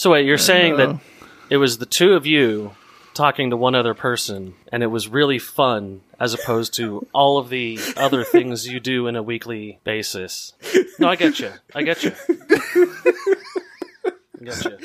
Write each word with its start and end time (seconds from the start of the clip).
So 0.00 0.08
wait, 0.12 0.24
you're 0.24 0.38
saying 0.38 0.78
know. 0.78 0.94
that 0.94 1.00
it 1.50 1.58
was 1.58 1.76
the 1.76 1.84
two 1.84 2.14
of 2.14 2.24
you 2.24 2.74
talking 3.12 3.50
to 3.50 3.56
one 3.58 3.74
other 3.74 3.92
person, 3.92 4.54
and 4.72 4.82
it 4.82 4.86
was 4.86 5.08
really 5.08 5.38
fun, 5.38 6.00
as 6.18 6.32
opposed 6.32 6.72
to 6.76 7.06
all 7.12 7.36
of 7.36 7.50
the 7.50 7.78
other 7.98 8.24
things 8.24 8.66
you 8.66 8.80
do 8.80 9.08
in 9.08 9.14
a 9.14 9.22
weekly 9.22 9.78
basis. 9.84 10.54
No, 10.98 11.06
I 11.06 11.16
get 11.16 11.38
you. 11.38 11.52
I 11.74 11.82
get 11.82 12.02
you. 12.02 12.12
I 12.26 13.02
get 14.42 14.64
you. 14.64 14.78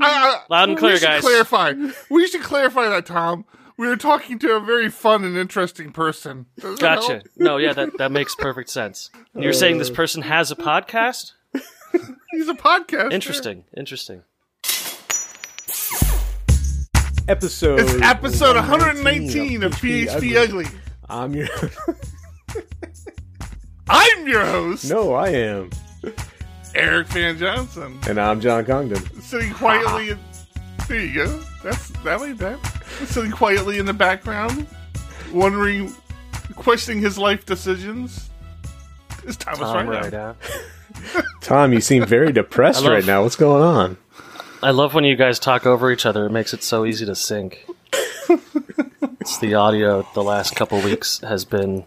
I- 0.00 0.38
I- 0.38 0.42
Loud 0.48 0.68
and 0.68 0.78
clear, 0.78 0.92
we 0.92 0.98
should 1.00 1.04
guys. 1.04 1.20
Clarify. 1.22 1.74
We 2.08 2.28
should 2.28 2.42
clarify 2.42 2.88
that, 2.90 3.06
Tom. 3.06 3.46
We 3.76 3.88
were 3.88 3.96
talking 3.96 4.38
to 4.38 4.52
a 4.52 4.60
very 4.60 4.88
fun 4.88 5.24
and 5.24 5.36
interesting 5.36 5.90
person. 5.90 6.46
Does 6.60 6.78
that 6.78 7.00
Gotcha. 7.00 7.12
help? 7.14 7.24
No, 7.36 7.56
yeah, 7.56 7.72
that 7.72 7.98
that 7.98 8.12
makes 8.12 8.36
perfect 8.36 8.70
sense. 8.70 9.10
You're 9.34 9.52
saying 9.52 9.78
this 9.78 9.90
uh. 9.90 9.94
person 9.94 10.22
has 10.22 10.52
a 10.52 10.56
podcast? 10.56 11.32
He's 12.30 12.48
a 12.48 12.54
podcast. 12.54 13.12
Interesting. 13.12 13.64
Interesting. 13.76 14.22
Episode. 17.30 17.78
It's 17.78 17.92
episode 18.02 18.56
119 18.56 19.62
of 19.62 19.70
PHP 19.74 20.36
Ugly. 20.36 20.66
I'm 21.08 21.32
your. 21.32 21.46
I'm 23.88 24.26
your 24.26 24.44
host, 24.44 24.90
no, 24.90 25.14
I 25.14 25.28
am, 25.28 25.70
Eric 26.74 27.06
Van 27.06 27.38
Johnson, 27.38 28.00
and 28.08 28.20
I'm 28.20 28.40
John 28.40 28.64
Congdon. 28.64 29.20
sitting 29.20 29.54
quietly. 29.54 30.10
In, 30.10 30.18
there 30.88 31.00
you 31.00 31.14
go. 31.24 31.40
That's 31.62 31.90
that 32.02 32.20
way 32.20 32.32
bad. 32.32 32.58
Sitting 33.06 33.30
quietly 33.30 33.78
in 33.78 33.86
the 33.86 33.92
background, 33.92 34.66
wondering, 35.32 35.94
questioning 36.56 37.00
his 37.00 37.16
life 37.16 37.46
decisions. 37.46 38.28
Is 39.24 39.36
Thomas 39.36 39.60
Tom 39.60 39.88
right, 39.88 40.02
right 40.02 40.12
now? 40.12 40.34
Tom, 41.42 41.72
you 41.72 41.80
seem 41.80 42.04
very 42.06 42.32
depressed 42.32 42.84
right 42.84 43.06
now. 43.06 43.22
What's 43.22 43.36
going 43.36 43.62
on? 43.62 43.98
I 44.62 44.72
love 44.72 44.92
when 44.94 45.04
you 45.04 45.16
guys 45.16 45.38
talk 45.38 45.64
over 45.66 45.90
each 45.90 46.04
other. 46.04 46.26
It 46.26 46.30
makes 46.30 46.52
it 46.52 46.62
so 46.62 46.84
easy 46.84 47.06
to 47.06 47.14
sync. 47.14 47.66
it's 49.20 49.38
the 49.38 49.54
audio 49.54 50.06
the 50.14 50.22
last 50.22 50.54
couple 50.54 50.80
weeks 50.82 51.18
has 51.20 51.44
been 51.44 51.84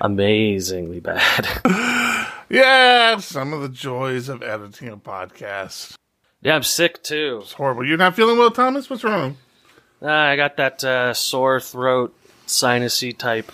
amazingly 0.00 1.00
bad. 1.00 1.46
Yeah, 2.50 3.18
some 3.18 3.52
of 3.52 3.60
the 3.60 3.68
joys 3.68 4.30
of 4.30 4.42
editing 4.42 4.88
a 4.88 4.96
podcast. 4.96 5.96
yeah, 6.40 6.54
I'm 6.54 6.62
sick 6.62 7.02
too. 7.02 7.40
It's 7.42 7.52
horrible. 7.52 7.86
You're 7.86 7.98
not 7.98 8.16
feeling 8.16 8.38
well, 8.38 8.50
Thomas? 8.50 8.88
What's 8.88 9.04
wrong? 9.04 9.36
Ah, 10.00 10.28
I 10.28 10.36
got 10.36 10.56
that 10.56 10.82
uh, 10.82 11.12
sore 11.12 11.60
throat, 11.60 12.16
sinusy 12.46 13.14
type 13.14 13.52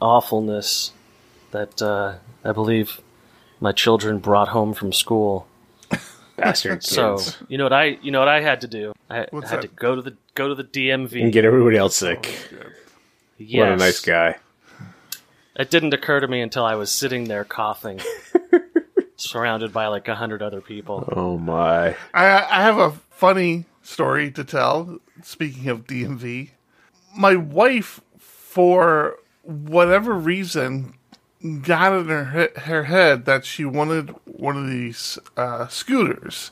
awfulness 0.00 0.92
that 1.50 1.82
uh, 1.82 2.14
I 2.42 2.52
believe 2.52 3.02
my 3.60 3.72
children 3.72 4.20
brought 4.20 4.48
home 4.48 4.72
from 4.72 4.90
school. 4.94 5.46
Bastard 6.38 6.82
So 6.84 7.16
kids. 7.16 7.36
you 7.48 7.58
know 7.58 7.64
what 7.64 7.72
I 7.72 7.98
you 8.02 8.10
know 8.10 8.18
what 8.20 8.28
I 8.28 8.40
had 8.40 8.60
to 8.62 8.66
do. 8.68 8.92
I 9.10 9.26
What's 9.30 9.50
had 9.50 9.62
that? 9.62 9.68
to 9.68 9.74
go 9.74 9.94
to 9.96 10.02
the 10.02 10.16
go 10.34 10.48
to 10.48 10.54
the 10.54 10.64
DMV. 10.64 11.22
and 11.22 11.32
get 11.32 11.44
everybody 11.44 11.76
else 11.76 11.96
sick. 11.96 12.50
yes. 13.38 13.58
What 13.60 13.68
a 13.72 13.76
nice 13.76 14.00
guy. 14.00 14.36
It 15.56 15.70
didn't 15.70 15.92
occur 15.92 16.20
to 16.20 16.28
me 16.28 16.40
until 16.40 16.64
I 16.64 16.76
was 16.76 16.88
sitting 16.90 17.24
there 17.24 17.42
coughing, 17.44 18.00
surrounded 19.16 19.72
by 19.72 19.88
like 19.88 20.06
a 20.08 20.14
hundred 20.14 20.42
other 20.42 20.60
people. 20.60 21.08
Oh 21.16 21.36
my. 21.38 21.96
I, 22.14 22.26
I 22.48 22.62
have 22.62 22.78
a 22.78 22.92
funny 23.10 23.64
story 23.82 24.30
to 24.32 24.44
tell. 24.44 24.98
Speaking 25.22 25.68
of 25.68 25.84
DMV, 25.86 26.50
my 27.16 27.34
wife, 27.34 28.00
for 28.18 29.16
whatever 29.42 30.14
reason, 30.14 30.94
got 31.62 31.92
in 31.92 32.06
her 32.06 32.50
her 32.56 32.84
head 32.84 33.24
that 33.26 33.44
she 33.44 33.64
wanted 33.64 34.14
one 34.24 34.56
of 34.56 34.68
these 34.68 35.18
uh, 35.36 35.68
scooters. 35.68 36.50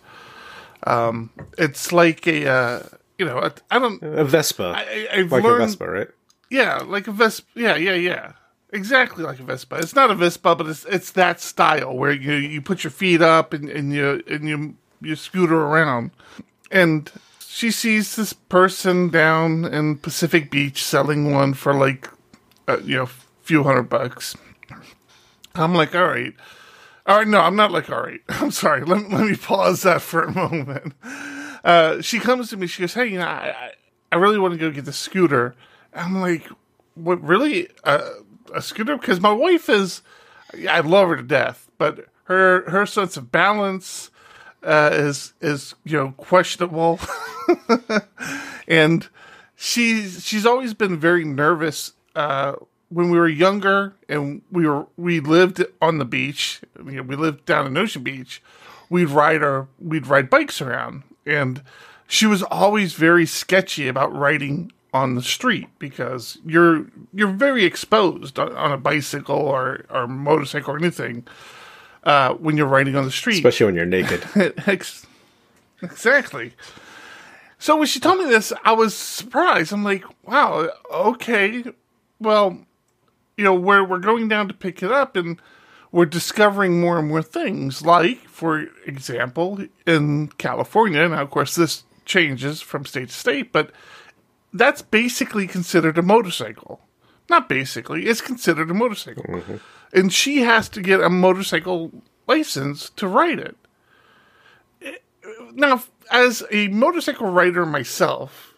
Um, 0.86 1.30
it's 1.58 1.92
like 1.92 2.26
a 2.26 2.48
uh, 2.48 2.82
you 3.18 3.24
know 3.24 3.38
I 3.38 3.50
I 3.70 3.78
don't 3.78 4.02
A 4.02 4.24
Vespa. 4.24 4.74
I, 4.76 5.08
I've 5.12 5.32
like 5.32 5.42
learned 5.42 5.62
a 5.62 5.66
Vespa, 5.66 5.90
right? 5.90 6.08
yeah 6.48 6.78
like 6.78 7.08
a 7.08 7.12
Vespa 7.12 7.46
yeah 7.56 7.74
yeah 7.74 7.94
yeah 7.94 8.32
exactly 8.70 9.25
like 9.25 9.41
a 9.41 9.44
Vespa. 9.44 9.76
It's 9.76 9.94
not 9.94 10.10
a 10.10 10.14
Vespa, 10.14 10.54
but 10.54 10.66
it's 10.66 10.84
it's 10.86 11.10
that 11.12 11.41
style 11.41 11.96
where 11.96 12.12
you 12.12 12.34
you 12.34 12.60
put 12.60 12.84
your 12.84 12.91
feet 12.91 13.22
up 13.22 13.52
and, 13.52 13.69
and 13.69 13.92
you 13.92 14.22
and 14.28 14.48
you 14.48 14.76
you 15.00 15.16
scooter 15.16 15.56
around 15.56 16.10
and 16.70 17.10
she 17.46 17.70
sees 17.70 18.16
this 18.16 18.32
person 18.32 19.08
down 19.08 19.64
in 19.64 19.96
Pacific 19.96 20.50
Beach 20.50 20.84
selling 20.84 21.32
one 21.32 21.54
for 21.54 21.72
like, 21.72 22.08
uh, 22.69 22.78
you 22.84 22.96
know, 22.96 23.02
a 23.04 23.10
few 23.42 23.62
hundred 23.62 23.84
bucks. 23.84 24.36
I'm 25.59 25.75
like, 25.75 25.94
all 25.94 26.06
right. 26.06 26.34
All 27.06 27.19
right, 27.19 27.28
no, 27.28 27.41
I'm 27.41 27.56
not 27.56 27.71
like, 27.71 27.89
all 27.91 28.03
right. 28.03 28.21
I'm 28.28 28.50
sorry. 28.50 28.83
Let, 28.84 29.11
let 29.11 29.27
me 29.27 29.37
pause 29.37 29.83
that 29.83 30.03
for 30.03 30.22
a 30.22 30.33
moment. 30.33 30.94
Uh, 31.65 32.00
she 32.00 32.19
comes 32.19 32.50
to 32.50 32.56
me. 32.56 32.67
She 32.67 32.83
goes, 32.83 32.94
hey, 32.94 33.06
you 33.06 33.19
know, 33.19 33.27
I, 33.27 33.72
I, 34.12 34.17
really 34.17 34.39
want 34.39 34.55
to 34.55 34.59
go 34.59 34.71
get 34.71 34.84
the 34.84 34.93
scooter. 34.93 35.55
I'm 35.94 36.21
like, 36.21 36.49
what, 36.94 37.22
really? 37.22 37.69
Uh, 37.84 38.09
a 38.55 38.62
scooter? 38.62 38.97
Because 38.97 39.21
my 39.21 39.33
wife 39.33 39.69
is, 39.69 40.03
I 40.69 40.81
love 40.81 41.09
her 41.09 41.17
to 41.17 41.22
death, 41.22 41.69
but 41.78 42.06
her, 42.25 42.69
her 42.71 42.87
sense 42.87 43.17
of 43.17 43.33
balance, 43.33 44.11
uh, 44.67 44.91
is 44.93 45.33
is 45.41 45.75
you 45.84 45.97
know 45.97 46.12
questionable, 46.17 46.99
and 48.69 49.09
she's 49.55 50.25
she's 50.25 50.44
always 50.44 50.75
been 50.75 50.99
very 50.99 51.25
nervous. 51.25 51.93
Uh, 52.15 52.55
when 52.88 53.10
we 53.10 53.19
were 53.19 53.28
younger 53.28 53.94
and 54.08 54.42
we 54.50 54.66
were 54.66 54.86
we 54.97 55.20
lived 55.20 55.64
on 55.80 55.98
the 55.98 56.04
beach, 56.04 56.60
we 56.82 57.00
lived 57.00 57.44
down 57.44 57.66
in 57.66 57.76
Ocean 57.76 58.02
Beach. 58.02 58.42
We'd 58.88 59.10
ride 59.10 59.42
our 59.42 59.69
we'd 59.78 60.06
ride 60.06 60.30
bikes 60.30 60.60
around, 60.60 61.02
and 61.25 61.62
she 62.06 62.26
was 62.26 62.42
always 62.44 62.94
very 62.94 63.26
sketchy 63.26 63.88
about 63.88 64.14
riding 64.14 64.72
on 64.94 65.14
the 65.14 65.22
street 65.22 65.69
because 65.78 66.38
you're 66.46 66.86
you're 67.12 67.32
very 67.32 67.64
exposed 67.64 68.38
on, 68.38 68.54
on 68.56 68.72
a 68.72 68.78
bicycle 68.78 69.36
or 69.36 69.84
or 69.91 70.06
motorcycle 70.06 70.75
or 70.75 70.78
anything 70.78 71.26
uh, 72.04 72.34
when 72.34 72.56
you're 72.56 72.66
riding 72.66 72.96
on 72.96 73.04
the 73.04 73.10
street. 73.10 73.36
Especially 73.36 73.66
when 73.66 73.75
you're 73.75 73.84
naked. 73.84 74.25
Exactly. 75.82 76.54
So 77.58 77.76
when 77.76 77.86
she 77.86 78.00
told 78.00 78.19
me 78.19 78.25
this, 78.25 78.52
I 78.64 78.72
was 78.72 78.94
surprised. 78.94 79.72
I'm 79.72 79.84
like, 79.84 80.04
wow, 80.25 80.70
okay. 80.91 81.64
Well, 82.19 82.66
you 83.36 83.44
know, 83.44 83.54
we're 83.54 83.84
we're 83.84 83.98
going 83.98 84.28
down 84.28 84.48
to 84.48 84.54
pick 84.54 84.82
it 84.82 84.91
up 84.91 85.16
and 85.16 85.41
we're 85.92 86.06
discovering 86.06 86.80
more 86.80 86.98
and 86.98 87.08
more 87.08 87.22
things. 87.22 87.84
Like, 87.84 88.19
for 88.28 88.66
example, 88.86 89.64
in 89.86 90.28
California, 90.38 91.08
now 91.08 91.22
of 91.22 91.30
course 91.30 91.54
this 91.54 91.84
changes 92.04 92.60
from 92.60 92.84
state 92.84 93.08
to 93.08 93.14
state, 93.14 93.52
but 93.52 93.70
that's 94.52 94.82
basically 94.82 95.46
considered 95.46 95.98
a 95.98 96.02
motorcycle. 96.02 96.80
Not 97.28 97.48
basically, 97.48 98.06
it's 98.06 98.20
considered 98.20 98.70
a 98.70 98.75
motorcycle. 98.75 99.25
Mm-hmm. 99.25 99.56
And 99.92 100.12
she 100.12 100.42
has 100.42 100.69
to 100.70 100.80
get 100.80 101.00
a 101.00 101.10
motorcycle 101.10 101.91
license 102.26 102.91
to 102.91 103.08
ride 103.08 103.38
it 103.38 103.56
now 105.54 105.82
as 106.10 106.42
a 106.50 106.69
motorcycle 106.69 107.28
rider 107.28 107.66
myself 107.66 108.54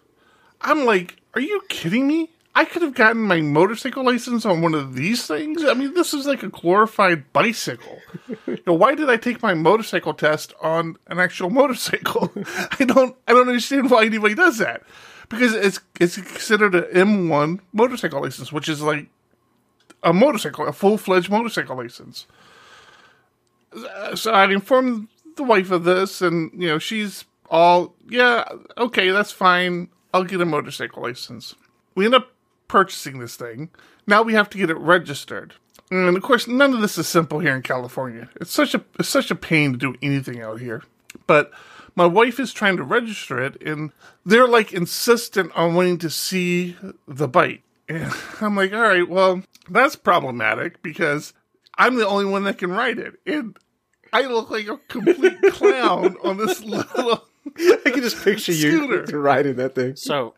i'm 0.60 0.84
like 0.84 1.20
are 1.34 1.40
you 1.40 1.62
kidding 1.68 2.06
me 2.06 2.30
i 2.58 2.64
could 2.64 2.82
have 2.82 2.94
gotten 2.94 3.22
my 3.22 3.40
motorcycle 3.40 4.04
license 4.04 4.44
on 4.44 4.62
one 4.62 4.74
of 4.74 4.94
these 4.94 5.26
things. 5.26 5.64
I 5.64 5.74
mean 5.74 5.94
this 5.94 6.12
is 6.12 6.26
like 6.26 6.42
a 6.42 6.48
glorified 6.48 7.32
bicycle. 7.32 8.00
You 8.46 8.58
know, 8.66 8.74
why 8.74 8.94
did 8.96 9.08
i 9.08 9.16
take 9.16 9.42
my 9.42 9.54
motorcycle 9.54 10.12
test 10.12 10.54
on 10.60 10.96
an 11.06 11.20
actual 11.20 11.50
motorcycle? 11.50 12.32
I 12.80 12.84
don't 12.84 13.16
i 13.28 13.32
don't 13.32 13.48
understand 13.48 13.90
why 13.90 14.04
anybody 14.04 14.34
does 14.34 14.58
that. 14.58 14.82
Because 15.28 15.54
it's 15.54 15.78
it's 16.00 16.16
considered 16.16 16.74
an 16.74 16.84
m1 17.06 17.60
motorcycle 17.72 18.22
license 18.22 18.52
which 18.52 18.68
is 18.68 18.82
like 18.82 19.06
a 20.02 20.12
motorcycle 20.12 20.66
a 20.66 20.72
full-fledged 20.72 21.30
motorcycle 21.30 21.76
license. 21.76 22.26
So 24.14 24.32
I'd 24.32 24.50
informed 24.50 25.08
the 25.36 25.44
wife 25.44 25.70
of 25.70 25.84
this, 25.84 26.22
and 26.22 26.50
you 26.54 26.68
know 26.68 26.78
she's 26.78 27.24
all, 27.50 27.94
yeah, 28.08 28.44
okay, 28.76 29.10
that's 29.10 29.30
fine. 29.30 29.88
I'll 30.12 30.24
get 30.24 30.40
a 30.40 30.46
motorcycle 30.46 31.02
license. 31.02 31.54
We 31.94 32.06
end 32.06 32.14
up 32.14 32.32
purchasing 32.68 33.18
this 33.18 33.36
thing. 33.36 33.70
Now 34.06 34.22
we 34.22 34.34
have 34.34 34.48
to 34.50 34.58
get 34.58 34.70
it 34.70 34.78
registered, 34.78 35.54
and 35.90 36.16
of 36.16 36.22
course, 36.22 36.46
none 36.46 36.74
of 36.74 36.80
this 36.80 36.98
is 36.98 37.08
simple 37.08 37.38
here 37.40 37.56
in 37.56 37.62
California. 37.62 38.28
It's 38.36 38.52
such 38.52 38.74
a 38.74 38.84
it's 38.98 39.08
such 39.08 39.30
a 39.30 39.34
pain 39.34 39.72
to 39.72 39.78
do 39.78 39.94
anything 40.02 40.40
out 40.40 40.60
here. 40.60 40.82
But 41.26 41.50
my 41.94 42.06
wife 42.06 42.38
is 42.38 42.52
trying 42.52 42.76
to 42.76 42.82
register 42.82 43.42
it, 43.42 43.60
and 43.62 43.90
they're 44.24 44.46
like 44.48 44.72
insistent 44.72 45.50
on 45.56 45.74
wanting 45.74 45.98
to 45.98 46.10
see 46.10 46.76
the 47.06 47.26
bike. 47.28 47.62
And 47.88 48.12
I'm 48.40 48.54
like, 48.54 48.72
all 48.72 48.80
right, 48.82 49.08
well, 49.08 49.42
that's 49.68 49.96
problematic 49.96 50.82
because 50.82 51.32
I'm 51.76 51.96
the 51.96 52.06
only 52.06 52.26
one 52.26 52.44
that 52.44 52.58
can 52.58 52.70
ride 52.70 52.98
it. 52.98 53.14
And 53.26 53.56
I 54.12 54.22
look 54.22 54.50
like 54.50 54.68
a 54.68 54.76
complete 54.88 55.40
clown 55.52 56.16
on 56.22 56.36
this 56.36 56.60
little. 56.64 57.24
I 57.56 57.90
can 57.90 58.02
just 58.02 58.22
picture 58.22 58.52
Scooter. 58.52 59.04
you 59.10 59.18
riding 59.18 59.56
that 59.56 59.74
thing. 59.74 59.96
So, 59.96 60.34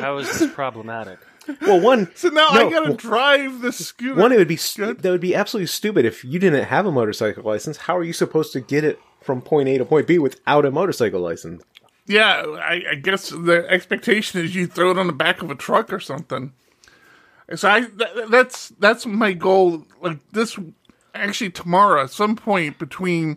how 0.00 0.18
is 0.18 0.38
this 0.38 0.52
problematic? 0.52 1.18
Well, 1.62 1.80
one. 1.80 2.10
So 2.16 2.28
now 2.28 2.48
No, 2.52 2.66
I 2.66 2.70
gotta 2.70 2.88
well- 2.90 2.96
drive 2.96 3.60
the 3.60 3.72
scooter. 3.72 4.20
One, 4.20 4.32
it 4.32 4.38
would 4.38 4.48
be 4.48 4.56
that 4.56 5.02
would 5.04 5.20
be 5.20 5.34
absolutely 5.34 5.66
stupid 5.68 6.04
if 6.04 6.24
you 6.24 6.38
didn't 6.38 6.64
have 6.64 6.86
a 6.86 6.92
motorcycle 6.92 7.42
license. 7.42 7.76
How 7.78 7.96
are 7.96 8.04
you 8.04 8.12
supposed 8.12 8.52
to 8.52 8.60
get 8.60 8.84
it 8.84 8.98
from 9.28 9.42
point 9.42 9.68
A 9.68 9.78
to 9.78 9.84
point 9.84 10.06
B 10.06 10.18
without 10.18 10.64
a 10.64 10.70
motorcycle 10.70 11.20
license. 11.20 11.62
Yeah, 12.06 12.42
I, 12.58 12.82
I 12.92 12.94
guess 12.94 13.28
the 13.28 13.66
expectation 13.68 14.40
is 14.40 14.54
you 14.54 14.66
throw 14.66 14.90
it 14.92 14.98
on 14.98 15.06
the 15.06 15.12
back 15.12 15.42
of 15.42 15.50
a 15.50 15.54
truck 15.54 15.92
or 15.92 16.00
something. 16.00 16.52
So 17.54 17.68
I 17.68 17.80
that, 17.82 18.30
that's 18.30 18.70
that's 18.78 19.04
my 19.04 19.32
goal. 19.32 19.84
Like 20.00 20.18
this, 20.32 20.58
actually 21.14 21.50
tomorrow 21.50 22.04
at 22.04 22.10
some 22.10 22.36
point 22.36 22.78
between 22.78 23.36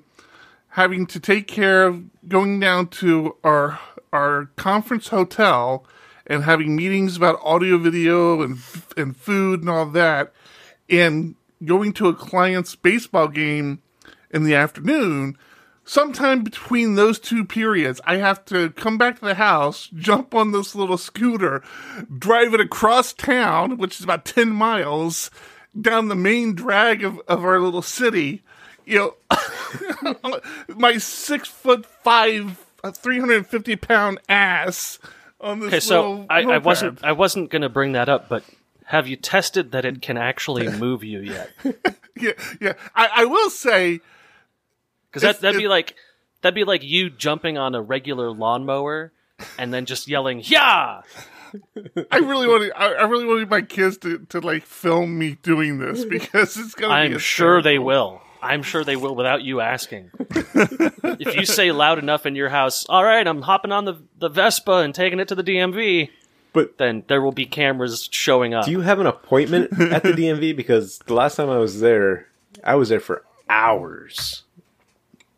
having 0.70 1.06
to 1.08 1.20
take 1.20 1.48
care 1.48 1.84
of 1.88 2.04
going 2.30 2.60
down 2.60 2.88
to 2.88 3.36
our 3.44 3.80
our 4.14 4.46
conference 4.56 5.10
hotel 5.10 5.86
and 6.32 6.44
having 6.44 6.76
meetings 6.76 7.18
about 7.18 7.40
audio, 7.44 7.78
video, 7.78 8.42
and 8.42 8.58
and 8.98 9.16
food 9.16 9.62
and 9.62 9.70
all 9.70 9.86
that, 9.88 10.34
and 10.90 11.36
going 11.64 11.94
to 11.94 12.08
a 12.08 12.14
client's 12.14 12.76
baseball 12.76 13.28
game 13.28 13.82
in 14.32 14.44
the 14.44 14.56
afternoon 14.56 15.38
sometime 15.84 16.44
between 16.44 16.96
those 16.96 17.20
two 17.20 17.46
periods, 17.46 18.00
I 18.06 18.18
have 18.18 18.46
to 18.46 18.70
come 18.72 18.98
back 18.98 19.20
to 19.20 19.26
the 19.26 19.36
house, 19.36 19.90
jump 19.94 20.34
on 20.34 20.52
this 20.52 20.76
little 20.76 20.98
scooter, 20.98 21.62
drive 22.18 22.54
it 22.54 22.60
across 22.60 23.14
town, 23.14 23.78
which 23.78 24.00
is 24.00 24.04
about 24.04 24.26
10 24.26 24.52
miles, 24.52 25.32
down 25.80 26.08
the 26.08 26.16
main 26.16 26.54
drag 26.54 27.04
of, 27.04 27.20
of 27.28 27.44
our 27.44 27.60
little 27.60 27.82
city. 27.82 28.42
You 28.86 29.14
know, 29.30 30.40
my 30.76 30.98
six 30.98 31.48
foot 31.48 31.86
five, 31.86 32.66
uh, 32.84 32.92
350 32.92 33.76
pound 33.76 34.20
ass 34.28 35.00
on 35.42 35.60
this 35.60 35.68
Okay, 35.68 35.80
so 35.80 36.26
I, 36.30 36.44
I 36.44 36.58
wasn't 36.60 37.04
I 37.04 37.12
wasn't 37.12 37.50
going 37.50 37.62
to 37.62 37.70
bring 37.70 37.94
that 37.94 38.10
up, 38.10 38.30
but 38.30 38.44
have 38.86 39.08
you 39.08 39.16
tested 39.16 39.72
that 39.72 39.86
it 39.86 40.02
can 40.02 40.18
actually 40.18 40.68
move 40.78 41.04
you 41.04 41.20
yet? 41.20 41.50
Yeah, 42.14 42.34
yeah. 42.60 42.74
I, 42.94 43.10
I 43.16 43.26
will 43.26 43.50
say, 43.50 44.00
Because 45.10 45.24
that 45.24 45.40
that'd 45.40 45.60
be 45.60 45.68
like 45.68 45.96
that'd 46.42 46.54
be 46.54 46.66
like 46.66 46.84
you 46.84 47.10
jumping 47.10 47.58
on 47.58 47.74
a 47.74 47.82
regular 47.82 48.30
lawnmower 48.30 49.12
and 49.58 49.74
then 49.74 49.86
just 49.86 50.08
yelling 50.08 50.42
"Yeah!" 50.44 51.02
I 52.12 52.18
really 52.18 52.48
want 52.48 52.64
to. 52.64 52.78
I, 52.78 52.92
I 52.92 53.04
really 53.04 53.26
wanted 53.26 53.50
my 53.50 53.62
kids 53.62 53.98
to, 54.00 54.20
to 54.30 54.40
like 54.40 54.66
film 54.66 55.18
me 55.18 55.38
doing 55.42 55.80
this 55.80 56.06
because 56.10 56.58
it's 56.58 56.76
gonna. 56.76 57.10
be 57.10 57.14
I'm 57.16 57.20
sure 57.20 57.62
they 57.62 57.80
will. 57.80 58.22
I'm 58.42 58.64
sure 58.64 58.84
they 58.84 58.96
will 58.96 59.16
without 59.16 59.42
you 59.44 59.62
asking. 59.62 60.12
if 60.20 61.36
you 61.36 61.46
say 61.46 61.72
loud 61.72 62.00
enough 62.00 62.26
in 62.26 62.36
your 62.36 62.50
house, 62.50 62.86
"All 62.90 63.04
right, 63.04 63.26
I'm 63.26 63.42
hopping 63.44 63.72
on 63.72 63.86
the 63.86 63.96
the 64.20 64.30
Vespa 64.30 64.78
and 64.80 64.94
taking 64.96 65.20
it 65.20 65.28
to 65.30 65.36
the 65.36 65.44
DMV," 65.44 66.10
But 66.54 66.78
then 66.78 67.04
there 67.08 67.22
will 67.22 67.32
be 67.32 67.46
cameras 67.46 68.10
showing 68.12 68.54
up. 68.54 68.66
do 68.66 68.72
you 68.72 68.82
have 68.82 69.00
an 69.00 69.08
appointment 69.08 69.72
at 69.80 70.04
the 70.04 70.12
DMV? 70.12 70.56
Because 70.56 71.00
the 71.06 71.14
last 71.14 71.36
time 71.36 71.50
I 71.50 71.58
was 71.58 71.80
there, 71.80 72.28
I 72.64 72.76
was 72.76 72.90
there 72.90 73.00
for 73.00 73.24
hours. 73.50 74.44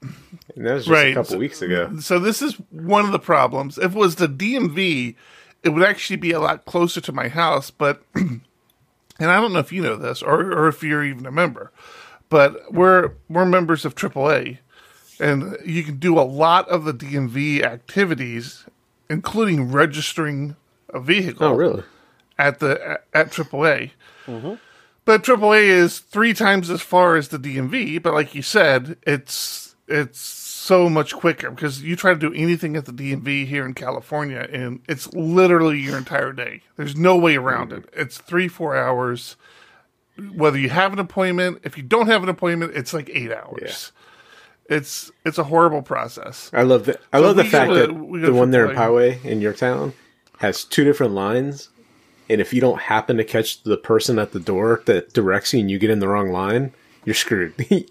And 0.01 0.65
that 0.65 0.73
was 0.73 0.83
just 0.85 0.91
Right. 0.91 1.11
a 1.11 1.13
couple 1.15 1.37
weeks 1.37 1.61
ago. 1.61 1.97
So 1.99 2.19
this 2.19 2.41
is 2.41 2.55
one 2.71 3.05
of 3.05 3.11
the 3.11 3.19
problems. 3.19 3.77
If 3.77 3.91
it 3.95 3.97
was 3.97 4.15
the 4.15 4.27
DMV, 4.27 5.15
it 5.63 5.69
would 5.69 5.83
actually 5.83 6.17
be 6.17 6.31
a 6.31 6.39
lot 6.39 6.65
closer 6.65 6.99
to 7.01 7.11
my 7.11 7.27
house. 7.27 7.69
But, 7.71 8.01
and 8.15 8.41
I 9.19 9.39
don't 9.39 9.53
know 9.53 9.59
if 9.59 9.71
you 9.71 9.81
know 9.81 9.95
this 9.95 10.21
or 10.21 10.51
or 10.51 10.67
if 10.67 10.83
you're 10.83 11.03
even 11.03 11.25
a 11.25 11.31
member, 11.31 11.71
but 12.33 12.73
we're 12.73 13.11
we're 13.29 13.45
members 13.45 13.85
of 13.85 13.93
AAA, 13.93 14.57
and 15.19 15.55
you 15.63 15.83
can 15.83 15.97
do 15.97 16.17
a 16.17 16.25
lot 16.25 16.67
of 16.67 16.83
the 16.83 16.91
DMV 16.91 17.61
activities, 17.61 18.65
including 19.07 19.71
registering 19.71 20.55
a 20.89 20.99
vehicle. 20.99 21.45
Oh, 21.45 21.53
really? 21.53 21.83
at 22.39 22.57
the 22.57 22.99
at, 23.13 23.29
AAA. 23.29 23.91
Mm-hmm. 24.25 24.53
But 25.05 25.23
AAA 25.23 25.65
is 25.65 25.99
three 25.99 26.33
times 26.33 26.71
as 26.71 26.81
far 26.81 27.17
as 27.17 27.27
the 27.27 27.37
DMV. 27.37 28.01
But 28.01 28.15
like 28.15 28.33
you 28.33 28.41
said, 28.41 28.97
it's 29.03 29.75
it's 29.87 30.19
so 30.19 30.89
much 30.89 31.13
quicker 31.13 31.51
because 31.51 31.83
you 31.83 31.95
try 31.95 32.13
to 32.15 32.19
do 32.19 32.33
anything 32.33 32.75
at 32.75 32.85
the 32.85 32.91
DMV 32.91 33.45
here 33.45 33.63
in 33.63 33.75
California, 33.75 34.47
and 34.51 34.81
it's 34.89 35.13
literally 35.13 35.79
your 35.79 35.99
entire 35.99 36.33
day. 36.33 36.63
There's 36.77 36.95
no 36.95 37.15
way 37.15 37.35
around 37.35 37.69
mm-hmm. 37.69 37.83
it. 37.83 37.93
It's 37.93 38.17
three 38.17 38.47
four 38.47 38.75
hours. 38.75 39.35
Whether 40.33 40.59
you 40.59 40.69
have 40.69 40.93
an 40.93 40.99
appointment, 40.99 41.61
if 41.63 41.75
you 41.77 41.83
don't 41.83 42.07
have 42.07 42.21
an 42.23 42.29
appointment, 42.29 42.73
it's 42.75 42.93
like 42.93 43.09
eight 43.11 43.31
hours. 43.31 43.91
It's 44.69 45.11
it's 45.25 45.37
a 45.37 45.43
horrible 45.43 45.81
process. 45.81 46.49
I 46.53 46.61
love 46.63 46.85
the 46.85 46.99
I 47.11 47.17
So 47.19 47.25
love 47.27 47.35
the 47.35 47.43
fact 47.45 47.71
to- 47.71 47.87
that 47.87 48.21
the 48.27 48.33
one 48.33 48.51
there 48.51 48.69
in. 48.69 48.75
Poway 48.77 49.23
in 49.25 49.41
your 49.41 49.53
town 49.53 49.93
has 50.39 50.63
two 50.63 50.83
different 50.83 51.13
lines, 51.13 51.69
and 52.29 52.39
if 52.39 52.53
you 52.53 52.61
don't 52.61 52.79
happen 52.81 53.17
to 53.17 53.23
catch 53.23 53.63
the 53.63 53.77
person 53.77 54.19
at 54.19 54.31
the 54.31 54.39
door 54.39 54.81
that 54.85 55.13
directs 55.13 55.53
you 55.53 55.59
and 55.59 55.69
you 55.71 55.79
get 55.79 55.89
in 55.89 55.99
the 55.99 56.07
wrong 56.07 56.29
line, 56.31 56.73
you're 57.05 57.13
screwed. 57.15 57.53
You're, 57.69 57.83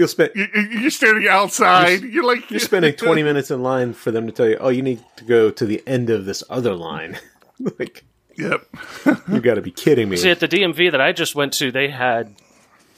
You'll 0.00 0.08
spend 0.08 0.30
you're, 0.34 0.48
you're 0.72 0.90
standing 0.90 1.28
outside. 1.28 2.02
You're, 2.02 2.24
like 2.24 2.50
you're 2.50 2.60
spending 2.60 2.94
20 2.96 3.22
minutes 3.22 3.50
in 3.50 3.62
line 3.62 3.92
for 3.92 4.10
them 4.10 4.26
to 4.26 4.32
tell 4.32 4.48
you, 4.48 4.56
"Oh, 4.60 4.70
you 4.70 4.80
need 4.82 5.04
to 5.16 5.24
go 5.24 5.50
to 5.50 5.66
the 5.66 5.82
end 5.86 6.08
of 6.08 6.24
this 6.24 6.42
other 6.48 6.74
line." 6.74 7.18
like 7.78 8.04
Yep. 8.38 8.66
you 9.28 9.40
got 9.40 9.54
to 9.54 9.62
be 9.62 9.70
kidding 9.70 10.08
me. 10.08 10.16
See, 10.16 10.30
at 10.30 10.40
the 10.40 10.48
DMV 10.48 10.92
that 10.92 11.00
I 11.00 11.12
just 11.12 11.34
went 11.34 11.52
to, 11.54 11.72
they 11.72 11.88
had 11.88 12.34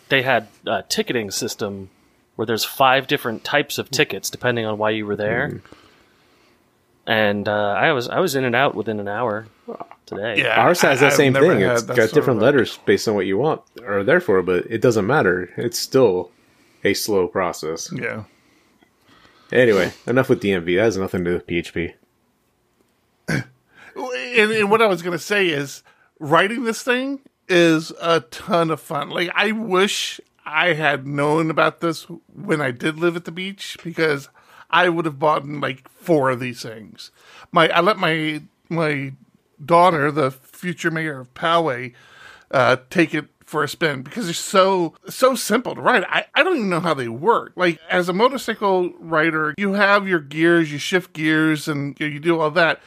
they 0.08 0.22
had 0.22 0.48
a 0.66 0.82
ticketing 0.88 1.30
system 1.30 1.88
where 2.36 2.46
there's 2.46 2.64
five 2.64 3.06
different 3.06 3.42
types 3.44 3.78
of 3.78 3.90
tickets 3.90 4.30
depending 4.30 4.66
on 4.66 4.78
why 4.78 4.90
you 4.90 5.06
were 5.06 5.16
there. 5.16 5.60
And 7.06 7.48
uh, 7.48 7.52
I 7.52 7.92
was 7.92 8.08
I 8.08 8.20
was 8.20 8.34
in 8.34 8.44
and 8.44 8.54
out 8.54 8.74
within 8.74 9.00
an 9.00 9.08
hour 9.08 9.46
today. 10.06 10.42
Yeah. 10.42 10.60
Ours 10.60 10.80
has 10.82 10.98
I- 10.98 11.00
that 11.00 11.06
I've 11.12 11.16
same 11.16 11.32
thing. 11.34 11.60
It's 11.62 11.82
got 11.82 11.96
different 12.12 12.38
of 12.38 12.42
a- 12.42 12.44
letters 12.44 12.78
based 12.84 13.08
on 13.08 13.14
what 13.14 13.26
you 13.26 13.38
want 13.38 13.62
or 13.84 14.04
there 14.04 14.20
for, 14.20 14.42
but 14.42 14.66
it 14.70 14.80
doesn't 14.80 15.06
matter. 15.06 15.50
It's 15.56 15.78
still 15.78 16.30
a 16.84 16.94
slow 16.94 17.26
process. 17.28 17.90
Yeah. 17.92 18.24
Anyway, 19.52 19.92
enough 20.06 20.28
with 20.28 20.42
DMV. 20.42 20.76
That 20.76 20.82
has 20.82 20.96
nothing 20.96 21.24
to 21.24 21.30
do 21.30 21.34
with 21.34 21.46
PHP. 21.46 21.94
And, 24.08 24.50
and 24.52 24.70
what 24.70 24.82
I 24.82 24.86
was 24.86 25.02
going 25.02 25.16
to 25.16 25.22
say 25.22 25.48
is, 25.48 25.82
writing 26.18 26.64
this 26.64 26.82
thing 26.82 27.20
is 27.48 27.92
a 28.00 28.20
ton 28.20 28.70
of 28.70 28.80
fun. 28.80 29.10
Like, 29.10 29.30
I 29.34 29.52
wish 29.52 30.20
I 30.46 30.74
had 30.74 31.06
known 31.06 31.50
about 31.50 31.80
this 31.80 32.04
when 32.32 32.60
I 32.60 32.70
did 32.70 32.98
live 32.98 33.16
at 33.16 33.24
the 33.24 33.32
beach 33.32 33.76
because 33.82 34.28
I 34.70 34.88
would 34.88 35.04
have 35.04 35.18
bought 35.18 35.46
like 35.48 35.88
four 35.88 36.30
of 36.30 36.40
these 36.40 36.62
things. 36.62 37.10
My, 37.52 37.68
I 37.68 37.80
let 37.80 37.98
my 37.98 38.42
my 38.68 39.12
daughter, 39.64 40.10
the 40.12 40.30
future 40.30 40.90
mayor 40.90 41.20
of 41.20 41.34
Poway, 41.34 41.92
uh, 42.50 42.76
take 42.88 43.14
it 43.14 43.26
for 43.44 43.64
a 43.64 43.68
spin 43.68 44.02
because 44.02 44.26
they're 44.26 44.34
so 44.34 44.94
so 45.08 45.34
simple 45.34 45.74
to 45.74 45.80
ride. 45.80 46.04
I, 46.08 46.26
I 46.34 46.44
don't 46.44 46.56
even 46.56 46.70
know 46.70 46.80
how 46.80 46.94
they 46.94 47.08
work. 47.08 47.52
Like 47.56 47.80
as 47.90 48.08
a 48.08 48.12
motorcycle 48.12 48.92
rider, 49.00 49.54
you 49.58 49.72
have 49.72 50.06
your 50.06 50.20
gears, 50.20 50.70
you 50.70 50.78
shift 50.78 51.12
gears, 51.12 51.66
and 51.66 51.98
you, 51.98 52.06
you 52.06 52.20
do 52.20 52.38
all 52.38 52.50
that. 52.52 52.80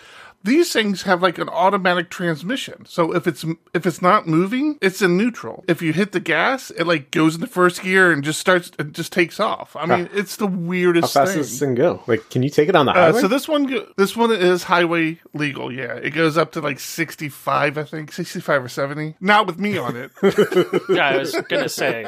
These 0.46 0.74
things 0.74 1.04
have 1.04 1.22
like 1.22 1.38
an 1.38 1.48
automatic 1.48 2.10
transmission. 2.10 2.86
So 2.86 3.14
if 3.16 3.28
it's 3.28 3.46
if 3.74 3.86
it's 3.86 4.02
not 4.02 4.28
moving, 4.28 4.78
it's 4.82 5.02
in 5.02 5.18
neutral. 5.18 5.64
If 5.70 5.82
you 5.82 5.94
hit 5.94 6.12
the 6.12 6.20
gas, 6.20 6.70
it 6.72 6.86
like 6.86 7.12
goes 7.12 7.36
into 7.36 7.48
first 7.48 7.82
gear 7.82 8.12
and 8.12 8.24
just 8.24 8.40
starts 8.42 8.72
it 8.78 8.92
just 8.92 9.14
takes 9.14 9.40
off. 9.40 9.76
I 9.78 9.86
mean, 9.86 10.10
it's 10.14 10.36
the 10.36 10.48
weirdest. 10.48 11.14
How 11.14 11.14
weirdest 11.14 11.14
fast 11.14 11.32
thing. 11.32 11.38
does 11.40 11.50
this 11.52 11.60
thing 11.60 11.76
go? 11.76 12.04
Like, 12.08 12.30
can 12.30 12.44
you 12.44 12.50
take 12.50 12.68
it 12.68 12.76
on 12.76 12.86
the 12.88 12.92
Uh, 12.92 12.96
highway? 12.96 13.22
so 13.22 13.28
this 13.30 13.48
one, 13.48 13.74
this 13.96 14.18
one 14.18 14.32
is 14.32 14.64
highway 14.64 15.20
legal. 15.34 15.72
Yeah, 15.72 15.94
it 15.94 16.10
goes 16.12 16.38
up 16.38 16.52
to 16.54 16.62
like 16.62 16.80
sixty-five, 16.80 17.78
I 17.78 17.84
think, 17.86 18.12
sixty-five 18.12 18.64
or 18.66 18.70
seventy. 18.70 19.16
Not 19.22 19.48
with 19.48 19.58
me 19.60 19.78
on 19.78 19.96
it. 19.96 20.12
Yeah, 20.90 21.08
I 21.08 21.18
was 21.18 21.32
gonna 21.48 21.70
say 21.70 22.06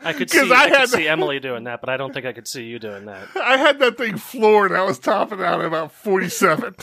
I 0.00 0.12
could 0.12 0.30
see 0.30 0.38
'Cause 0.38 0.50
I, 0.52 0.54
I 0.54 0.68
had- 0.68 0.78
could 0.82 0.88
see 0.90 1.08
Emily 1.08 1.40
doing 1.40 1.64
that, 1.64 1.80
but 1.80 1.88
I 1.90 1.96
don't 1.96 2.14
think 2.14 2.26
I 2.26 2.32
could 2.32 2.46
see 2.46 2.62
you 2.64 2.78
doing 2.78 3.06
that. 3.06 3.26
I 3.34 3.56
had 3.56 3.78
that 3.80 3.98
thing 3.98 4.16
floored. 4.18 4.70
I 4.72 4.82
was 4.84 4.98
topping 5.00 5.40
out 5.42 5.60
at 5.60 5.66
about 5.66 5.90
forty-seven. 5.92 6.74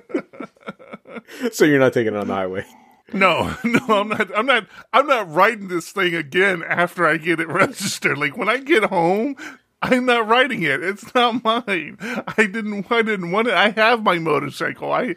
so 1.52 1.64
you're 1.64 1.78
not 1.78 1.92
taking 1.92 2.14
it 2.14 2.18
on 2.18 2.28
the 2.28 2.34
highway. 2.34 2.64
no, 3.12 3.54
no, 3.64 3.80
I'm 3.88 4.08
not. 4.08 4.36
I'm 4.36 4.46
not. 4.46 4.66
I'm 4.92 5.06
not 5.06 5.32
writing 5.32 5.68
this 5.68 5.90
thing 5.90 6.14
again 6.14 6.62
after 6.62 7.06
I 7.06 7.16
get 7.16 7.40
it 7.40 7.48
registered. 7.48 8.18
Like 8.18 8.36
when 8.36 8.48
I 8.48 8.58
get 8.58 8.84
home. 8.84 9.36
I'm 9.84 10.06
not 10.06 10.28
writing 10.28 10.62
it. 10.62 10.80
It's 10.80 11.12
not 11.12 11.42
mine. 11.42 11.96
I 12.00 12.46
didn't. 12.46 12.86
I 12.88 13.02
didn't 13.02 13.32
want 13.32 13.48
it. 13.48 13.54
I 13.54 13.70
have 13.70 14.04
my 14.04 14.16
motorcycle. 14.16 14.92
I, 14.92 15.02
you 15.02 15.16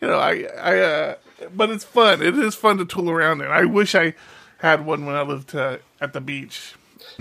know, 0.00 0.18
I, 0.18 0.46
I. 0.58 0.78
Uh, 0.78 1.14
but 1.54 1.68
it's 1.68 1.84
fun. 1.84 2.22
It 2.22 2.34
is 2.38 2.54
fun 2.54 2.78
to 2.78 2.86
tool 2.86 3.10
around 3.10 3.42
in. 3.42 3.48
I 3.48 3.66
wish 3.66 3.94
I 3.94 4.14
had 4.58 4.86
one 4.86 5.04
when 5.04 5.16
I 5.16 5.20
lived 5.20 5.54
uh, 5.54 5.78
at 6.00 6.14
the 6.14 6.22
beach. 6.22 6.74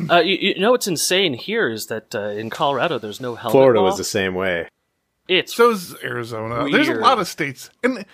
Uh, 0.09 0.19
you, 0.19 0.37
you 0.39 0.59
know 0.59 0.71
what's 0.71 0.87
insane 0.87 1.33
here 1.33 1.69
is 1.69 1.87
that 1.87 2.13
uh, 2.15 2.29
in 2.29 2.49
Colorado 2.49 2.97
there's 2.97 3.21
no 3.21 3.35
helmet 3.35 3.51
Florida 3.51 3.79
law. 3.79 3.87
was 3.87 3.97
the 3.97 4.03
same 4.03 4.33
way. 4.35 4.67
It's 5.27 5.55
So 5.55 5.71
is 5.71 5.95
Arizona. 6.03 6.69
There's 6.69 6.89
a 6.89 6.95
lot 6.95 7.19
of 7.19 7.27
states. 7.27 7.69
And 7.83 8.05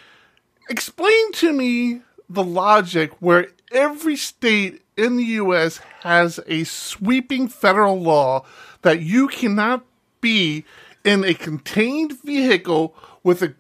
explain 0.70 1.32
to 1.34 1.52
me 1.52 2.02
the 2.30 2.44
logic 2.44 3.12
where 3.20 3.48
every 3.72 4.16
state 4.16 4.82
in 4.96 5.18
the 5.18 5.24
U.S. 5.24 5.78
has 6.02 6.40
a 6.48 6.64
sweeping 6.64 7.48
federal 7.48 8.00
law 8.00 8.46
that 8.82 9.02
you 9.02 9.28
cannot 9.28 9.84
be 10.22 10.66
in 11.04 11.24
a 11.24 11.34
contained 11.34 12.22
vehicle 12.22 12.96
with 13.24 13.42
a 13.42 13.56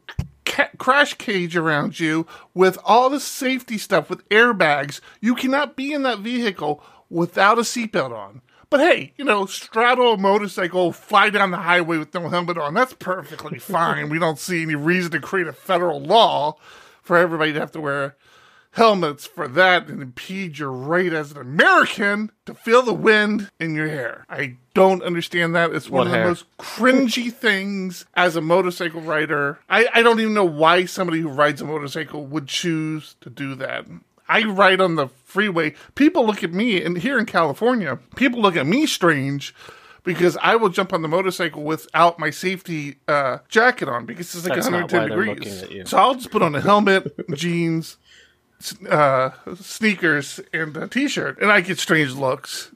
ca- 0.45 0.69
crash 0.77 1.15
cage 1.15 1.55
around 1.55 1.99
you 1.99 2.27
with 2.53 2.77
all 2.85 3.09
the 3.09 3.19
safety 3.19 3.77
stuff 3.77 4.09
with 4.09 4.27
airbags. 4.29 5.01
You 5.19 5.35
cannot 5.35 5.75
be 5.75 5.93
in 5.93 6.03
that 6.03 6.19
vehicle 6.19 6.83
without 7.09 7.57
a 7.57 7.61
seatbelt 7.61 8.11
on. 8.11 8.41
But 8.71 8.79
hey, 8.79 9.13
you 9.17 9.25
know, 9.25 9.45
straddle 9.45 10.13
a 10.13 10.17
motorcycle, 10.17 10.93
fly 10.93 11.29
down 11.29 11.51
the 11.51 11.57
highway 11.57 11.97
with 11.97 12.13
no 12.15 12.29
helmet 12.29 12.57
on. 12.57 12.73
That's 12.73 12.93
perfectly 12.93 13.59
fine. 13.59 14.09
we 14.09 14.17
don't 14.17 14.39
see 14.39 14.63
any 14.63 14.75
reason 14.75 15.11
to 15.11 15.19
create 15.19 15.45
a 15.47 15.53
federal 15.53 15.99
law 16.01 16.55
for 17.03 17.17
everybody 17.17 17.51
to 17.53 17.59
have 17.59 17.71
to 17.73 17.81
wear 17.81 18.15
helmets 18.75 19.25
for 19.25 19.49
that 19.49 19.89
and 19.89 20.01
impede 20.01 20.57
your 20.57 20.71
right 20.71 21.11
as 21.11 21.31
an 21.31 21.37
American 21.37 22.31
to 22.45 22.53
feel 22.53 22.81
the 22.81 22.93
wind 22.93 23.51
in 23.59 23.75
your 23.75 23.89
hair. 23.89 24.25
I 24.29 24.55
don't 24.73 25.03
understand 25.03 25.53
that. 25.55 25.73
It's 25.73 25.89
one 25.89 26.07
What 26.07 26.07
of 26.07 26.13
hair? 26.13 26.23
the 26.23 26.29
most 26.29 26.45
cringy 26.57 27.29
things 27.33 28.05
as 28.13 28.37
a 28.37 28.41
motorcycle 28.41 29.01
rider. 29.01 29.59
I, 29.69 29.89
I 29.93 30.01
don't 30.01 30.21
even 30.21 30.33
know 30.33 30.45
why 30.45 30.85
somebody 30.85 31.19
who 31.19 31.27
rides 31.27 31.59
a 31.61 31.65
motorcycle 31.65 32.25
would 32.27 32.47
choose 32.47 33.17
to 33.19 33.29
do 33.29 33.53
that. 33.55 33.85
I 34.31 34.45
ride 34.45 34.79
on 34.79 34.95
the 34.95 35.09
freeway. 35.25 35.73
People 35.95 36.25
look 36.25 36.41
at 36.41 36.53
me, 36.53 36.81
and 36.81 36.97
here 36.97 37.19
in 37.19 37.25
California, 37.25 37.99
people 38.15 38.41
look 38.41 38.55
at 38.55 38.65
me 38.65 38.85
strange 38.85 39.53
because 40.03 40.37
I 40.41 40.55
will 40.55 40.69
jump 40.69 40.93
on 40.93 41.01
the 41.01 41.09
motorcycle 41.09 41.63
without 41.63 42.17
my 42.17 42.29
safety 42.29 42.95
uh, 43.09 43.39
jacket 43.49 43.89
on 43.89 44.05
because 44.05 44.33
it's 44.33 44.47
like 44.47 44.55
That's 44.55 44.69
not 44.69 44.91
110 44.91 45.27
why 45.27 45.33
degrees. 45.35 45.89
So 45.89 45.97
I'll 45.97 46.15
just 46.15 46.31
put 46.31 46.41
on 46.41 46.55
a 46.55 46.61
helmet, 46.61 47.13
jeans, 47.35 47.97
uh, 48.89 49.31
sneakers, 49.55 50.39
and 50.53 50.77
a 50.77 50.87
t-shirt, 50.87 51.41
and 51.41 51.51
I 51.51 51.59
get 51.59 51.77
strange 51.77 52.13
looks, 52.13 52.71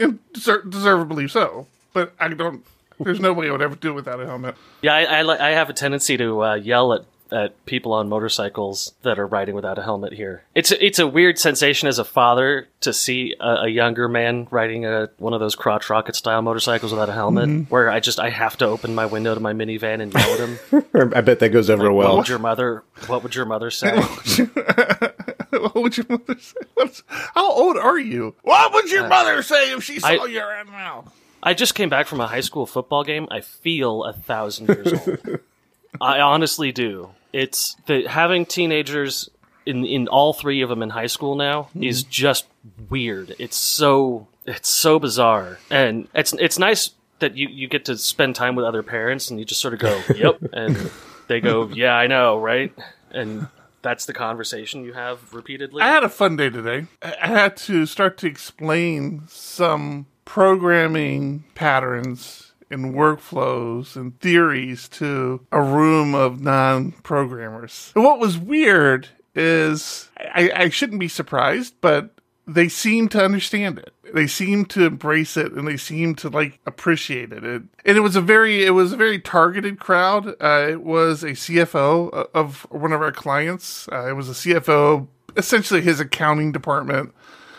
and 0.00 0.18
deser- 0.34 0.68
deservedly 0.68 1.28
so. 1.28 1.68
But 1.92 2.14
I 2.18 2.28
don't. 2.28 2.64
There's 2.98 3.20
no 3.20 3.32
way 3.32 3.48
I 3.48 3.52
would 3.52 3.62
ever 3.62 3.76
do 3.76 3.90
it 3.90 3.94
without 3.94 4.20
a 4.20 4.26
helmet. 4.26 4.56
Yeah, 4.82 4.94
I, 4.94 5.20
I, 5.22 5.48
I 5.48 5.50
have 5.50 5.70
a 5.70 5.74
tendency 5.74 6.16
to 6.16 6.42
uh, 6.42 6.54
yell 6.54 6.94
at, 6.94 7.04
at 7.32 7.64
people 7.66 7.92
on 7.92 8.08
motorcycles 8.08 8.94
that 9.02 9.18
are 9.18 9.26
riding 9.26 9.54
without 9.54 9.78
a 9.78 9.82
helmet 9.82 10.12
here. 10.12 10.44
It's 10.54 10.70
a, 10.70 10.84
it's 10.84 10.98
a 10.98 11.06
weird 11.06 11.38
sensation 11.38 11.88
as 11.88 11.98
a 11.98 12.04
father 12.04 12.68
to 12.80 12.92
see 12.92 13.34
a, 13.40 13.62
a 13.64 13.68
younger 13.68 14.08
man 14.08 14.46
riding 14.50 14.86
a 14.86 15.08
one 15.18 15.32
of 15.34 15.40
those 15.40 15.54
crotch 15.54 15.90
rocket 15.90 16.14
style 16.16 16.42
motorcycles 16.42 16.92
without 16.92 17.08
a 17.08 17.12
helmet, 17.12 17.48
Mm-hmm. 17.48 17.62
where 17.64 17.90
I 17.90 18.00
just 18.00 18.20
I 18.20 18.30
have 18.30 18.56
to 18.58 18.66
open 18.66 18.94
my 18.94 19.06
window 19.06 19.34
to 19.34 19.40
my 19.40 19.52
minivan 19.52 20.00
and 20.00 20.12
yell 20.14 20.30
at 20.30 20.40
him. 20.40 21.12
I 21.14 21.20
bet 21.20 21.40
that 21.40 21.48
goes 21.50 21.68
over 21.70 21.92
what 21.92 22.06
well. 22.06 22.16
would 22.18 22.28
your 22.28 22.38
mother 22.38 22.84
What 23.06 23.22
would 23.22 23.34
your 23.34 23.46
mother 23.46 23.70
say? 23.70 23.96
what 25.50 25.74
would 25.74 25.96
your 25.96 26.06
mother 26.08 26.38
say? 26.38 26.56
What's, 26.74 27.02
how 27.08 27.50
old 27.52 27.76
are 27.76 27.98
you? 27.98 28.34
What 28.42 28.72
would 28.72 28.90
your 28.90 29.08
mother 29.08 29.42
say 29.42 29.72
if 29.72 29.82
she 29.84 29.98
saw 30.00 30.08
I- 30.08 30.26
you 30.26 30.40
around 30.40 30.68
mouth? 30.70 31.12
I 31.42 31.54
just 31.54 31.74
came 31.76 31.88
back 31.88 32.06
from 32.06 32.20
a 32.20 32.26
high 32.26 32.40
school 32.40 32.66
football 32.66 33.04
game. 33.04 33.28
I 33.30 33.40
feel 33.40 34.02
a 34.04 34.12
thousand 34.12 34.66
years 34.68 34.92
old. 34.92 35.40
I 36.00 36.20
honestly 36.20 36.72
do. 36.72 37.10
It's 37.32 37.76
the 37.86 38.06
having 38.08 38.46
teenagers 38.46 39.28
in 39.64 39.84
in 39.84 40.08
all 40.08 40.32
three 40.32 40.62
of 40.62 40.68
them 40.68 40.82
in 40.82 40.90
high 40.90 41.08
school 41.08 41.34
now 41.34 41.64
hmm. 41.64 41.82
is 41.82 42.02
just 42.02 42.46
weird. 42.88 43.34
It's 43.38 43.56
so 43.56 44.28
it's 44.46 44.68
so 44.68 44.98
bizarre, 44.98 45.58
and 45.70 46.08
it's 46.14 46.32
it's 46.34 46.58
nice 46.58 46.90
that 47.18 47.36
you 47.36 47.48
you 47.48 47.68
get 47.68 47.84
to 47.86 47.98
spend 47.98 48.36
time 48.36 48.54
with 48.54 48.64
other 48.64 48.82
parents 48.82 49.30
and 49.30 49.38
you 49.38 49.44
just 49.44 49.60
sort 49.60 49.74
of 49.74 49.80
go, 49.80 50.02
"Yep," 50.14 50.38
and 50.52 50.90
they 51.28 51.40
go, 51.40 51.68
"Yeah, 51.68 51.94
I 51.94 52.06
know, 52.06 52.38
right?" 52.38 52.72
And 53.10 53.48
that's 53.82 54.06
the 54.06 54.12
conversation 54.12 54.84
you 54.84 54.92
have 54.92 55.32
repeatedly. 55.34 55.82
I 55.82 55.88
had 55.88 56.04
a 56.04 56.08
fun 56.08 56.36
day 56.36 56.50
today. 56.50 56.86
I 57.02 57.26
had 57.26 57.56
to 57.58 57.86
start 57.86 58.18
to 58.18 58.26
explain 58.26 59.22
some 59.28 60.06
programming 60.24 61.44
patterns 61.54 62.45
and 62.70 62.94
workflows 62.94 63.96
and 63.96 64.18
theories 64.20 64.88
to 64.88 65.46
a 65.52 65.62
room 65.62 66.14
of 66.14 66.40
non 66.40 66.92
programmers. 66.92 67.90
What 67.94 68.18
was 68.18 68.38
weird 68.38 69.08
is 69.34 70.10
I, 70.18 70.50
I 70.54 70.68
shouldn't 70.68 71.00
be 71.00 71.08
surprised, 71.08 71.74
but 71.80 72.16
they 72.46 72.68
seem 72.68 73.08
to 73.08 73.22
understand 73.22 73.78
it. 73.78 73.92
They 74.14 74.26
seem 74.26 74.66
to 74.66 74.86
embrace 74.86 75.36
it 75.36 75.52
and 75.52 75.66
they 75.66 75.76
seem 75.76 76.14
to 76.16 76.28
like 76.28 76.60
appreciate 76.64 77.32
it. 77.32 77.44
it 77.44 77.62
and 77.84 77.96
it 77.96 78.00
was 78.00 78.16
a 78.16 78.20
very 78.20 78.64
it 78.64 78.70
was 78.70 78.92
a 78.92 78.96
very 78.96 79.18
targeted 79.18 79.80
crowd. 79.80 80.28
Uh, 80.40 80.66
it 80.70 80.82
was 80.82 81.22
a 81.22 81.30
CFO 81.30 82.28
of 82.32 82.66
one 82.70 82.92
of 82.92 83.02
our 83.02 83.12
clients. 83.12 83.88
Uh, 83.90 84.08
it 84.08 84.12
was 84.12 84.28
a 84.28 84.32
CFO, 84.32 85.08
essentially 85.36 85.80
his 85.80 86.00
accounting 86.00 86.52
department. 86.52 87.12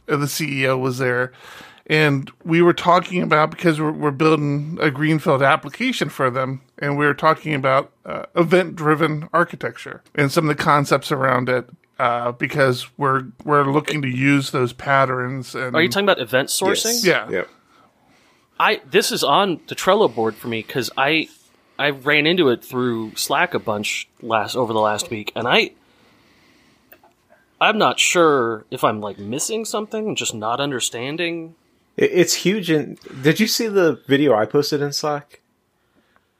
The 0.05 0.17
CEO 0.17 0.79
was 0.79 0.99
there. 0.99 1.33
And 1.89 2.29
we 2.43 2.61
were 2.61 2.73
talking 2.73 3.23
about 3.23 3.49
because 3.49 3.79
we're, 3.79 3.93
we're 3.93 4.11
building 4.11 4.77
a 4.81 4.91
greenfield 4.91 5.41
application 5.41 6.09
for 6.09 6.29
them, 6.29 6.61
and 6.77 6.97
we 6.97 7.05
were 7.05 7.13
talking 7.13 7.53
about 7.53 7.93
uh, 8.05 8.25
event-driven 8.35 9.29
architecture 9.33 10.03
and 10.13 10.29
some 10.29 10.49
of 10.49 10.57
the 10.57 10.61
concepts 10.61 11.11
around 11.11 11.49
it. 11.49 11.69
Uh, 11.99 12.31
because 12.31 12.95
we're 12.95 13.23
we're 13.43 13.63
looking 13.63 14.03
to 14.03 14.07
use 14.07 14.51
those 14.51 14.71
patterns. 14.71 15.55
And 15.55 15.75
Are 15.75 15.81
you 15.81 15.89
talking 15.89 16.05
about 16.05 16.19
event 16.19 16.49
sourcing? 16.49 17.03
Yeah. 17.03 17.27
Yep. 17.27 17.49
I 18.59 18.81
this 18.85 19.11
is 19.11 19.23
on 19.23 19.61
the 19.67 19.73
Trello 19.73 20.13
board 20.13 20.35
for 20.35 20.47
me 20.47 20.61
because 20.61 20.91
I 20.95 21.27
I 21.79 21.89
ran 21.89 22.27
into 22.27 22.49
it 22.49 22.63
through 22.63 23.15
Slack 23.15 23.55
a 23.55 23.59
bunch 23.59 24.07
last 24.21 24.55
over 24.55 24.73
the 24.73 24.79
last 24.79 25.09
week, 25.09 25.31
and 25.35 25.47
I 25.47 25.71
I'm 27.59 27.79
not 27.79 27.99
sure 27.99 28.65
if 28.69 28.83
I'm 28.83 29.01
like 29.01 29.17
missing 29.17 29.65
something, 29.65 30.15
just 30.15 30.35
not 30.35 30.59
understanding. 30.59 31.55
It- 31.97 32.11
It's 32.13 32.33
huge. 32.35 32.69
In 32.71 32.97
did 33.21 33.39
you 33.39 33.47
see 33.47 33.67
the 33.67 33.99
video 34.07 34.33
I 34.35 34.45
posted 34.45 34.81
in 34.81 34.93
Slack? 34.93 35.41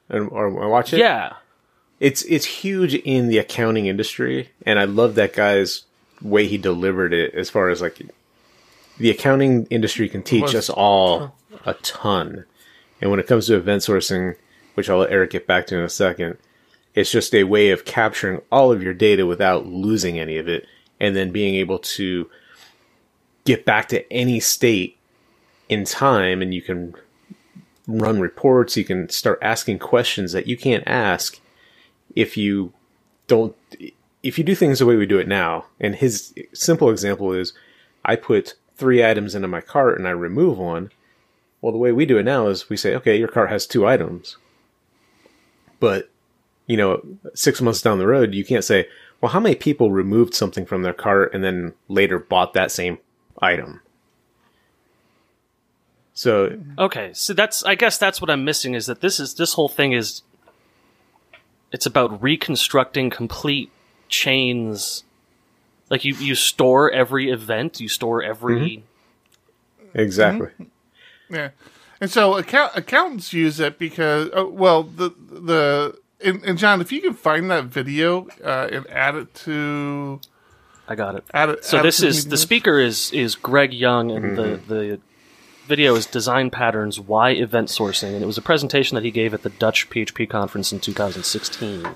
And 0.08 0.28
or 0.30 0.48
watch 0.68 0.92
it? 0.94 1.00
Yeah, 1.00 1.34
it's 2.00 2.22
it's 2.22 2.46
huge 2.46 2.94
in 2.94 3.28
the 3.28 3.38
accounting 3.38 3.86
industry, 3.86 4.50
and 4.64 4.78
I 4.78 4.84
love 4.84 5.14
that 5.16 5.34
guy's 5.34 5.82
way 6.22 6.46
he 6.46 6.56
delivered 6.58 7.12
it. 7.12 7.34
As 7.34 7.50
far 7.50 7.68
as 7.68 7.82
like 7.82 8.00
the 8.98 9.10
accounting 9.10 9.66
industry 9.70 10.08
can 10.08 10.22
teach 10.22 10.54
us 10.54 10.70
all 10.70 11.36
a 11.66 11.74
ton, 11.74 12.44
and 13.00 13.10
when 13.10 13.20
it 13.20 13.26
comes 13.26 13.46
to 13.46 13.56
event 13.56 13.82
sourcing, 13.82 14.36
which 14.74 14.88
I'll 14.88 14.98
let 14.98 15.10
Eric 15.12 15.30
get 15.30 15.46
back 15.46 15.66
to 15.68 15.76
in 15.76 15.82
a 15.84 15.88
second, 15.90 16.38
it's 16.94 17.10
just 17.10 17.34
a 17.34 17.44
way 17.44 17.70
of 17.70 17.84
capturing 17.84 18.40
all 18.50 18.72
of 18.72 18.82
your 18.82 18.94
data 18.94 19.26
without 19.26 19.66
losing 19.66 20.18
any 20.18 20.38
of 20.38 20.48
it, 20.48 20.66
and 20.98 21.14
then 21.14 21.32
being 21.32 21.56
able 21.56 21.78
to 21.80 22.30
get 23.44 23.64
back 23.66 23.88
to 23.88 24.10
any 24.12 24.40
state 24.40 24.97
in 25.68 25.84
time, 25.84 26.42
and 26.42 26.54
you 26.54 26.62
can 26.62 26.94
run 27.86 28.20
reports. 28.20 28.76
You 28.76 28.84
can 28.84 29.08
start 29.08 29.38
asking 29.42 29.78
questions 29.78 30.32
that 30.32 30.46
you 30.46 30.56
can't 30.56 30.84
ask 30.86 31.40
if 32.14 32.36
you 32.36 32.72
don't 33.26 33.56
if 34.22 34.36
you 34.36 34.44
do 34.44 34.54
things 34.54 34.80
the 34.80 34.86
way 34.86 34.96
we 34.96 35.06
do 35.06 35.18
it 35.18 35.28
now. 35.28 35.66
And 35.80 35.96
his 35.96 36.34
simple 36.52 36.90
example 36.90 37.32
is 37.32 37.52
i 38.04 38.16
put 38.16 38.54
three 38.76 39.04
items 39.04 39.34
into 39.34 39.48
my 39.48 39.60
cart 39.60 39.98
and 39.98 40.06
i 40.06 40.12
remove 40.12 40.58
one. 40.58 40.90
Well 41.60 41.72
the 41.72 41.78
way 41.78 41.92
we 41.92 42.06
do 42.06 42.18
it 42.18 42.24
now 42.24 42.48
is 42.48 42.68
we 42.68 42.76
say 42.76 42.94
okay 42.96 43.18
your 43.18 43.28
cart 43.28 43.50
has 43.50 43.66
two 43.66 43.86
items. 43.86 44.36
But 45.80 46.10
you 46.68 46.76
know 46.76 47.02
six 47.34 47.60
months 47.60 47.82
down 47.82 47.98
the 47.98 48.06
road 48.06 48.34
you 48.34 48.44
can't 48.44 48.64
say 48.64 48.86
well 49.20 49.32
how 49.32 49.40
many 49.40 49.56
people 49.56 49.90
removed 49.90 50.34
something 50.34 50.64
from 50.64 50.82
their 50.82 50.92
cart 50.92 51.34
and 51.34 51.42
then 51.42 51.72
later 51.88 52.18
bought 52.18 52.52
that 52.52 52.70
same 52.70 52.98
item 53.42 53.80
so 56.18 56.58
okay. 56.76 57.12
So 57.14 57.32
that's 57.32 57.62
I 57.62 57.76
guess 57.76 57.96
that's 57.96 58.20
what 58.20 58.28
I'm 58.28 58.44
missing 58.44 58.74
is 58.74 58.86
that 58.86 59.00
this 59.00 59.20
is 59.20 59.34
this 59.34 59.52
whole 59.52 59.68
thing 59.68 59.92
is 59.92 60.22
it's 61.70 61.86
about 61.86 62.20
reconstructing 62.20 63.08
complete 63.08 63.70
chains. 64.08 65.04
Like 65.90 66.04
you 66.04 66.16
you 66.16 66.34
store 66.34 66.90
every 66.90 67.30
event, 67.30 67.78
you 67.80 67.86
store 67.88 68.20
every 68.20 68.82
exactly 69.94 70.50
Yeah, 71.30 71.50
and 72.00 72.10
so 72.10 72.36
account- 72.36 72.72
accountants 72.74 73.32
use 73.32 73.60
it 73.60 73.78
because, 73.78 74.28
uh, 74.36 74.44
well, 74.44 74.82
the 74.82 75.10
the 75.30 76.00
and, 76.24 76.42
and 76.44 76.58
John, 76.58 76.80
if 76.80 76.90
you 76.90 77.00
can 77.00 77.14
find 77.14 77.48
that 77.52 77.66
video 77.66 78.26
uh, 78.44 78.68
and 78.72 78.90
add 78.90 79.14
it 79.14 79.32
to 79.46 80.20
I 80.88 80.96
got 80.96 81.14
it. 81.14 81.24
add 81.32 81.50
it. 81.50 81.64
So 81.64 81.78
add 81.78 81.84
this 81.84 81.98
to 81.98 82.08
is 82.08 82.26
the 82.26 82.36
speaker 82.36 82.80
is 82.80 83.12
is 83.12 83.36
Greg 83.36 83.72
Young, 83.72 84.10
and 84.10 84.36
the 84.36 84.60
the 84.66 85.00
video 85.68 85.94
is 85.94 86.06
Design 86.06 86.50
Patterns: 86.50 86.98
Why 86.98 87.30
Event 87.30 87.68
Sourcing, 87.68 88.14
and 88.14 88.22
it 88.22 88.26
was 88.26 88.38
a 88.38 88.42
presentation 88.42 88.94
that 88.94 89.04
he 89.04 89.10
gave 89.10 89.34
at 89.34 89.42
the 89.42 89.50
Dutch 89.50 89.90
PHP 89.90 90.28
conference 90.28 90.72
in 90.72 90.80
2016. 90.80 91.86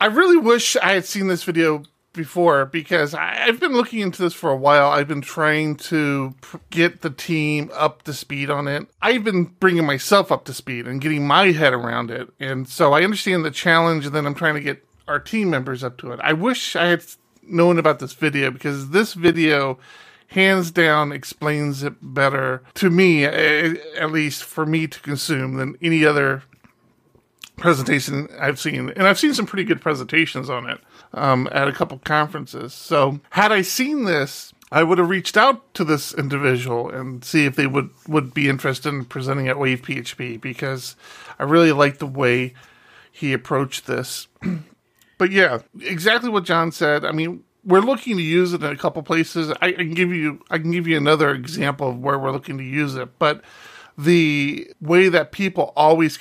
I 0.00 0.06
really 0.06 0.36
wish 0.36 0.76
I 0.76 0.94
had 0.94 1.04
seen 1.04 1.28
this 1.28 1.44
video 1.44 1.84
before 2.12 2.66
because 2.66 3.14
I, 3.14 3.44
I've 3.44 3.60
been 3.60 3.72
looking 3.72 4.00
into 4.00 4.20
this 4.20 4.34
for 4.34 4.50
a 4.50 4.56
while. 4.56 4.90
I've 4.90 5.06
been 5.06 5.22
trying 5.22 5.76
to 5.76 6.34
pr- 6.40 6.56
get 6.70 7.00
the 7.02 7.10
team 7.10 7.70
up 7.72 8.02
to 8.02 8.12
speed 8.12 8.50
on 8.50 8.66
it. 8.66 8.88
I've 9.00 9.22
been 9.22 9.44
bringing 9.44 9.86
myself 9.86 10.32
up 10.32 10.44
to 10.46 10.52
speed 10.52 10.86
and 10.86 11.00
getting 11.00 11.26
my 11.26 11.52
head 11.52 11.72
around 11.72 12.10
it. 12.10 12.28
And 12.40 12.68
so 12.68 12.92
I 12.92 13.04
understand 13.04 13.44
the 13.44 13.52
challenge, 13.52 14.04
and 14.04 14.14
then 14.14 14.26
I'm 14.26 14.34
trying 14.34 14.54
to 14.54 14.60
get 14.60 14.84
our 15.06 15.20
team 15.20 15.48
members 15.48 15.84
up 15.84 15.96
to 15.98 16.10
it. 16.10 16.18
I 16.22 16.32
wish 16.32 16.74
I 16.74 16.86
had 16.86 17.04
known 17.44 17.78
about 17.78 18.00
this 18.00 18.14
video 18.14 18.50
because 18.50 18.90
this 18.90 19.14
video 19.14 19.78
hands 20.32 20.70
down 20.70 21.12
explains 21.12 21.82
it 21.82 21.94
better 22.00 22.62
to 22.74 22.90
me, 22.90 23.24
at 23.24 24.10
least 24.10 24.44
for 24.44 24.66
me 24.66 24.86
to 24.86 25.00
consume, 25.00 25.54
than 25.54 25.76
any 25.80 26.04
other 26.04 26.42
presentation 27.56 28.28
I've 28.38 28.58
seen, 28.58 28.90
and 28.90 29.06
I've 29.06 29.18
seen 29.18 29.34
some 29.34 29.46
pretty 29.46 29.64
good 29.64 29.80
presentations 29.80 30.50
on 30.50 30.68
it 30.68 30.80
um, 31.12 31.48
at 31.52 31.68
a 31.68 31.72
couple 31.72 31.98
conferences. 31.98 32.74
So, 32.74 33.20
had 33.30 33.52
I 33.52 33.62
seen 33.62 34.04
this 34.04 34.52
I 34.72 34.82
would 34.82 34.96
have 34.96 35.10
reached 35.10 35.36
out 35.36 35.74
to 35.74 35.84
this 35.84 36.14
individual 36.14 36.88
and 36.88 37.22
see 37.22 37.44
if 37.44 37.56
they 37.56 37.66
would, 37.66 37.90
would 38.08 38.32
be 38.32 38.48
interested 38.48 38.88
in 38.88 39.04
presenting 39.04 39.46
at 39.46 39.58
Wave 39.58 39.82
PHP 39.82 40.40
because 40.40 40.96
I 41.38 41.42
really 41.42 41.72
like 41.72 41.98
the 41.98 42.06
way 42.06 42.54
he 43.12 43.34
approached 43.34 43.86
this. 43.86 44.28
but 45.18 45.30
yeah, 45.30 45.58
exactly 45.78 46.30
what 46.30 46.44
John 46.44 46.72
said. 46.72 47.04
I 47.04 47.12
mean, 47.12 47.44
we're 47.64 47.80
looking 47.80 48.16
to 48.16 48.22
use 48.22 48.52
it 48.52 48.62
in 48.62 48.70
a 48.70 48.76
couple 48.76 49.02
places. 49.02 49.50
I, 49.60 49.66
I 49.68 49.72
can 49.72 49.94
give 49.94 50.12
you 50.12 50.42
I 50.50 50.58
can 50.58 50.70
give 50.70 50.86
you 50.86 50.96
another 50.96 51.30
example 51.30 51.90
of 51.90 51.98
where 51.98 52.18
we're 52.18 52.32
looking 52.32 52.58
to 52.58 52.64
use 52.64 52.94
it, 52.96 53.18
but 53.18 53.42
the 53.96 54.70
way 54.80 55.08
that 55.08 55.32
people 55.32 55.72
always 55.76 56.18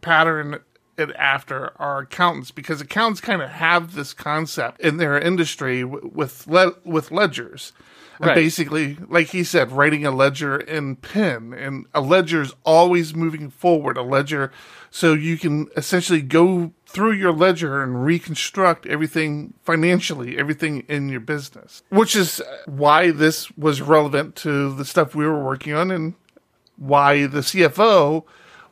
pattern 0.00 0.60
it 0.98 1.10
after 1.16 1.72
are 1.80 2.00
accountants 2.00 2.50
because 2.50 2.80
accountants 2.80 3.20
kind 3.20 3.40
of 3.40 3.48
have 3.50 3.94
this 3.94 4.12
concept 4.12 4.80
in 4.80 4.98
their 4.98 5.18
industry 5.18 5.82
w- 5.82 6.10
with 6.12 6.46
le- 6.46 6.74
with 6.84 7.10
ledgers. 7.10 7.72
And 8.18 8.28
Right. 8.28 8.34
basically, 8.34 8.98
like 9.08 9.28
he 9.28 9.42
said, 9.42 9.72
writing 9.72 10.04
a 10.04 10.10
ledger 10.10 10.56
in 10.58 10.96
pen, 10.96 11.54
and 11.54 11.86
a 11.94 12.00
ledger 12.00 12.42
is 12.42 12.52
always 12.64 13.14
moving 13.16 13.50
forward. 13.50 13.96
A 13.96 14.02
ledger, 14.02 14.52
so 14.90 15.14
you 15.14 15.38
can 15.38 15.68
essentially 15.76 16.20
go 16.20 16.72
through 16.92 17.12
your 17.12 17.32
ledger 17.32 17.82
and 17.82 18.04
reconstruct 18.04 18.86
everything 18.86 19.54
financially, 19.64 20.38
everything 20.38 20.84
in 20.88 21.08
your 21.08 21.20
business. 21.20 21.82
Which 21.88 22.14
is 22.14 22.40
why 22.66 23.10
this 23.10 23.50
was 23.56 23.80
relevant 23.80 24.36
to 24.36 24.74
the 24.74 24.84
stuff 24.84 25.14
we 25.14 25.26
were 25.26 25.42
working 25.42 25.72
on, 25.74 25.90
and 25.90 26.14
why 26.76 27.26
the 27.26 27.40
CFO 27.40 28.24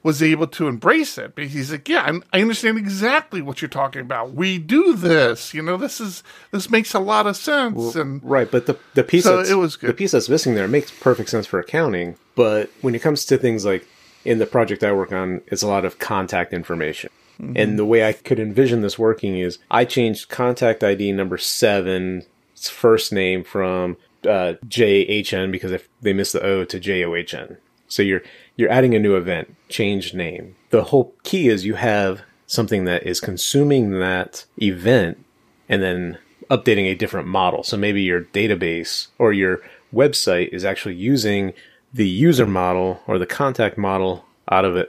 was 0.02 0.22
able 0.22 0.46
to 0.46 0.66
embrace 0.66 1.18
it 1.18 1.34
because 1.34 1.52
he's 1.52 1.70
like, 1.70 1.86
yeah, 1.86 2.00
I'm- 2.02 2.24
understand 2.32 2.78
exactly 2.78 3.42
what 3.42 3.60
you're 3.60 3.68
talking 3.68 4.00
about. 4.00 4.32
We 4.32 4.56
do 4.58 4.94
this, 4.94 5.52
you 5.52 5.60
know. 5.60 5.76
This 5.76 6.00
is 6.00 6.22
this 6.52 6.70
makes 6.70 6.94
a 6.94 6.98
lot 6.98 7.26
of 7.26 7.36
sense, 7.36 7.94
and 7.96 8.20
Right, 8.24 8.50
but 8.50 8.64
the 8.66 8.78
the 8.94 9.04
piece 9.04 9.24
So 9.24 9.40
it 9.40 9.58
was 9.58 9.76
good. 9.76 9.90
the 9.90 9.94
piece 9.94 10.12
that's 10.12 10.28
missing 10.30 10.54
there 10.54 10.68
makes 10.68 10.90
perfect 10.90 11.28
sense 11.28 11.46
for 11.46 11.58
accounting. 11.60 12.16
But 12.34 12.70
when 12.80 12.94
it 12.94 13.00
comes 13.02 13.26
to 13.26 13.36
things 13.36 13.66
like 13.66 13.86
in 14.24 14.38
the 14.38 14.46
project 14.46 14.82
I 14.82 14.92
work 14.92 15.12
on, 15.12 15.42
it's 15.48 15.62
a 15.62 15.66
lot 15.68 15.84
of 15.84 15.98
contact 15.98 16.52
information. 16.54 17.10
Mm-hmm. 17.40 17.56
And 17.56 17.78
the 17.78 17.84
way 17.84 18.06
I 18.06 18.12
could 18.12 18.38
envision 18.38 18.82
this 18.82 18.98
working 18.98 19.38
is 19.38 19.58
I 19.70 19.84
changed 19.84 20.28
contact 20.28 20.84
ID 20.84 21.12
number 21.12 21.38
seven's 21.38 22.26
first 22.68 23.12
name 23.12 23.44
from 23.44 23.96
uh, 24.24 24.54
JHN 24.66 25.50
because 25.50 25.72
if 25.72 25.88
they 26.02 26.12
missed 26.12 26.34
the 26.34 26.42
O 26.42 26.64
to 26.64 26.78
JOHN. 26.78 27.56
So 27.88 28.02
you're 28.02 28.22
you're 28.56 28.70
adding 28.70 28.94
a 28.94 28.98
new 28.98 29.16
event, 29.16 29.56
change 29.68 30.14
name. 30.14 30.54
The 30.70 30.84
whole 30.84 31.14
key 31.22 31.48
is 31.48 31.64
you 31.64 31.74
have 31.74 32.22
something 32.46 32.84
that 32.84 33.04
is 33.06 33.20
consuming 33.20 33.98
that 34.00 34.44
event 34.60 35.24
and 35.68 35.82
then 35.82 36.18
updating 36.50 36.90
a 36.90 36.94
different 36.94 37.28
model. 37.28 37.62
So 37.62 37.76
maybe 37.76 38.02
your 38.02 38.22
database 38.22 39.06
or 39.18 39.32
your 39.32 39.60
website 39.94 40.48
is 40.48 40.64
actually 40.64 40.96
using 40.96 41.52
the 41.92 42.08
user 42.08 42.46
model 42.46 43.00
or 43.06 43.18
the 43.18 43.26
contact 43.26 43.78
model 43.78 44.24
out 44.50 44.64
of 44.64 44.76
a, 44.76 44.86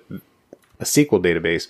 a 0.80 0.84
SQL 0.84 1.24
database, 1.24 1.68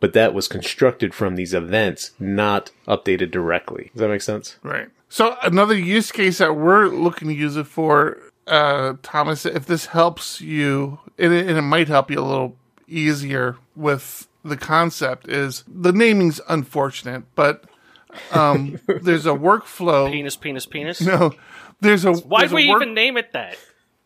but 0.00 0.12
that 0.12 0.34
was 0.34 0.48
constructed 0.48 1.14
from 1.14 1.34
these 1.36 1.54
events, 1.54 2.12
not 2.18 2.70
updated 2.86 3.30
directly. 3.30 3.90
Does 3.92 4.00
that 4.00 4.08
make 4.08 4.22
sense? 4.22 4.56
Right. 4.62 4.88
So 5.08 5.36
another 5.42 5.76
use 5.76 6.12
case 6.12 6.38
that 6.38 6.54
we're 6.56 6.88
looking 6.88 7.28
to 7.28 7.34
use 7.34 7.56
it 7.56 7.66
for, 7.66 8.18
uh, 8.46 8.94
Thomas, 9.02 9.46
if 9.46 9.66
this 9.66 9.86
helps 9.86 10.40
you, 10.40 10.98
and 11.18 11.32
it, 11.32 11.46
and 11.48 11.56
it 11.58 11.62
might 11.62 11.88
help 11.88 12.10
you 12.10 12.18
a 12.18 12.22
little 12.22 12.56
easier 12.86 13.56
with 13.74 14.28
the 14.44 14.56
concept, 14.56 15.28
is 15.28 15.64
the 15.66 15.92
naming's 15.92 16.40
unfortunate, 16.48 17.24
but 17.34 17.64
um, 18.32 18.78
there's 19.02 19.26
a 19.26 19.30
workflow. 19.30 20.10
Penis, 20.10 20.36
penis, 20.36 20.66
penis. 20.66 21.00
No, 21.00 21.32
there's 21.80 22.04
a 22.04 22.12
Why 22.12 22.40
there's 22.42 22.52
would 22.52 22.62
a 22.62 22.66
we 22.66 22.70
work- 22.70 22.82
even 22.82 22.94
name 22.94 23.16
it 23.16 23.32
that? 23.32 23.56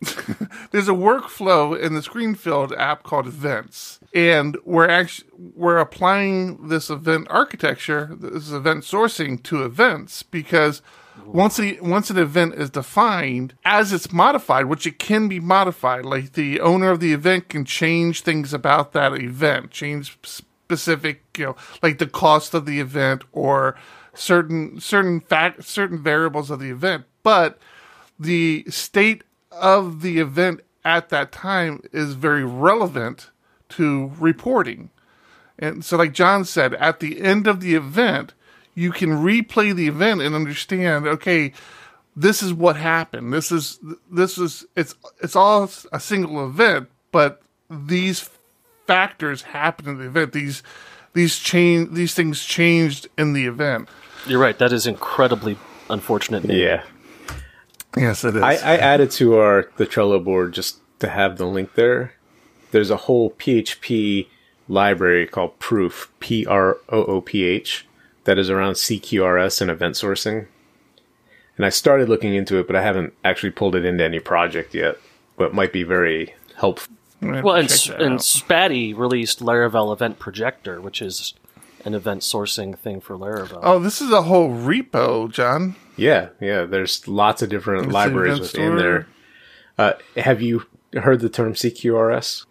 there's 0.72 0.88
a 0.88 0.92
workflow 0.92 1.78
in 1.80 1.94
the 1.94 2.00
greenfield 2.02 2.72
app 2.72 3.02
called 3.04 3.26
Events, 3.26 4.00
and 4.14 4.56
we're 4.64 4.88
actually 4.88 5.28
we're 5.54 5.78
applying 5.78 6.68
this 6.68 6.90
event 6.90 7.26
architecture, 7.30 8.10
this 8.18 8.50
event 8.50 8.84
sourcing 8.84 9.42
to 9.44 9.64
events 9.64 10.22
because 10.22 10.82
once 11.24 11.60
once 11.80 12.10
an 12.10 12.18
event 12.18 12.54
is 12.54 12.70
defined 12.70 13.54
as 13.64 13.92
it's 13.92 14.12
modified, 14.12 14.66
which 14.66 14.86
it 14.86 14.98
can 14.98 15.28
be 15.28 15.40
modified, 15.40 16.04
like 16.04 16.32
the 16.32 16.60
owner 16.60 16.90
of 16.90 17.00
the 17.00 17.12
event 17.12 17.48
can 17.48 17.64
change 17.64 18.22
things 18.22 18.52
about 18.52 18.92
that 18.92 19.14
event, 19.14 19.70
change 19.70 20.18
specific, 20.22 21.22
you 21.36 21.46
know, 21.46 21.56
like 21.82 21.98
the 21.98 22.06
cost 22.06 22.54
of 22.54 22.66
the 22.66 22.80
event 22.80 23.24
or 23.32 23.76
certain 24.14 24.78
certain 24.80 25.20
fact 25.20 25.64
certain 25.64 26.02
variables 26.02 26.50
of 26.50 26.60
the 26.60 26.70
event, 26.70 27.04
but 27.22 27.58
the 28.18 28.64
state 28.68 29.24
of 29.50 30.02
the 30.02 30.18
event 30.18 30.60
at 30.84 31.08
that 31.10 31.32
time 31.32 31.82
is 31.92 32.14
very 32.14 32.44
relevant 32.44 33.30
to 33.76 34.12
reporting. 34.18 34.90
And 35.58 35.84
so, 35.84 35.96
like 35.96 36.12
John 36.12 36.44
said, 36.44 36.74
at 36.74 37.00
the 37.00 37.20
end 37.20 37.46
of 37.46 37.60
the 37.60 37.74
event, 37.74 38.34
you 38.74 38.90
can 38.90 39.10
replay 39.10 39.74
the 39.74 39.86
event 39.86 40.22
and 40.22 40.34
understand, 40.34 41.06
okay, 41.06 41.52
this 42.16 42.42
is 42.42 42.52
what 42.52 42.76
happened. 42.76 43.32
This 43.32 43.52
is, 43.52 43.78
this 44.10 44.38
is, 44.38 44.66
it's, 44.76 44.94
it's 45.22 45.36
all 45.36 45.70
a 45.92 46.00
single 46.00 46.44
event, 46.44 46.88
but 47.10 47.42
these 47.70 48.30
factors 48.86 49.42
happened 49.42 49.88
in 49.88 49.98
the 49.98 50.06
event. 50.06 50.32
These, 50.32 50.62
these 51.12 51.38
change, 51.38 51.92
these 51.92 52.14
things 52.14 52.44
changed 52.44 53.08
in 53.16 53.32
the 53.32 53.46
event. 53.46 53.88
You're 54.26 54.40
right. 54.40 54.58
That 54.58 54.72
is 54.72 54.86
incredibly 54.86 55.58
unfortunate. 55.88 56.44
Yeah. 56.44 56.82
Yes, 57.96 58.24
it 58.24 58.36
is. 58.36 58.42
I, 58.42 58.52
I 58.52 58.76
added 58.78 59.10
to 59.12 59.36
our 59.36 59.70
the 59.76 59.86
Trello 59.86 60.22
board 60.22 60.54
just 60.54 60.78
to 61.00 61.08
have 61.08 61.36
the 61.36 61.46
link 61.46 61.74
there. 61.74 62.14
There's 62.72 62.90
a 62.90 62.96
whole 62.96 63.30
PHP 63.30 64.26
library 64.68 65.26
called 65.26 65.58
Prooph, 65.60 66.08
P 66.20 66.44
R 66.44 66.78
O 66.88 67.04
O 67.04 67.20
P 67.20 67.44
H, 67.44 67.86
that 68.24 68.38
is 68.38 68.50
around 68.50 68.74
CQRS 68.74 69.60
and 69.60 69.70
event 69.70 69.94
sourcing. 69.94 70.46
And 71.56 71.66
I 71.66 71.68
started 71.68 72.08
looking 72.08 72.34
into 72.34 72.58
it, 72.58 72.66
but 72.66 72.74
I 72.76 72.82
haven't 72.82 73.12
actually 73.24 73.50
pulled 73.50 73.76
it 73.76 73.84
into 73.84 74.02
any 74.02 74.18
project 74.18 74.74
yet. 74.74 74.96
But 75.36 75.48
it 75.50 75.54
might 75.54 75.72
be 75.72 75.82
very 75.82 76.34
helpful. 76.56 76.94
I'm 77.20 77.28
gonna 77.28 77.36
have 77.38 77.44
Well, 77.44 77.56
and, 77.56 77.68
check 77.70 78.00
and. 78.00 78.18
Spatie 78.18 78.96
released 78.96 79.40
Laravel 79.40 79.92
Event 79.92 80.18
Projector, 80.18 80.80
which 80.80 81.00
is 81.02 81.34
an 81.84 81.94
event 81.94 82.22
sourcing 82.22 82.76
thing 82.78 83.00
for 83.00 83.16
Laravel. 83.16 83.60
Oh, 83.62 83.78
this 83.78 84.00
is 84.00 84.10
a 84.10 84.22
whole 84.22 84.48
repo, 84.50 85.30
John. 85.30 85.76
Yeah, 85.96 86.28
yeah. 86.40 86.64
There's 86.64 87.06
lots 87.06 87.42
of 87.42 87.48
different 87.50 87.86
It's 87.86 87.92
libraries 87.94 88.38
event 88.38 88.40
within 88.52 88.66
store. 88.70 88.76
there. 88.76 89.06
Uh, 89.78 89.92
have 90.20 90.40
you 90.40 90.64
heard 90.94 91.20
the 91.20 91.28
term 91.28 91.52
CQRS? 91.54 92.46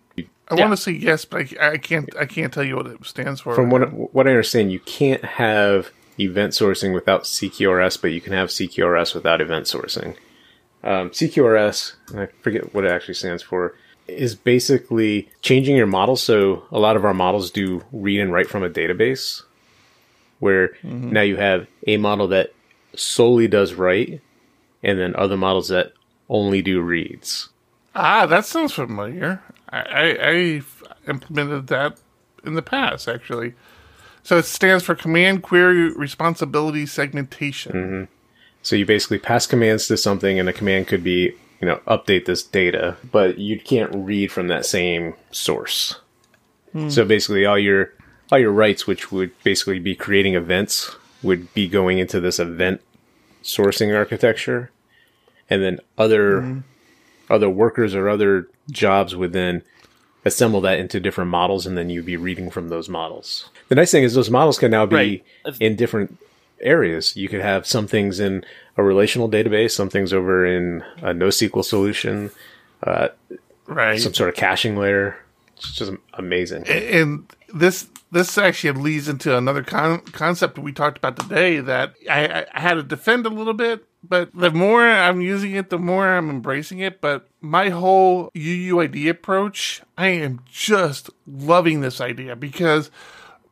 I 0.51 0.55
Yeah. 0.55 0.65
want 0.65 0.77
to 0.77 0.83
say 0.83 0.91
yes, 0.91 1.25
but 1.25 1.53
I, 1.59 1.71
I 1.71 1.77
can't. 1.77 2.09
I 2.17 2.25
can't 2.25 2.53
tell 2.53 2.63
you 2.63 2.75
what 2.75 2.85
it 2.87 3.03
stands 3.05 3.41
for. 3.41 3.55
From 3.55 3.69
what 3.69 4.13
what 4.13 4.27
I 4.27 4.31
understand, 4.31 4.71
you 4.71 4.79
can't 4.81 5.23
have 5.25 5.89
event 6.19 6.53
sourcing 6.53 6.93
without 6.93 7.23
CQRS, 7.23 7.99
but 8.01 8.11
you 8.11 8.21
can 8.21 8.33
have 8.33 8.49
CQRS 8.49 9.15
without 9.15 9.41
event 9.41 9.65
sourcing. 9.65 10.15
Um, 10.83 11.09
CQRS, 11.11 11.93
I 12.15 12.27
forget 12.41 12.73
what 12.73 12.83
it 12.85 12.91
actually 12.91 13.13
stands 13.13 13.41
for, 13.43 13.75
is 14.07 14.35
basically 14.35 15.29
changing 15.41 15.75
your 15.77 15.87
model. 15.87 16.15
So 16.15 16.63
a 16.71 16.79
lot 16.79 16.95
of 16.95 17.05
our 17.05 17.13
models 17.13 17.49
do 17.51 17.83
read 17.91 18.19
and 18.19 18.33
write 18.33 18.47
from 18.49 18.63
a 18.63 18.69
database, 18.69 19.43
where 20.39 20.71
now 20.83 21.21
you 21.21 21.37
have 21.37 21.67
a 21.87 21.97
model 21.97 22.27
that 22.29 22.53
solely 22.95 23.47
does 23.47 23.73
write, 23.73 24.21
and 24.83 24.99
then 24.99 25.15
other 25.15 25.37
models 25.37 25.69
that 25.69 25.93
only 26.29 26.61
do 26.61 26.81
reads. 26.81 27.49
ah, 27.95 28.25
that 28.25 28.45
sounds 28.45 28.73
familiar. 28.73 29.41
I, 29.71 29.79
I 29.79 30.29
I've 30.29 30.83
implemented 31.07 31.67
that 31.67 31.97
in 32.43 32.53
the 32.55 32.61
past, 32.61 33.07
actually. 33.07 33.53
So 34.23 34.37
it 34.37 34.45
stands 34.45 34.83
for 34.83 34.95
Command 34.95 35.43
Query 35.43 35.93
Responsibility 35.93 36.85
Segmentation. 36.85 37.71
Mm-hmm. 37.71 38.03
So 38.61 38.75
you 38.75 38.85
basically 38.85 39.17
pass 39.17 39.47
commands 39.47 39.87
to 39.87 39.97
something, 39.97 40.39
and 40.39 40.47
a 40.47 40.53
command 40.53 40.87
could 40.87 41.03
be, 41.03 41.33
you 41.59 41.67
know, 41.67 41.77
update 41.87 42.25
this 42.25 42.43
data, 42.43 42.97
but 43.11 43.39
you 43.39 43.59
can't 43.59 43.91
read 43.93 44.31
from 44.31 44.47
that 44.49 44.65
same 44.65 45.15
source. 45.31 45.99
Hmm. 46.71 46.89
So 46.89 47.03
basically, 47.03 47.45
all 47.45 47.57
your 47.57 47.93
all 48.31 48.37
your 48.37 48.51
writes, 48.51 48.85
which 48.85 49.11
would 49.11 49.31
basically 49.43 49.79
be 49.79 49.95
creating 49.95 50.35
events, 50.35 50.95
would 51.23 51.53
be 51.53 51.67
going 51.67 51.97
into 51.97 52.19
this 52.19 52.39
event 52.39 52.81
sourcing 53.43 53.95
architecture, 53.95 54.69
and 55.49 55.63
then 55.63 55.79
other 55.97 56.41
hmm. 56.41 56.59
Other 57.31 57.49
workers 57.49 57.95
or 57.95 58.09
other 58.09 58.47
jobs 58.69 59.15
would 59.15 59.33
then 59.33 59.63
assemble 60.25 60.61
that 60.61 60.79
into 60.79 60.99
different 60.99 61.31
models, 61.31 61.65
and 61.65 61.77
then 61.77 61.89
you'd 61.89 62.05
be 62.05 62.17
reading 62.17 62.51
from 62.51 62.69
those 62.69 62.87
models. 62.89 63.49
The 63.69 63.75
nice 63.75 63.91
thing 63.91 64.03
is 64.03 64.13
those 64.13 64.29
models 64.29 64.59
can 64.59 64.69
now 64.71 64.85
be 64.85 64.95
Right. 64.95 65.23
in 65.59 65.75
different 65.75 66.17
areas. 66.59 67.15
You 67.17 67.27
could 67.27 67.41
have 67.41 67.65
some 67.65 67.87
things 67.87 68.19
in 68.19 68.45
a 68.77 68.83
relational 68.83 69.29
database, 69.29 69.71
some 69.71 69.89
things 69.89 70.13
over 70.13 70.45
in 70.45 70.83
a 71.01 71.13
NoSQL 71.13 71.63
solution, 71.65 72.29
uh, 72.83 73.07
Right. 73.65 73.99
some 73.99 74.13
sort 74.13 74.29
of 74.29 74.35
caching 74.35 74.77
layer. 74.77 75.17
It's 75.57 75.73
just 75.73 75.91
amazing. 76.13 76.67
and 76.67 77.25
this 77.53 77.87
this 78.11 78.37
actually 78.37 78.77
leads 78.79 79.07
into 79.07 79.35
another 79.37 79.63
con- 79.63 80.01
concept 80.11 80.57
we 80.59 80.73
talked 80.73 80.97
about 80.97 81.17
today 81.17 81.61
that 81.61 81.93
I, 82.09 82.45
I 82.53 82.59
had 82.59 82.73
to 82.73 82.83
defend 82.83 83.25
a 83.25 83.29
little 83.29 83.53
bit 83.53 83.85
but 84.03 84.33
the 84.33 84.51
more 84.51 84.81
I'm 84.81 85.21
using 85.21 85.51
it, 85.53 85.69
the 85.69 85.77
more 85.77 86.07
I'm 86.07 86.29
embracing 86.29 86.79
it. 86.79 87.01
But 87.01 87.27
my 87.39 87.69
whole 87.69 88.31
UUID 88.35 89.09
approach, 89.09 89.81
I 89.97 90.07
am 90.07 90.41
just 90.49 91.09
loving 91.27 91.81
this 91.81 92.01
idea 92.01 92.35
because 92.35 92.89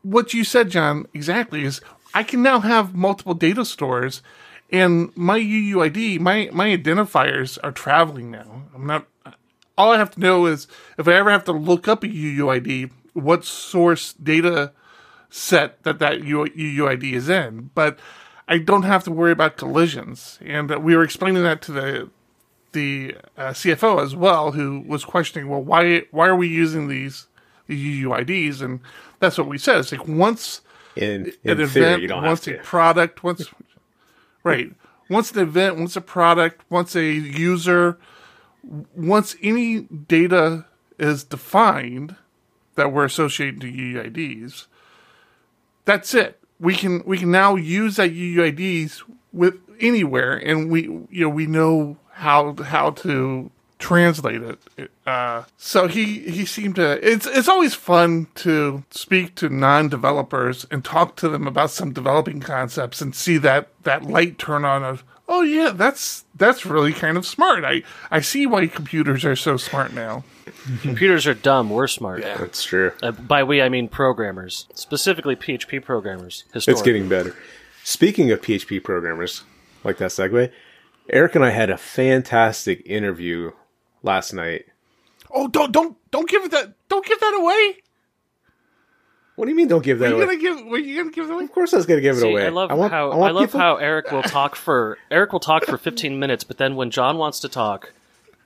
what 0.02 0.34
you 0.34 0.44
said, 0.44 0.70
John, 0.70 1.06
exactly 1.14 1.64
is 1.64 1.82
I 2.14 2.24
can 2.24 2.42
now 2.42 2.60
have 2.62 2.96
multiple 2.96 3.36
data 3.36 3.64
stores 3.64 4.24
and 4.72 5.16
my 5.16 5.40
UUID, 5.40 6.20
my, 6.20 6.50
my 6.52 6.68
identifiers 6.76 7.58
are 7.64 7.72
traveling 7.72 8.32
now. 8.32 8.64
I'm 8.74 8.86
not, 8.86 9.08
all 9.78 9.92
I 9.92 9.98
have 9.98 10.12
to 10.12 10.20
know 10.20 10.46
is 10.46 10.68
if 10.98 11.08
I 11.08 11.14
ever 11.14 11.32
have 11.32 11.44
to 11.46 11.52
look 11.52 11.88
up 11.88 12.04
a 12.04 12.08
UUID, 12.08 12.92
what 13.14 13.46
source 13.46 14.14
data 14.14 14.72
set 15.30 15.84
that 15.84 16.00
that 16.00 16.22
UUID 16.22 17.14
is 17.14 17.30
in. 17.30 17.70
But 17.76 18.00
I 18.50 18.58
don't 18.58 18.84
have 18.84 19.04
to 19.04 19.12
worry 19.12 19.32
about 19.32 19.58
collisions. 19.58 20.40
And 20.44 20.70
we 20.84 20.96
were 20.96 21.04
explaining 21.04 21.44
that 21.44 21.62
to 21.64 21.72
the 21.72 22.10
the 22.72 23.16
uh, 23.38 23.50
CFO 23.50 24.04
as 24.04 24.16
well, 24.16 24.52
who 24.52 24.84
was 24.88 25.06
questioning, 25.06 25.50
well, 25.50 25.62
why 25.62 26.04
why 26.12 26.28
are 26.28 26.36
we 26.36 26.48
using 26.48 26.88
these 26.88 27.28
these 27.68 28.04
UUIDs? 28.04 28.62
And 28.62 28.80
that's 29.20 29.38
what 29.38 29.48
we 29.48 29.58
said. 29.58 29.80
It's 29.80 29.92
like 29.92 30.08
once 30.08 30.62
In, 30.96 31.32
in 31.44 31.60
an 31.60 31.68
theory, 31.68 32.06
event, 32.06 32.24
once 32.24 32.48
a 32.48 32.56
product, 32.56 33.24
once 33.24 33.48
right, 34.44 34.74
once 35.10 35.32
an 35.32 35.40
event, 35.40 35.78
once 35.78 35.96
a 35.96 36.02
product, 36.02 36.62
once 36.70 36.96
a 36.96 37.04
user, 37.04 38.00
once 38.96 39.36
any 39.44 39.82
data 39.82 40.66
is 40.98 41.24
defined 41.24 42.16
that 42.76 42.92
we're 42.92 43.06
associating 43.06 43.60
to 43.60 43.72
UUIDs, 43.72 44.66
that's 45.86 46.14
it. 46.14 46.39
We 46.60 46.76
can 46.76 47.04
we 47.06 47.18
can 47.18 47.32
now 47.32 47.56
use 47.56 47.96
that 47.98 48.12
UUIDs 48.12 49.02
with 49.32 49.56
anywhere, 49.80 50.36
and 50.36 50.70
we 50.70 50.84
you 50.84 51.22
know 51.22 51.30
we 51.30 51.46
know 51.46 51.98
how 52.12 52.56
how 52.64 52.92
to 52.92 53.52
translate 53.80 54.42
it. 54.42 54.92
Uh, 55.08 55.44
so 55.58 55.88
he 55.88 56.20
he 56.20 56.46
seemed 56.46 56.76
to. 56.76 57.00
It's 57.08 57.26
it's 57.26 57.48
always 57.48 57.74
fun 57.74 58.28
to 58.36 58.84
speak 58.92 59.36
to 59.36 59.50
non 59.50 59.90
developers 59.90 60.68
and 60.70 60.86
talk 60.86 61.16
to 61.18 61.30
them 61.30 61.48
about 61.48 61.72
some 61.72 61.94
developing 61.94 62.42
concepts 62.42 63.02
and 63.02 63.16
see 63.16 63.38
that 63.38 63.70
that 63.84 64.04
light 64.04 64.38
turn 64.38 64.66
on 64.66 64.84
of. 64.84 65.04
Oh 65.28 65.42
yeah, 65.42 65.72
that's 65.74 66.26
that's 66.36 66.66
really 66.66 66.94
kind 66.94 67.18
of 67.18 67.26
smart. 67.26 67.64
I, 67.64 67.84
I 68.12 68.20
see 68.20 68.46
why 68.46 68.68
computers 68.68 69.24
are 69.26 69.36
so 69.36 69.58
smart 69.58 69.94
now. 69.94 70.24
Computers 70.82 71.26
are 71.28 71.34
dumb. 71.34 71.70
We're 71.70 71.88
smart. 71.88 72.22
Yeah, 72.22 72.38
That's 72.38 72.64
true. 72.64 72.92
Uh, 73.02 73.12
by 73.12 73.44
we, 73.44 73.62
I 73.62 73.70
mean 73.70 73.88
programmers, 73.88 74.68
specifically 74.74 75.36
PHP 75.36 75.84
programmers. 75.84 76.44
It's 76.54 76.82
getting 76.82 77.10
better. 77.10 77.36
Speaking 77.84 78.32
of 78.32 78.42
PHP 78.42 78.84
programmers, 78.84 79.44
like 79.84 79.98
that 79.98 80.12
segue, 80.12 80.52
Eric 81.10 81.36
and 81.36 81.44
I 81.46 81.50
had 81.50 81.70
a 81.70 81.78
fantastic 81.78 82.82
interview 82.86 83.52
last 84.04 84.34
night. 84.34 84.66
Oh, 85.32 85.48
don't 85.48 85.72
don't 85.72 85.98
don't 86.12 86.30
give 86.30 86.50
that 86.52 86.74
don't 86.90 87.06
give 87.06 87.20
that 87.20 87.34
away. 87.40 87.82
What 89.36 89.46
do 89.46 89.52
you 89.52 89.56
mean? 89.56 89.70
Don't 89.70 89.84
give 89.84 90.00
that 90.00 90.08
Are 90.08 90.18
you 90.18 90.22
away? 90.22 90.38
gonna 90.38 90.38
give? 90.58 90.66
Were 90.68 90.78
you 90.78 90.98
gonna 90.98 91.12
give 91.12 91.30
it 91.30 91.32
away? 91.32 91.46
Of 91.46 91.52
course, 91.54 91.74
I 91.74 91.78
was 91.78 91.86
going 91.86 91.98
to 91.98 92.02
give 92.02 92.18
it 92.18 92.20
See, 92.20 92.30
away. 92.30 92.46
I 92.46 92.50
love 92.50 92.72
want, 92.78 92.92
how 92.92 93.10
I, 93.10 93.16
want 93.16 93.36
love 93.36 93.46
people- 93.48 93.60
how 93.62 93.78
Eric 93.78 94.12
will 94.12 94.22
talk 94.22 94.56
for 94.58 94.98
Eric 95.10 95.32
will 95.32 95.40
talk 95.40 95.64
for 95.66 95.78
15 95.78 96.20
minutes, 96.20 96.44
but 96.44 96.58
then 96.58 96.76
when 96.76 96.92
John 96.92 97.18
wants 97.18 97.40
to 97.40 97.48
talk, 97.50 97.94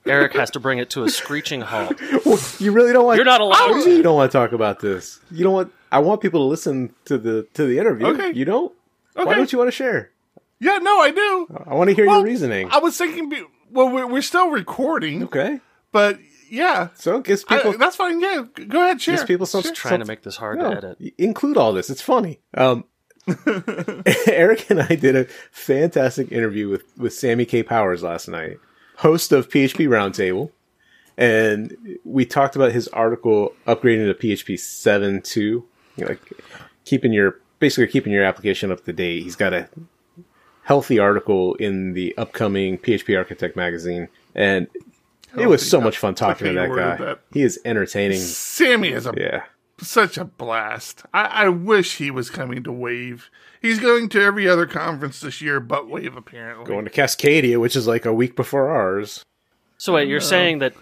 Eric 0.06 0.32
has 0.34 0.50
to 0.52 0.60
bring 0.60 0.78
it 0.78 0.90
to 0.90 1.04
a 1.04 1.08
screeching 1.10 1.60
halt. 1.62 2.00
you 2.60 2.72
really 2.72 2.92
don't 2.92 3.04
want. 3.06 3.16
You're 3.16 3.24
not 3.24 3.40
allowed 3.40 3.70
What 3.70 3.72
do 3.72 3.78
you 3.78 3.82
to. 3.84 3.88
mean 3.88 3.96
You 3.98 4.02
don't 4.02 4.16
want 4.16 4.30
to 4.32 4.36
talk 4.38 4.52
about 4.52 4.80
this. 4.80 5.20
You 5.30 5.44
don't 5.44 5.52
want. 5.54 5.72
I 5.90 5.98
want 6.00 6.20
people 6.20 6.40
to 6.40 6.44
listen 6.44 6.94
to 7.06 7.16
the 7.18 7.46
to 7.54 7.66
the 7.66 7.78
interview. 7.78 8.06
Okay. 8.08 8.32
You 8.32 8.44
don't. 8.44 8.72
Why 9.14 9.34
don't 9.34 9.50
you 9.52 9.58
want 9.58 9.68
to 9.68 9.72
share? 9.72 10.10
Yeah, 10.60 10.78
no, 10.78 11.00
I 11.00 11.10
do. 11.10 11.46
I 11.66 11.74
want 11.74 11.90
to 11.90 11.94
hear 11.96 12.06
Well, 12.06 12.16
your 12.18 12.24
reasoning. 12.24 12.68
I 12.70 12.78
was 12.78 12.96
thinking. 12.96 13.28
be- 13.28 13.44
Well, 13.70 13.88
we're, 13.90 14.06
we're 14.06 14.22
still 14.22 14.50
recording, 14.50 15.24
okay. 15.24 15.60
but 15.92 16.18
yeah, 16.50 16.88
So 16.94 17.16
it 17.18 17.24
gives 17.24 17.44
I- 17.48 17.56
people 17.56 17.76
that's 17.78 17.96
fine. 17.96 18.20
Yeah, 18.20 18.44
go 18.68 18.82
ahead, 18.82 19.00
share. 19.00 19.14
gives 19.16 19.24
people 19.26 19.46
some, 19.46 19.62
Share. 19.62 19.72
Trying 19.72 20.00
to 20.00 20.06
make 20.06 20.22
this 20.22 20.36
hard 20.36 20.58
No, 20.58 20.70
to 20.70 20.76
edit. 20.76 21.14
include 21.18 21.56
all 21.56 21.72
this. 21.72 21.90
It's 21.90 22.00
funny. 22.02 22.40
Um, 22.56 22.84
Eric 24.26 24.70
and 24.70 24.80
I 24.82 24.94
did 24.94 25.16
a 25.16 25.24
fantastic 25.50 26.30
interview 26.32 26.68
with, 26.68 26.82
with 26.96 27.12
Sammy 27.14 27.44
K. 27.44 27.62
Powers 27.62 28.02
last 28.02 28.28
night, 28.28 28.58
host 28.96 29.32
of 29.32 29.48
PHP 29.48 29.88
Roundtable. 29.88 30.50
And 31.16 31.98
we 32.04 32.24
talked 32.26 32.56
about 32.56 32.72
his 32.72 32.88
article 32.88 33.54
upgrading 33.66 34.12
to 34.12 34.14
PHP 34.14 34.58
7 34.58 35.22
2, 35.22 35.64
like 35.98 36.20
keeping 36.84 37.12
your 37.12 37.38
basically 37.60 37.86
keeping 37.86 38.12
your 38.12 38.24
application 38.24 38.72
up 38.72 38.84
to 38.84 38.92
date. 38.92 39.22
He's 39.22 39.36
got 39.36 39.52
a 39.52 39.68
healthy 40.64 40.98
article 40.98 41.54
in 41.54 41.92
the 41.92 42.16
upcoming 42.18 42.78
PHP 42.78 43.16
Architect 43.16 43.54
magazine. 43.54 44.08
And 44.34 44.66
it 45.38 45.46
was 45.46 45.68
so 45.68 45.80
much 45.80 45.98
fun 45.98 46.14
talking 46.14 46.48
to 46.48 46.52
that 46.54 46.68
guy. 46.68 46.96
that. 46.96 47.20
He 47.32 47.42
is 47.42 47.60
entertaining. 47.64 48.18
Sammy 48.20 48.88
is 48.88 49.06
a 49.06 49.14
Yeah. 49.16 49.44
Such 49.80 50.16
a 50.18 50.24
blast. 50.24 51.02
I, 51.12 51.24
I 51.24 51.48
wish 51.48 51.96
he 51.96 52.10
was 52.10 52.30
coming 52.30 52.62
to 52.62 52.72
Wave. 52.72 53.30
He's 53.60 53.78
going 53.78 54.08
to 54.10 54.22
every 54.22 54.48
other 54.48 54.66
conference 54.66 55.20
this 55.20 55.40
year, 55.40 55.60
but 55.60 55.88
Wave 55.88 56.16
apparently. 56.16 56.66
Going 56.66 56.84
to 56.84 56.90
Cascadia, 56.90 57.60
which 57.60 57.76
is 57.76 57.86
like 57.86 58.04
a 58.04 58.12
week 58.12 58.36
before 58.36 58.70
ours. 58.70 59.24
So 59.78 59.94
wait, 59.94 60.08
you're 60.08 60.20
saying 60.20 60.60
that 60.60 60.74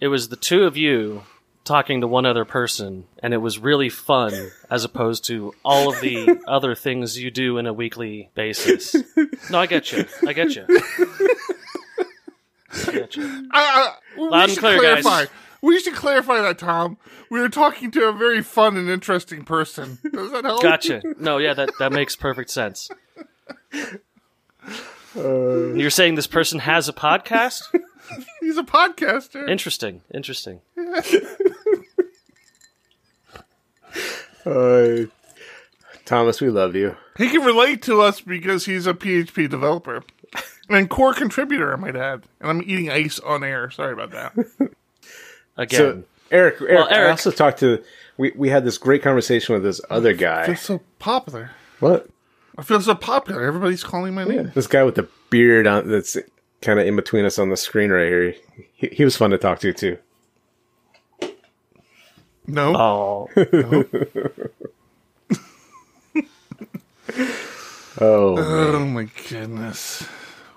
it 0.00 0.08
was 0.08 0.28
the 0.28 0.36
two 0.36 0.64
of 0.64 0.76
you 0.76 1.22
talking 1.64 2.00
to 2.00 2.06
one 2.08 2.26
other 2.26 2.44
person, 2.44 3.04
and 3.22 3.32
it 3.32 3.38
was 3.38 3.58
really 3.58 3.88
fun, 3.88 4.50
as 4.70 4.84
opposed 4.84 5.24
to 5.26 5.54
all 5.64 5.92
of 5.92 6.00
the 6.00 6.40
other 6.46 6.74
things 6.74 7.18
you 7.18 7.30
do 7.30 7.58
in 7.58 7.66
a 7.66 7.72
weekly 7.72 8.30
basis. 8.34 8.96
No, 9.50 9.58
I 9.58 9.66
get 9.66 9.92
you. 9.92 10.06
I 10.26 10.32
get 10.32 10.54
you. 10.54 10.66
I 12.88 12.92
get 12.92 13.16
you. 13.16 13.48
I, 13.52 13.62
I, 13.62 13.94
we 14.16 14.28
Loud 14.28 14.42
and 14.42 14.52
should 14.52 14.60
clear, 14.60 14.82
guys. 14.82 15.28
Clarify. 15.62 15.74
We 15.74 15.80
should 15.80 15.94
clarify 15.94 16.40
that, 16.42 16.58
Tom. 16.58 16.98
We 17.30 17.40
were 17.40 17.48
talking 17.48 17.90
to 17.92 18.08
a 18.08 18.12
very 18.12 18.42
fun 18.42 18.76
and 18.76 18.88
interesting 18.88 19.44
person. 19.44 19.98
Does 20.12 20.32
that 20.32 20.44
help? 20.44 20.62
Gotcha. 20.62 21.02
No, 21.18 21.38
yeah, 21.38 21.54
that 21.54 21.70
that 21.78 21.92
makes 21.92 22.16
perfect 22.16 22.50
sense. 22.50 22.90
You're 25.14 25.90
saying 25.90 26.14
this 26.14 26.26
person 26.26 26.60
has 26.60 26.88
a 26.88 26.92
podcast? 26.92 27.62
He's 28.40 28.58
a 28.58 28.62
podcaster. 28.62 29.48
Interesting. 29.48 30.02
Interesting. 30.12 30.60
Uh, 34.44 35.04
Thomas, 36.04 36.40
we 36.40 36.50
love 36.50 36.74
you. 36.74 36.96
He 37.16 37.28
can 37.28 37.42
relate 37.42 37.82
to 37.82 38.00
us 38.00 38.20
because 38.20 38.64
he's 38.66 38.88
a 38.88 38.94
PHP 38.94 39.48
developer 39.48 40.02
and 40.68 40.90
core 40.90 41.14
contributor, 41.14 41.72
I 41.72 41.76
might 41.76 41.94
add. 41.94 42.24
And 42.40 42.50
I'm 42.50 42.62
eating 42.62 42.90
ice 42.90 43.18
on 43.20 43.44
air. 43.44 43.70
Sorry 43.70 43.92
about 43.92 44.10
that. 44.10 44.72
Again. 45.56 45.78
So, 45.78 46.02
Eric, 46.30 46.56
Eric, 46.62 46.90
I 46.90 46.94
Eric- 46.96 47.10
also 47.10 47.30
talked 47.30 47.58
to. 47.60 47.82
We 48.16 48.32
we 48.36 48.48
had 48.48 48.64
this 48.64 48.78
great 48.78 49.02
conversation 49.02 49.54
with 49.54 49.62
this 49.62 49.80
other 49.90 50.10
I 50.10 50.14
guy. 50.14 50.46
feel 50.46 50.56
so 50.56 50.80
popular. 50.98 51.50
What? 51.80 52.08
I 52.58 52.62
feel 52.62 52.80
so 52.80 52.94
popular. 52.94 53.42
Everybody's 53.42 53.82
calling 53.84 54.14
my 54.14 54.24
name. 54.24 54.52
This 54.54 54.66
guy 54.66 54.82
with 54.84 54.94
the 54.96 55.08
beard 55.30 55.66
on 55.66 55.88
that's 55.88 56.16
kind 56.60 56.78
of 56.78 56.86
in 56.86 56.94
between 56.96 57.24
us 57.24 57.38
on 57.38 57.48
the 57.48 57.56
screen 57.56 57.90
right 57.90 58.06
here. 58.08 58.34
He, 58.74 58.88
he 58.88 59.04
was 59.04 59.16
fun 59.16 59.30
to 59.30 59.38
talk 59.38 59.58
to 59.60 59.72
too. 59.72 59.98
No. 62.46 62.74
oh, 62.76 63.28
Oh, 68.00 68.36
Oh 68.38 68.84
my 68.86 69.08
goodness. 69.28 70.02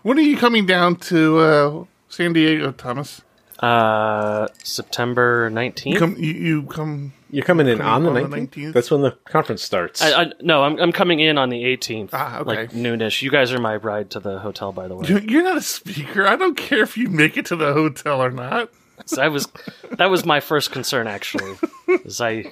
When 0.03 0.17
are 0.17 0.21
you 0.21 0.37
coming 0.37 0.65
down 0.65 0.95
to 0.97 1.39
uh, 1.39 1.83
San 2.09 2.33
Diego, 2.33 2.71
Thomas? 2.71 3.21
Uh, 3.59 4.47
September 4.63 5.45
You 5.49 5.55
nineteenth. 5.55 5.99
come. 5.99 6.15
You, 6.17 6.33
you 6.33 6.63
come. 6.63 7.13
you're 7.31 7.45
coming 7.45 7.67
in 7.67 7.79
on 7.81 8.03
the 8.03 8.09
on 8.09 8.15
the 8.15 8.27
nineteenth. 8.27 8.73
That's 8.73 8.91
when 8.91 9.01
the 9.01 9.11
conference 9.25 9.63
starts. 9.63 10.01
I, 10.01 10.23
I, 10.23 10.31
no, 10.41 10.63
I'm 10.63 10.77
I'm 10.79 10.91
coming 10.91 11.19
in 11.19 11.37
on 11.37 11.49
the 11.49 11.63
18th, 11.63 12.09
Ah, 12.13 12.39
okay. 12.39 12.49
like 12.55 12.71
noonish. 12.71 13.21
You 13.21 13.31
guys 13.31 13.51
are 13.53 13.59
my 13.59 13.75
ride 13.77 14.09
to 14.11 14.19
the 14.19 14.39
hotel, 14.39 14.71
by 14.71 14.87
the 14.87 14.95
way. 14.95 15.07
you- 15.07 15.19
You're 15.19 15.43
not 15.43 15.57
a 15.57 15.61
speaker. 15.61 16.27
I 16.27 16.35
don't 16.35 16.55
care 16.57 16.81
if 16.83 16.97
you 16.97 17.09
make 17.09 17.37
it 17.37 17.45
to 17.47 17.55
the 17.55 17.73
hotel 17.73 18.21
or 18.21 18.31
not. 18.31 18.69
So 19.05 19.17
that 19.17 19.31
was 19.31 19.47
that 19.91 20.09
was 20.09 20.25
my 20.25 20.39
first 20.39 20.71
concern 20.71 21.07
actually. 21.07 21.55
Is 22.05 22.19
I 22.21 22.51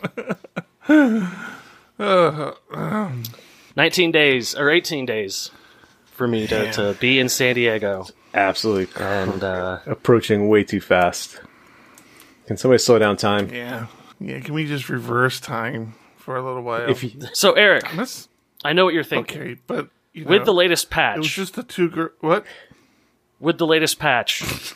Uh, 2.00 3.12
19 3.76 4.12
days 4.12 4.56
or 4.56 4.70
18 4.70 5.06
days 5.06 5.52
for 6.06 6.28
me 6.28 6.48
to, 6.48 6.72
to 6.74 6.98
be 7.00 7.20
in 7.20 7.30
San 7.30 7.56
Diego 7.56 8.06
Absolutely 8.34 9.04
and 9.04 9.44
uh, 9.44 9.80
approaching 9.86 10.50
way 10.50 10.64
too 10.64 10.82
fast. 10.82 11.40
Can 12.48 12.58
somebody 12.58 12.80
slow 12.80 13.00
down 13.00 13.18
time? 13.18 13.50
Yeah. 13.54 13.88
Yeah. 14.20 14.40
Can 14.40 14.54
we 14.54 14.66
just 14.66 14.90
reverse 14.90 15.40
time 15.40 15.96
for 16.18 16.36
a 16.36 16.44
little 16.44 16.64
while? 16.64 16.90
If 16.90 17.04
you, 17.04 17.12
so 17.34 17.54
Eric, 17.54 17.86
Thomas? 17.86 18.28
I 18.66 18.74
know 18.74 18.86
what 18.86 18.94
you're 18.94 19.04
thinking. 19.04 19.42
Okay, 19.42 19.58
but 19.68 19.90
you 20.14 20.26
With 20.26 20.46
the 20.46 20.54
latest 20.54 20.86
it 20.86 20.88
was 20.88 21.28
patch, 21.28 21.36
just 21.36 21.56
the 21.56 21.64
two. 21.64 21.90
Gr- 21.90 22.08
what? 22.22 22.46
with 23.44 23.58
the 23.58 23.68
latest 23.68 24.00
patch, 24.00 24.74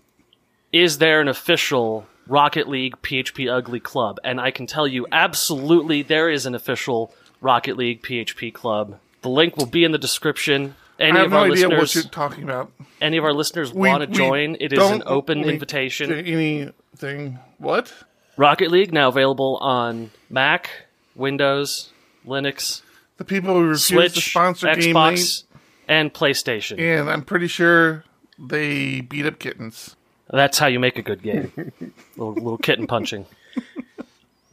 is 0.72 0.96
there 0.96 1.20
an 1.20 1.28
official 1.28 2.06
Rocket 2.26 2.66
League 2.66 2.96
PHP 3.02 3.52
Ugly 3.52 3.80
club? 3.80 4.18
And 4.24 4.40
I 4.40 4.50
can 4.50 4.66
tell 4.66 4.88
you, 4.88 5.06
absolutely, 5.12 6.02
there 6.02 6.30
is 6.30 6.46
an 6.46 6.54
official 6.54 7.12
Rocket 7.42 7.76
League 7.76 8.02
PHP 8.02 8.52
club. 8.54 8.98
The 9.20 9.28
link 9.28 9.58
will 9.58 9.66
be 9.66 9.84
in 9.84 9.92
the 9.92 9.98
description. 9.98 10.74
Any 10.98 11.12
I 11.12 11.16
have 11.18 11.26
of 11.26 11.32
no 11.32 11.38
our 11.38 11.44
idea 11.50 11.68
what 11.68 11.78
listeners, 11.80 12.04
you're 12.04 12.10
talking 12.10 12.44
about. 12.44 12.72
any 13.00 13.16
of 13.16 13.24
our 13.24 13.32
listeners 13.32 13.72
We- 13.72 13.88
want 13.88 14.02
to 14.04 14.08
we 14.08 14.14
join, 14.16 14.56
it 14.60 14.72
is 14.72 14.78
an 14.78 14.78
don't 14.78 15.02
open 15.06 15.38
link 15.42 15.52
invitation. 15.54 16.10
to 16.10 16.18
anything. 16.18 17.38
What? 17.58 17.92
Rocket 18.36 18.70
League 18.70 18.92
now 18.92 19.08
available 19.08 19.56
on 19.60 20.10
Mac, 20.30 20.70
Windows, 21.14 21.90
Linux, 22.26 22.82
The 23.16 23.24
people 23.24 23.54
who 23.54 23.62
refuse 23.62 23.84
Switch, 23.86 24.14
to 24.14 24.20
sponsor 24.20 24.74
Game 24.74 24.94
Xbox, 24.94 25.42
and 25.88 26.12
PlayStation. 26.14 26.76
Night, 26.78 26.84
and 26.84 27.10
I'm 27.10 27.22
pretty 27.22 27.48
sure 27.48 28.04
they 28.38 29.00
beat 29.00 29.26
up 29.26 29.38
kittens. 29.40 29.96
That's 30.30 30.58
how 30.58 30.66
you 30.66 30.78
make 30.78 30.98
a 30.98 31.02
good 31.02 31.22
game. 31.22 31.50
little, 32.16 32.34
little 32.34 32.58
kitten 32.58 32.86
punching. 32.86 33.26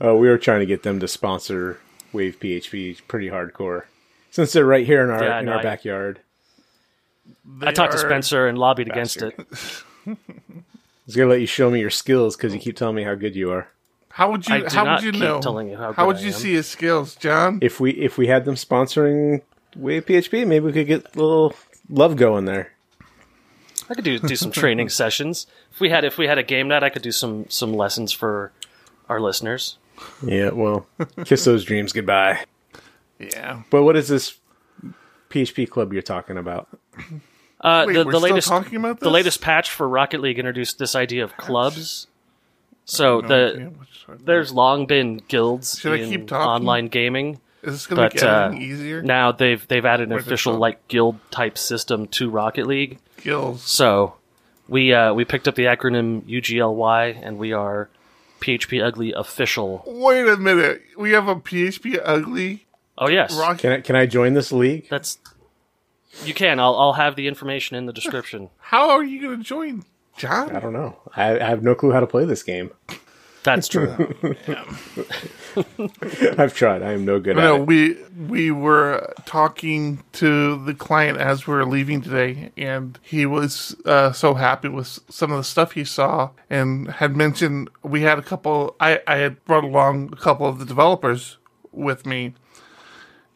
Uh, 0.03 0.15
we 0.15 0.27
were 0.27 0.37
trying 0.37 0.59
to 0.61 0.65
get 0.65 0.83
them 0.83 0.99
to 0.99 1.07
sponsor 1.07 1.79
Wave 2.11 2.39
PHP 2.39 3.01
pretty 3.07 3.29
hardcore, 3.29 3.83
since 4.31 4.51
they're 4.53 4.65
right 4.65 4.85
here 4.85 5.03
in 5.03 5.09
our 5.09 5.23
Yeah, 5.23 5.39
in 5.39 5.45
no, 5.45 5.53
our 5.53 5.59
I- 5.59 5.63
backyard. 5.63 6.19
They 7.47 7.67
I 7.67 7.71
talked 7.71 7.93
to 7.93 7.97
Spencer 7.99 8.47
and 8.47 8.57
lobbied 8.57 8.87
against 8.89 9.21
it. 9.21 9.35
I 10.07 10.17
was 11.05 11.15
gonna 11.15 11.29
let 11.29 11.41
you 11.41 11.47
show 11.47 11.69
me 11.69 11.79
your 11.79 11.89
skills 11.89 12.35
because 12.35 12.53
you 12.53 12.59
keep 12.59 12.75
telling 12.75 12.95
me 12.95 13.03
how 13.03 13.15
good 13.15 13.35
you 13.35 13.51
are. 13.51 13.67
How 14.09 14.31
would 14.31 14.47
you? 14.47 14.55
I 14.55 14.59
do 14.61 14.75
how 14.75 14.83
not 14.83 14.95
would 15.01 15.05
you 15.05 15.11
keep 15.11 15.21
know? 15.21 15.41
telling 15.41 15.69
you 15.69 15.77
how 15.77 15.91
good 15.91 16.05
would 16.05 16.17
I 16.17 16.19
you 16.21 16.27
am. 16.27 16.33
see 16.33 16.53
his 16.53 16.67
skills, 16.67 17.15
John? 17.15 17.59
If 17.61 17.79
we 17.79 17.91
if 17.91 18.17
we 18.17 18.27
had 18.27 18.45
them 18.45 18.55
sponsoring 18.55 19.41
Wave 19.75 20.05
PHP, 20.05 20.47
maybe 20.47 20.65
we 20.65 20.71
could 20.73 20.87
get 20.87 21.15
a 21.15 21.19
little 21.19 21.53
love 21.89 22.15
going 22.15 22.45
there. 22.45 22.71
I 23.89 23.93
could 23.93 24.03
do 24.03 24.17
do 24.19 24.35
some 24.35 24.51
training 24.51 24.89
sessions. 25.01 25.47
If 25.71 25.79
we 25.79 25.89
had 25.89 26.03
if 26.03 26.17
we 26.17 26.27
had 26.27 26.37
a 26.37 26.43
game 26.43 26.67
night, 26.67 26.81
I 26.83 26.89
could 26.89 27.01
do 27.03 27.11
some 27.11 27.45
some 27.49 27.73
lessons 27.73 28.11
for 28.11 28.51
our 29.09 29.19
listeners. 29.21 29.77
Yeah, 30.25 30.49
well, 30.49 30.87
kiss 31.25 31.45
those 31.45 31.63
dreams 31.63 31.93
goodbye. 31.93 32.43
yeah. 33.19 33.61
But 33.69 33.83
what 33.83 33.95
is 33.95 34.07
this 34.07 34.37
PHP 35.29 35.69
club 35.69 35.93
you're 35.93 36.01
talking 36.01 36.37
about? 36.37 36.67
Uh, 37.65 37.85
Wait, 37.87 37.93
the, 37.93 38.05
we're 38.05 38.11
the 38.11 38.19
still 38.19 38.29
latest 38.29 38.47
talking 38.47 38.75
about 38.77 38.99
the 38.99 39.09
latest 39.09 39.41
patch 39.41 39.71
for 39.71 39.89
Rocket 39.89 40.21
League 40.21 40.37
introduced 40.37 40.77
this 40.77 40.95
idea 40.95 41.23
of 41.23 41.35
clubs. 41.35 42.05
So 42.85 43.21
No 43.21 43.27
the 43.27 43.53
idea 43.53 43.69
which 43.69 44.03
one. 44.07 44.21
there's 44.23 44.51
long 44.53 44.85
been 44.85 45.17
guilds 45.27 45.79
Should 45.79 45.93
I 45.93 46.03
in 46.03 46.09
keep 46.09 46.27
talking? 46.27 46.47
online 46.47 46.87
gaming. 46.89 47.39
is 47.63 47.73
this 47.73 47.87
going 47.87 48.09
to 48.11 48.15
but, 48.15 48.51
make 48.53 48.61
uh, 48.61 48.63
easier? 48.63 49.01
Now 49.01 49.31
they've 49.31 49.67
they've 49.67 49.85
added 49.85 50.03
an 50.03 50.09
Where's 50.11 50.23
it 50.23 50.27
official 50.27 50.53
from? 50.53 50.59
like 50.59 50.87
guild 50.87 51.17
type 51.31 51.57
system 51.57 52.07
to 52.09 52.29
Rocket 52.29 52.67
League. 52.67 52.99
Skills. 53.17 53.63
So 53.63 54.13
we 54.67 54.93
uh, 54.93 55.15
we 55.15 55.25
picked 55.25 55.47
up 55.47 55.55
the 55.55 55.65
acronym 55.65 56.21
UGLY 56.29 57.19
and 57.23 57.39
we 57.39 57.51
are 57.53 57.89
PHP 58.41 58.83
Ugly 58.85 59.13
official. 59.13 59.83
Wait 59.87 60.27
a 60.27 60.37
minute. 60.37 60.83
We 60.97 61.13
have 61.13 61.27
a 61.27 61.35
PHP 61.35 61.99
ugly 62.05 62.65
Oh 62.97 63.09
yes, 63.09 63.35
rock. 63.35 63.57
Can 63.57 63.71
I 63.71 63.81
can 63.81 63.95
I 63.95 64.05
join 64.05 64.35
this 64.35 64.51
league? 64.51 64.87
that's 64.89 65.17
you 66.23 66.33
can. 66.33 66.59
I'll 66.59 66.75
I'll 66.75 66.93
have 66.93 67.15
the 67.15 67.27
information 67.27 67.75
in 67.75 67.85
the 67.85 67.93
description. 67.93 68.49
How 68.59 68.91
are 68.91 69.03
you 69.03 69.21
going 69.21 69.37
to 69.37 69.43
join, 69.43 69.83
John? 70.17 70.55
I 70.55 70.59
don't 70.59 70.73
know. 70.73 70.97
I, 71.15 71.39
I 71.39 71.45
have 71.49 71.63
no 71.63 71.75
clue 71.75 71.91
how 71.91 71.99
to 71.99 72.07
play 72.07 72.25
this 72.25 72.43
game. 72.43 72.71
That's 73.43 73.67
true. 73.67 73.89
I've 76.37 76.53
tried. 76.55 76.81
I 76.81 76.93
am 76.93 77.05
no 77.05 77.19
good 77.19 77.35
No, 77.35 77.55
at 77.55 77.61
it. 77.61 77.67
we 77.67 77.97
we 78.27 78.51
were 78.51 79.13
talking 79.25 80.03
to 80.13 80.63
the 80.65 80.73
client 80.73 81.19
as 81.19 81.45
we 81.45 81.53
were 81.53 81.65
leaving 81.65 82.01
today, 82.01 82.51
and 82.57 82.97
he 83.03 83.25
was 83.25 83.75
uh, 83.85 84.11
so 84.11 84.33
happy 84.33 84.67
with 84.69 84.99
some 85.09 85.31
of 85.31 85.37
the 85.37 85.43
stuff 85.43 85.73
he 85.73 85.83
saw, 85.85 86.31
and 86.49 86.89
had 86.89 87.15
mentioned 87.15 87.69
we 87.83 88.01
had 88.01 88.17
a 88.17 88.23
couple. 88.23 88.75
I 88.79 88.99
I 89.07 89.17
had 89.17 89.43
brought 89.45 89.63
along 89.63 90.09
a 90.13 90.17
couple 90.17 90.47
of 90.47 90.57
the 90.59 90.65
developers 90.65 91.37
with 91.71 92.05
me, 92.05 92.33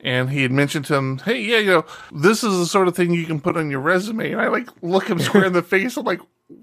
and 0.02 0.30
he 0.30 0.42
had 0.44 0.52
mentioned 0.52 0.86
to 0.86 0.96
him, 0.96 1.18
"Hey, 1.20 1.42
yeah, 1.42 1.58
you 1.58 1.68
know, 1.68 1.86
this 2.12 2.44
is 2.44 2.58
the 2.58 2.66
sort 2.66 2.88
of 2.88 2.96
thing 2.96 3.12
you 3.14 3.26
can 3.26 3.42
put 3.42 3.58
on 3.58 3.70
your 3.70 3.80
resume." 3.82 4.32
And 4.32 4.42
I 4.42 4.48
like 4.48 4.70
look 4.82 5.10
him 5.10 5.20
square 5.20 5.46
in 5.46 5.54
the 5.54 5.62
face. 5.76 5.98
I'm 5.98 6.06
like. 6.06 6.22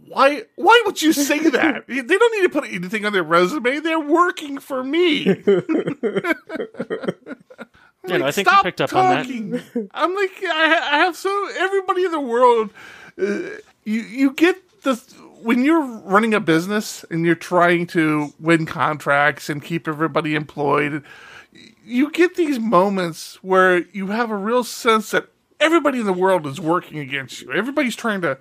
Why? 0.08 0.42
Why 0.56 0.82
would 0.84 1.00
you 1.00 1.12
say 1.12 1.38
that? 1.50 1.84
They 1.88 2.02
don't 2.02 2.34
need 2.34 2.42
to 2.42 2.48
put 2.48 2.64
anything 2.64 3.04
on 3.04 3.12
their 3.12 3.22
resume. 3.22 3.78
They're 3.78 4.00
working 4.00 4.58
for 4.58 4.82
me. 4.82 5.26
You 8.08 8.18
know, 8.18 8.26
I 8.26 8.30
think 8.30 8.46
you 8.46 8.52
Stop 8.52 8.64
picked 8.64 8.80
up 8.80 8.92
on 8.94 9.50
that. 9.50 9.88
I'm 9.92 10.14
like, 10.14 10.30
I, 10.42 10.78
I 10.92 10.98
have 10.98 11.16
so 11.16 11.48
everybody 11.58 12.04
in 12.04 12.12
the 12.12 12.20
world. 12.20 12.70
Uh, 13.20 13.58
you 13.84 14.00
you 14.02 14.32
get 14.32 14.56
the 14.82 14.94
when 15.42 15.64
you're 15.64 15.82
running 15.82 16.34
a 16.34 16.40
business 16.40 17.04
and 17.10 17.24
you're 17.24 17.34
trying 17.34 17.86
to 17.88 18.32
win 18.38 18.66
contracts 18.66 19.48
and 19.48 19.62
keep 19.62 19.88
everybody 19.88 20.34
employed. 20.34 21.02
You 21.86 22.10
get 22.10 22.34
these 22.34 22.58
moments 22.58 23.38
where 23.42 23.78
you 23.92 24.08
have 24.08 24.30
a 24.30 24.36
real 24.36 24.64
sense 24.64 25.12
that 25.12 25.28
everybody 25.60 26.00
in 26.00 26.06
the 26.06 26.12
world 26.12 26.46
is 26.46 26.60
working 26.60 26.98
against 26.98 27.40
you. 27.40 27.52
Everybody's 27.52 27.96
trying 27.96 28.20
to 28.22 28.38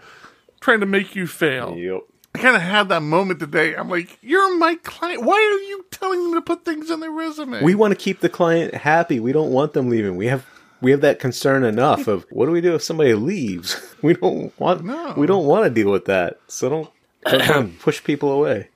trying 0.61 0.79
to 0.79 0.85
make 0.85 1.15
you 1.15 1.27
fail. 1.27 1.75
Yep. 1.77 2.01
I 2.33 2.39
kind 2.39 2.55
of 2.55 2.61
had 2.63 2.89
that 2.89 3.01
moment 3.01 3.39
today. 3.39 3.75
I'm 3.75 3.89
like, 3.89 4.17
you're 4.21 4.57
my 4.57 4.75
client. 4.83 5.23
Why 5.23 5.35
are 5.35 5.63
you 5.69 5.85
telling 5.91 6.21
them 6.23 6.33
to 6.33 6.41
put 6.41 6.65
things 6.65 6.91
on 6.91 6.99
their 6.99 7.11
resume? 7.11 7.61
We 7.63 7.75
want 7.75 7.91
to 7.91 7.95
keep 7.95 8.19
the 8.19 8.27
client 8.29 8.73
happy. 8.73 9.19
We 9.21 9.31
don't 9.31 9.51
want 9.51 9.73
them 9.73 9.89
leaving. 9.89 10.15
We 10.17 10.27
have 10.27 10.45
we 10.81 10.91
have 10.91 11.01
that 11.01 11.19
concern 11.19 11.63
enough 11.63 12.07
of 12.07 12.25
what 12.31 12.47
do 12.47 12.51
we 12.51 12.61
do 12.61 12.75
if 12.75 12.83
somebody 12.83 13.13
leaves? 13.13 13.79
We 14.01 14.13
don't 14.13 14.57
want 14.59 14.83
No. 14.83 15.13
we 15.17 15.27
don't 15.27 15.45
want 15.45 15.63
to 15.65 15.69
deal 15.69 15.91
with 15.91 16.05
that. 16.05 16.39
So 16.47 16.69
don't, 16.69 16.89
don't 17.25 17.79
push 17.79 18.03
people 18.03 18.31
away. 18.31 18.69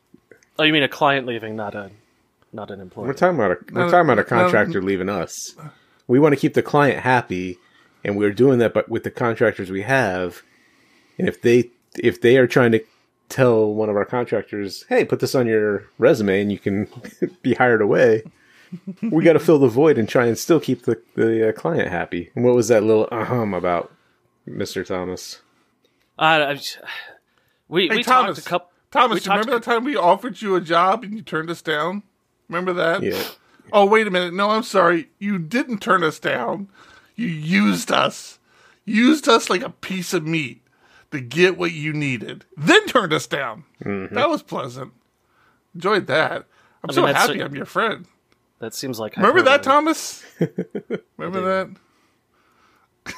Oh, 0.58 0.64
you 0.64 0.74
mean 0.74 0.84
a 0.84 0.88
client 0.90 1.28
leaving, 1.28 1.56
not 1.56 1.76
a 1.76 1.92
not 2.52 2.72
an 2.72 2.82
employee? 2.82 3.08
We're 3.08 3.14
talking 3.14 3.36
about 3.36 3.52
a 3.52 3.58
we're 3.74 3.86
No, 3.86 3.92
talking 3.92 4.10
about 4.12 4.20
a 4.20 4.22
no, 4.36 4.44
contractor 4.44 4.82
leaving 4.82 5.10
us. 5.10 5.56
We 6.08 6.20
want 6.20 6.34
to 6.34 6.40
keep 6.40 6.54
the 6.56 6.64
client 6.64 7.00
happy, 7.04 7.58
and 8.04 8.18
we're 8.18 8.32
doing 8.34 8.60
that, 8.60 8.74
but 8.74 8.90
with 8.90 9.04
the 9.04 9.12
contractors 9.12 9.70
we 9.70 9.84
have. 9.84 10.42
And 11.18 11.28
if 11.28 11.42
they 11.42 11.70
if 11.98 12.22
they 12.22 12.38
are 12.38 12.48
trying 12.48 12.72
to 12.74 12.84
tell 13.30 13.74
one 13.74 13.90
of 13.90 13.96
our 13.96 14.06
contractors, 14.06 14.86
"Hey, 14.90 15.06
put 15.06 15.20
this 15.20 15.36
on 15.36 15.48
your 15.48 15.86
resume, 15.98 16.42
and 16.42 16.52
you 16.52 16.60
can 16.60 16.88
be 17.42 17.54
hired 17.54 17.82
away," 17.82 18.24
we 19.02 19.24
got 19.24 19.34
to 19.34 19.40
fill 19.40 19.60
the 19.60 19.68
void 19.68 19.98
and 19.98 20.08
try 20.10 20.26
and 20.26 20.38
still 20.38 20.60
keep 20.60 20.84
the 20.84 21.02
the 21.16 21.50
uh, 21.50 21.52
client 21.52 21.90
happy. 21.90 22.32
And 22.36 22.44
what 22.44 22.56
was 22.56 22.68
that 22.70 22.84
little 22.84 23.08
ahem 23.12 23.54
about, 23.54 23.92
Mister 24.46 24.84
Thomas? 24.84 25.42
Uh, 26.18 26.22
I, 26.56 26.60
we 27.68 27.88
Hey, 27.88 27.98
we 27.98 28.04
Thomas. 28.04 28.38
talked 28.38 28.48
a 28.48 28.50
couple. 28.50 28.70
Thomas, 28.92 29.16
we 29.16 29.20
talked 29.20 29.46
remember 29.46 29.60
that 29.60 29.64
time 29.72 29.84
we 29.84 29.96
offered 29.96 30.42
you 30.42 30.56
a 30.56 30.62
job 30.62 31.04
and 31.04 31.14
you 31.14 31.22
turned 31.22 31.50
us 31.52 31.62
down? 31.62 32.02
Remember 32.50 32.74
that? 32.74 33.02
Yeah, 33.04 33.24
Oh, 33.72 33.86
wait 33.86 34.08
a 34.08 34.12
minute. 34.12 34.34
No, 34.34 34.50
I'm 34.50 34.64
sorry. 34.64 35.10
You 35.20 35.38
didn't 35.38 35.80
turn 35.80 36.04
us 36.04 36.20
down. 36.20 36.68
You 37.16 37.28
used 37.28 37.92
us. 37.92 38.40
Used 38.86 39.28
us 39.30 39.50
like 39.50 39.62
a 39.62 39.70
piece 39.70 40.14
of 40.14 40.26
meat 40.26 40.62
to 41.12 41.20
get 41.22 41.58
what 41.58 41.72
you 41.72 41.94
needed. 41.94 42.46
Then 42.58 42.86
turned 42.88 43.14
us 43.14 43.28
down. 43.28 43.66
Mm-hmm. 43.84 44.16
That 44.16 44.30
was 44.30 44.42
pleasant. 44.42 44.94
Enjoyed 45.76 46.08
that. 46.08 46.46
I'm 46.84 46.92
so 46.94 47.04
mean, 47.04 47.14
that's 47.14 47.28
happy 47.28 47.42
a- 47.42 47.46
I'm 47.46 47.56
your 47.56 47.66
friend. 47.66 48.06
That 48.60 48.74
seems 48.74 49.00
like 49.00 49.16
Remember 49.16 49.42
that. 49.44 49.62
Thomas? 49.64 50.24
Remember 51.18 51.42
that? 53.06 53.14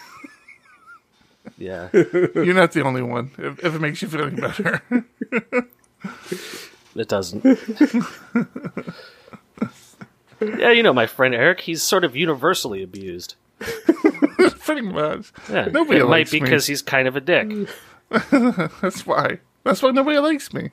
Yeah. 1.57 1.89
You're 1.93 2.53
not 2.53 2.71
the 2.73 2.83
only 2.83 3.01
one. 3.01 3.31
If, 3.37 3.63
if 3.63 3.75
it 3.75 3.79
makes 3.81 4.01
you 4.01 4.07
feel 4.09 4.25
any 4.25 4.35
better. 4.41 4.81
It 6.95 7.07
doesn't. 7.07 7.43
yeah, 10.41 10.71
you 10.71 10.83
know 10.83 10.93
my 10.93 11.07
friend 11.07 11.33
Eric. 11.33 11.61
He's 11.61 11.83
sort 11.83 12.03
of 12.03 12.15
universally 12.15 12.83
abused. 12.83 13.35
Pretty 14.59 14.81
much. 14.81 15.31
Yeah, 15.49 15.65
Nobody 15.65 15.99
it 15.99 16.07
might 16.07 16.31
be 16.31 16.39
because 16.39 16.65
he's 16.65 16.81
kind 16.81 17.07
of 17.07 17.15
a 17.15 17.21
dick. 17.21 17.69
That's 18.09 19.05
why. 19.05 19.39
That's 19.63 19.83
why 19.83 19.91
nobody 19.91 20.17
likes 20.17 20.53
me. 20.53 20.71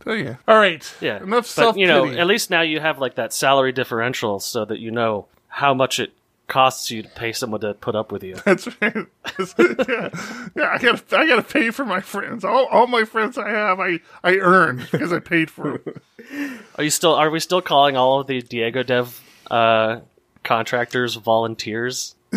Tell 0.00 0.16
you. 0.16 0.38
All 0.48 0.56
right. 0.56 0.94
Yeah, 1.00 1.22
Enough 1.22 1.46
self 1.46 1.76
you 1.76 1.86
know, 1.86 2.06
at 2.06 2.26
least 2.26 2.50
now 2.50 2.62
you 2.62 2.80
have 2.80 2.98
like 2.98 3.14
that 3.16 3.32
salary 3.32 3.72
differential, 3.72 4.40
so 4.40 4.64
that 4.64 4.78
you 4.78 4.90
know 4.90 5.26
how 5.48 5.74
much 5.74 6.00
it 6.00 6.12
costs 6.50 6.90
you 6.90 7.02
to 7.02 7.08
pay 7.10 7.32
someone 7.32 7.60
to 7.60 7.72
put 7.72 7.94
up 7.94 8.12
with 8.12 8.22
you. 8.22 8.34
That's 8.44 8.66
right. 8.82 8.94
yeah. 8.94 10.10
yeah, 10.54 10.70
I 10.72 10.78
gotta, 10.78 11.02
I 11.16 11.26
gotta 11.26 11.42
pay 11.42 11.70
for 11.70 11.86
my 11.86 12.00
friends. 12.00 12.44
All, 12.44 12.66
all 12.66 12.86
my 12.86 13.04
friends 13.04 13.38
I 13.38 13.48
have, 13.48 13.80
I, 13.80 14.00
I 14.22 14.36
earned 14.36 14.86
because 14.90 15.12
I 15.12 15.20
paid 15.20 15.50
for 15.50 15.78
them. 15.78 16.60
Are 16.76 16.84
you 16.84 16.90
still? 16.90 17.14
Are 17.14 17.30
we 17.30 17.40
still 17.40 17.62
calling 17.62 17.96
all 17.96 18.20
of 18.20 18.26
the 18.26 18.42
Diego 18.42 18.82
Dev 18.82 19.20
uh, 19.50 20.00
contractors 20.44 21.14
volunteers? 21.14 22.14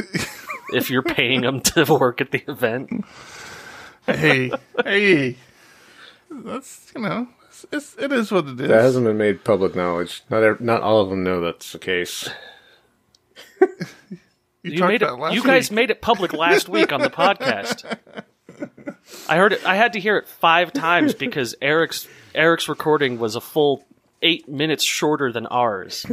if 0.73 0.89
you're 0.89 1.03
paying 1.03 1.41
them 1.41 1.59
to 1.61 1.85
work 1.93 2.21
at 2.21 2.31
the 2.31 2.43
event, 2.49 3.05
hey, 4.07 4.51
hey, 4.83 5.35
that's 6.31 6.91
you 6.95 7.01
know, 7.01 7.27
it's, 7.47 7.65
it's 7.71 7.95
it 7.97 8.11
is 8.11 8.31
what 8.31 8.47
it 8.47 8.61
is. 8.61 8.69
that 8.69 8.81
hasn't 8.81 9.05
been 9.05 9.17
made 9.17 9.43
public 9.43 9.75
knowledge. 9.75 10.23
Not 10.29 10.43
ev- 10.43 10.61
not 10.61 10.81
all 10.81 11.01
of 11.01 11.09
them 11.09 11.23
know 11.23 11.41
that's 11.41 11.71
the 11.71 11.79
case. 11.79 12.29
You 14.63 14.71
you 14.71 14.87
made 14.87 15.01
it. 15.01 15.09
You 15.33 15.43
guys 15.43 15.71
made 15.71 15.91
it 15.91 16.01
public 16.01 16.33
last 16.33 16.67
week 16.69 16.91
on 16.91 17.01
the 17.01 17.09
podcast. 17.11 17.97
I 19.27 19.37
heard 19.37 19.53
it. 19.53 19.65
I 19.65 19.75
had 19.75 19.93
to 19.93 19.99
hear 19.99 20.17
it 20.17 20.27
five 20.27 20.71
times 20.73 21.13
because 21.13 21.55
Eric's 21.61 22.07
Eric's 22.33 22.67
recording 22.69 23.19
was 23.19 23.35
a 23.35 23.41
full 23.41 23.85
eight 24.21 24.47
minutes 24.47 24.83
shorter 24.83 25.31
than 25.31 25.45
ours. 25.47 26.05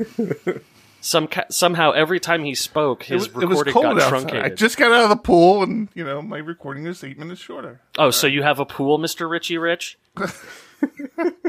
some 1.00 1.28
ca- 1.28 1.46
somehow 1.50 1.92
every 1.92 2.18
time 2.20 2.44
he 2.44 2.54
spoke, 2.54 3.04
his 3.04 3.26
it, 3.26 3.34
was- 3.34 3.42
it 3.42 3.46
recording 3.46 3.72
cold 3.72 3.84
got 3.84 3.94
outside. 3.96 4.08
truncated. 4.08 4.44
I 4.44 4.48
just 4.54 4.76
got 4.76 4.90
out 4.92 5.04
of 5.04 5.10
the 5.10 5.16
pool, 5.16 5.62
and 5.62 5.88
you 5.94 6.04
know 6.04 6.20
my 6.20 6.38
recording 6.38 6.86
is 6.86 7.02
eight 7.04 7.18
minutes 7.18 7.40
shorter. 7.40 7.80
oh, 7.98 8.10
so 8.10 8.26
you 8.26 8.42
have 8.42 8.58
a 8.58 8.66
pool, 8.66 8.98
Mister 8.98 9.28
Richie 9.28 9.58
Rich? 9.58 9.98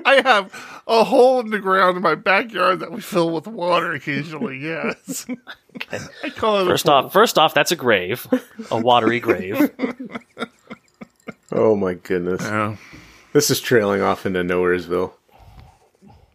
I 0.06 0.22
have 0.24 0.82
a 0.88 1.04
hole 1.04 1.40
in 1.40 1.50
the 1.52 1.60
ground 1.60 1.98
in 1.98 2.04
my 2.04 2.16
backyard 2.16 2.80
that 2.82 2.92
we 2.92 3.02
fill 3.02 3.32
with 3.32 3.48
water 3.48 3.94
occasionally. 3.94 4.60
Yes, 4.60 5.26
I 6.24 6.30
call 6.30 6.60
it. 6.60 6.66
First 6.66 6.90
off, 6.90 7.14
first 7.14 7.38
off, 7.38 7.54
that's 7.54 7.72
a 7.72 7.76
grave, 7.76 8.28
a 8.72 8.80
watery 8.80 9.20
grave. 9.20 9.72
Oh 11.52 11.76
my 11.76 11.94
goodness. 11.96 12.42
Yeah. 12.42 12.78
This 13.34 13.50
is 13.50 13.60
trailing 13.62 14.02
off 14.02 14.26
into 14.26 14.42
Nowheresville. 14.42 15.14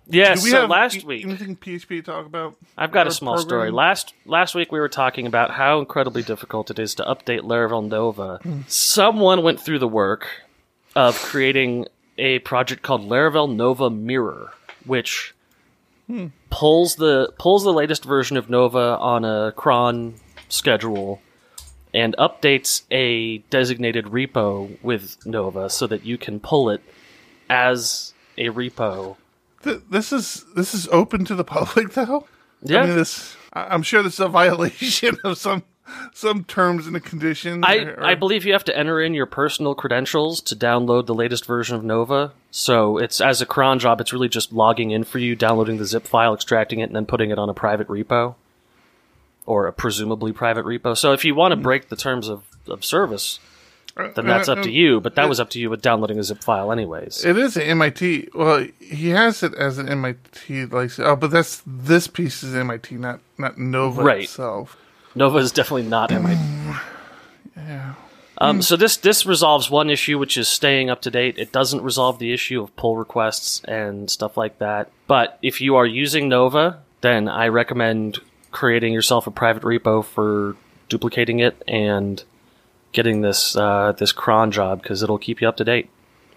Yeah. 0.08 0.32
We 0.34 0.50
so 0.50 0.60
have 0.62 0.70
last 0.70 1.02
a- 1.02 1.06
week, 1.06 1.24
anything 1.24 1.56
PHP 1.56 1.88
to 1.88 2.02
talk 2.02 2.26
about? 2.26 2.56
I've 2.76 2.92
got 2.92 3.06
a 3.06 3.10
Or 3.10 3.12
small 3.12 3.38
story. 3.38 3.70
Last 3.70 4.14
last 4.24 4.54
week 4.54 4.70
we 4.72 4.78
were 4.78 4.88
talking 4.88 5.26
about 5.26 5.50
how 5.52 5.78
incredibly 5.80 6.22
difficult 6.22 6.70
it 6.70 6.78
is 6.78 6.94
to 6.96 7.02
update 7.04 7.40
Laravel 7.40 7.86
Nova. 7.88 8.38
Hmm. 8.42 8.60
Someone 8.68 9.42
went 9.42 9.60
through 9.60 9.78
the 9.78 9.88
work 9.88 10.26
of 10.94 11.16
creating 11.22 11.86
a 12.18 12.38
project 12.40 12.82
called 12.82 13.02
Laravel 13.02 13.54
Nova 13.54 13.90
Mirror, 13.90 14.52
which 14.84 15.34
pulls 16.50 16.96
the 16.96 17.32
pulls 17.38 17.64
the 17.64 17.72
latest 17.72 18.04
version 18.04 18.36
of 18.36 18.48
Nova 18.48 18.96
on 18.98 19.24
a 19.24 19.52
cron 19.56 20.14
schedule 20.48 21.20
and 21.92 22.14
updates 22.18 22.82
a 22.90 23.38
designated 23.50 24.04
repo 24.06 24.80
with 24.82 25.16
Nova 25.26 25.68
so 25.68 25.86
that 25.86 26.04
you 26.04 26.16
can 26.18 26.38
pull 26.38 26.70
it 26.70 26.80
as 27.50 28.12
a 28.38 28.46
repo. 28.50 29.16
Th- 29.64 29.80
this 29.90 30.12
is 30.12 30.44
this 30.54 30.74
is 30.74 30.86
open 30.88 31.24
to 31.24 31.34
the 31.34 31.44
public, 31.44 31.92
though. 31.94 32.26
Yeah. 32.62 32.82
I 32.82 32.86
mean, 32.86 32.96
this. 32.96 33.36
I- 33.52 33.66
I'm 33.74 33.82
sure 33.82 34.02
this 34.02 34.14
is 34.14 34.20
a 34.20 34.28
violation 34.42 35.16
of 35.24 35.38
some 35.38 35.64
some 36.12 36.44
terms 36.44 36.86
and 36.86 37.02
conditions. 37.04 37.64
I, 37.66 37.76
or- 37.78 38.02
I 38.04 38.14
believe 38.14 38.44
you 38.44 38.52
have 38.52 38.64
to 38.64 38.76
enter 38.76 39.00
in 39.00 39.14
your 39.14 39.26
personal 39.26 39.74
credentials 39.74 40.40
to 40.42 40.56
download 40.56 41.06
the 41.06 41.14
latest 41.14 41.46
version 41.46 41.76
of 41.76 41.84
Nova. 41.84 42.32
So 42.50 42.98
it's 42.98 43.20
as 43.20 43.40
a 43.42 43.46
cron 43.46 43.78
job, 43.78 44.00
it's 44.00 44.12
really 44.12 44.28
just 44.28 44.52
logging 44.52 44.90
in 44.90 45.04
for 45.04 45.18
you, 45.18 45.34
downloading 45.36 45.76
the 45.78 45.84
zip 45.84 46.06
file, 46.06 46.34
extracting 46.34 46.80
it, 46.80 46.84
and 46.84 46.96
then 46.96 47.06
putting 47.06 47.30
it 47.30 47.38
on 47.38 47.48
a 47.48 47.54
private 47.54 47.88
repo 47.88 48.34
or 49.44 49.66
a 49.66 49.72
presumably 49.72 50.32
private 50.32 50.64
repo. 50.64 50.96
So 50.96 51.12
if 51.12 51.24
you 51.24 51.34
want 51.34 51.52
to 51.52 51.56
break 51.56 51.88
the 51.88 51.96
terms 51.96 52.28
of, 52.28 52.42
of 52.66 52.84
service, 52.84 53.38
uh, 53.96 54.08
then 54.14 54.26
that's 54.26 54.48
uh, 54.48 54.52
up 54.54 54.62
to 54.62 54.68
uh, 54.68 54.72
you. 54.72 55.00
But 55.00 55.14
that 55.14 55.28
was 55.28 55.38
up 55.40 55.50
to 55.50 55.60
you 55.60 55.70
with 55.70 55.82
downloading 55.82 56.18
a 56.18 56.22
zip 56.24 56.42
file, 56.42 56.72
anyways. 56.72 57.24
It 57.24 57.38
is 57.38 57.56
an 57.56 57.62
MIT. 57.62 58.30
Well, 58.34 58.66
he 58.80 59.10
has 59.10 59.42
it 59.42 59.54
as 59.54 59.78
an 59.78 59.88
MIT 59.88 60.66
license. 60.66 61.06
Oh, 61.06 61.16
but 61.16 61.30
that's 61.30 61.62
this 61.66 62.06
piece 62.06 62.42
is 62.42 62.54
MIT, 62.54 62.96
not 62.96 63.20
not 63.38 63.56
Nova 63.58 64.02
Right. 64.02 64.24
itself. 64.24 64.76
Nova 65.16 65.38
is 65.38 65.50
definitely 65.50 65.88
not 65.88 66.12
MIT. 66.12 66.40
Um, 68.38 68.60
so 68.60 68.76
this 68.76 68.98
this 68.98 69.24
resolves 69.24 69.70
one 69.70 69.88
issue, 69.88 70.18
which 70.18 70.36
is 70.36 70.46
staying 70.46 70.90
up 70.90 71.00
to 71.02 71.10
date. 71.10 71.38
It 71.38 71.52
doesn't 71.52 71.82
resolve 71.82 72.18
the 72.18 72.34
issue 72.34 72.62
of 72.62 72.76
pull 72.76 72.96
requests 72.96 73.62
and 73.64 74.10
stuff 74.10 74.36
like 74.36 74.58
that. 74.58 74.90
But 75.06 75.38
if 75.40 75.60
you 75.60 75.76
are 75.76 75.86
using 75.86 76.28
Nova, 76.28 76.82
then 77.00 77.28
I 77.28 77.48
recommend 77.48 78.20
creating 78.50 78.92
yourself 78.92 79.26
a 79.26 79.30
private 79.30 79.62
repo 79.62 80.04
for 80.04 80.56
duplicating 80.88 81.38
it 81.40 81.62
and 81.66 82.22
getting 82.92 83.22
this 83.22 83.56
uh, 83.56 83.92
this 83.92 84.12
cron 84.12 84.50
job 84.50 84.82
because 84.82 85.02
it'll 85.02 85.18
keep 85.18 85.40
you 85.40 85.48
up 85.48 85.56
to 85.56 85.64
date 85.64 85.88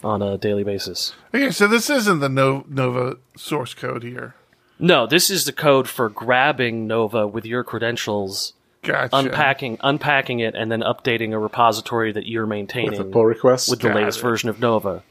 on 0.03 0.21
a 0.21 0.37
daily 0.37 0.63
basis. 0.63 1.13
Okay, 1.33 1.51
so 1.51 1.67
this 1.67 1.89
isn't 1.89 2.19
the 2.19 2.29
no, 2.29 2.63
Nova 2.69 3.17
source 3.35 3.73
code 3.73 4.03
here. 4.03 4.35
No, 4.79 5.05
this 5.05 5.29
is 5.29 5.43
the 5.43 5.51
code 5.51 5.89
for 5.89 6.07
grabbing 6.07 6.87
Nova 6.87 7.27
with 7.27 7.45
your 7.45 7.65
credentials, 7.65 8.53
Gotcha. 8.81 9.15
unpacking 9.15 9.77
unpacking 9.81 10.39
it, 10.39 10.55
and 10.55 10.71
then 10.71 10.81
updating 10.81 11.33
a 11.33 11.37
repository 11.39 12.11
that 12.13 12.25
you're 12.25 12.45
maintaining 12.45 12.91
With 12.91 12.99
maintaining. 12.99 13.11
the 13.11 13.13
pull 13.13 13.25
request. 13.25 13.69
with 13.69 13.81
the 13.81 13.89
Got 13.89 13.97
latest 13.97 14.19
it. 14.19 14.21
version 14.21 14.49
of 14.49 14.59
Nova. 14.59 15.03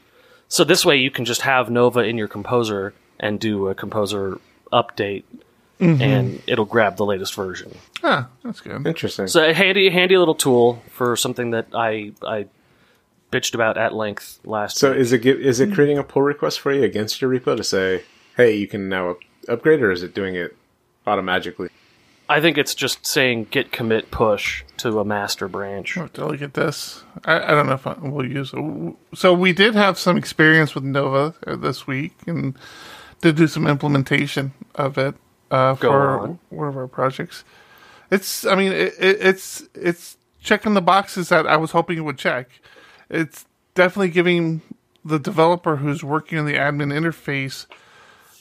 So 0.47 0.63
this 0.63 0.83
way 0.83 0.95
you 0.97 1.11
can 1.11 1.25
just 1.25 1.41
have 1.41 1.69
Nova 1.69 1.99
in 1.99 2.17
your 2.17 2.27
composer 2.27 2.93
and 3.19 3.39
do 3.39 3.67
a 3.67 3.75
composer 3.75 4.39
update 4.73 5.23
Mm-hmm. 5.79 6.01
and 6.01 6.41
it'll 6.45 6.65
grab 6.65 6.97
the 6.97 7.05
latest 7.05 7.33
version. 7.35 7.73
Ah, 8.03 8.27
that's 8.43 8.59
good. 8.59 8.85
Interesting. 8.85 9.27
So 9.27 9.47
a 9.47 9.53
handy 9.53 9.89
handy 9.89 10.17
little 10.17 10.35
tool 10.35 10.83
for 10.91 11.15
something 11.15 11.51
that 11.51 11.67
I 11.73 12.11
I 12.21 12.47
bitched 13.31 13.53
about 13.53 13.77
at 13.77 13.93
length 13.93 14.39
last 14.43 14.75
So 14.77 14.91
week. 14.91 14.99
is 14.99 15.13
it 15.13 15.21
gi- 15.21 15.29
is 15.45 15.61
it 15.61 15.73
creating 15.73 15.97
a 15.97 16.03
pull 16.03 16.23
request 16.23 16.59
for 16.59 16.73
you 16.73 16.83
against 16.83 17.21
your 17.21 17.31
repo 17.31 17.55
to 17.55 17.63
say, 17.63 18.03
hey, 18.35 18.55
you 18.57 18.67
can 18.67 18.89
now 18.89 19.11
up- 19.11 19.19
upgrade, 19.47 19.81
or 19.81 19.89
is 19.89 20.03
it 20.03 20.13
doing 20.13 20.35
it 20.35 20.57
automatically? 21.07 21.69
I 22.29 22.41
think 22.41 22.59
it's 22.59 22.75
just 22.75 23.07
saying 23.07 23.47
git 23.49 23.71
commit 23.71 24.11
push 24.11 24.63
to 24.77 24.99
a 24.99 25.03
master 25.03 25.47
branch. 25.47 25.97
Oh, 25.97 26.07
at 26.31 26.53
this. 26.53 27.03
I, 27.25 27.39
I 27.39 27.47
don't 27.47 27.65
know 27.65 27.73
if 27.73 27.87
I, 27.87 27.93
we'll 27.93 28.29
use 28.29 28.53
it. 28.53 28.95
So 29.15 29.33
we 29.33 29.51
did 29.51 29.73
have 29.73 29.97
some 29.97 30.15
experience 30.15 30.75
with 30.75 30.83
Nova 30.83 31.33
uh, 31.47 31.55
this 31.55 31.87
week 31.87 32.13
and 32.27 32.55
did 33.21 33.35
do 33.35 33.47
some 33.47 33.65
implementation 33.65 34.53
of 34.75 34.99
it 34.99 35.15
uh, 35.49 35.73
for 35.73 36.19
on. 36.19 36.39
one 36.49 36.67
of 36.67 36.77
our 36.77 36.87
projects. 36.87 37.43
It's, 38.11 38.45
I 38.45 38.53
mean, 38.53 38.73
it, 38.73 38.93
it, 38.99 39.17
it's 39.21 39.63
it's 39.73 40.17
checking 40.39 40.75
the 40.75 40.81
boxes 40.81 41.29
that 41.29 41.47
I 41.47 41.57
was 41.57 41.71
hoping 41.71 41.97
it 41.97 42.01
would 42.01 42.19
check. 42.19 42.61
It's 43.09 43.45
definitely 43.73 44.09
giving 44.09 44.61
the 45.03 45.17
developer 45.17 45.77
who's 45.77 46.03
working 46.03 46.37
on 46.37 46.45
the 46.45 46.53
admin 46.53 46.93
interface 46.93 47.65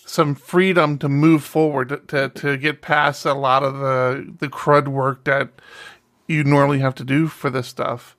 some 0.08 0.34
freedom 0.34 0.96
to 0.98 1.08
move 1.08 1.44
forward 1.44 2.08
to, 2.08 2.30
to, 2.30 2.56
get 2.56 2.80
past 2.80 3.26
a 3.26 3.34
lot 3.34 3.62
of 3.62 3.74
the 3.74 4.34
the 4.38 4.48
crud 4.48 4.88
work 4.88 5.24
that 5.24 5.50
you 6.26 6.42
normally 6.42 6.78
have 6.78 6.94
to 6.94 7.04
do 7.04 7.28
for 7.28 7.50
this 7.50 7.68
stuff. 7.68 8.16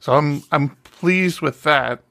So 0.00 0.14
I'm 0.14 0.42
I'm 0.50 0.70
pleased 0.84 1.42
with 1.42 1.62
that. 1.64 2.02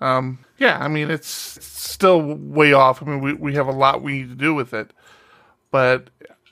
Um, 0.00 0.40
yeah, 0.58 0.78
I 0.78 0.88
mean 0.88 1.10
it's, 1.10 1.56
it's 1.56 1.66
still 1.66 2.20
way 2.20 2.74
off. 2.74 3.02
I 3.02 3.06
mean 3.06 3.20
we, 3.20 3.32
we 3.32 3.54
have 3.54 3.66
a 3.66 3.72
lot 3.72 4.02
we 4.02 4.18
need 4.18 4.28
to 4.28 4.34
do 4.34 4.54
with 4.54 4.74
it, 4.74 4.92
but 5.70 6.10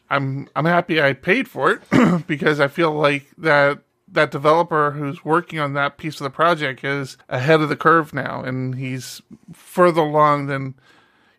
I'm 0.08 0.48
I'm 0.56 0.64
happy 0.64 1.02
I 1.02 1.12
paid 1.12 1.46
for 1.46 1.72
it 1.72 2.26
because 2.26 2.58
I 2.58 2.68
feel 2.68 2.92
like 2.92 3.26
that 3.37 3.80
that 4.08 4.30
developer 4.30 4.92
who's 4.92 5.24
working 5.24 5.58
on 5.58 5.74
that 5.74 5.98
piece 5.98 6.20
of 6.20 6.24
the 6.24 6.30
project 6.30 6.84
is 6.84 7.18
ahead 7.28 7.60
of 7.60 7.68
the 7.68 7.76
curve 7.76 8.14
now, 8.14 8.42
and 8.42 8.76
he's 8.76 9.20
further 9.52 10.00
along 10.00 10.46
than 10.46 10.74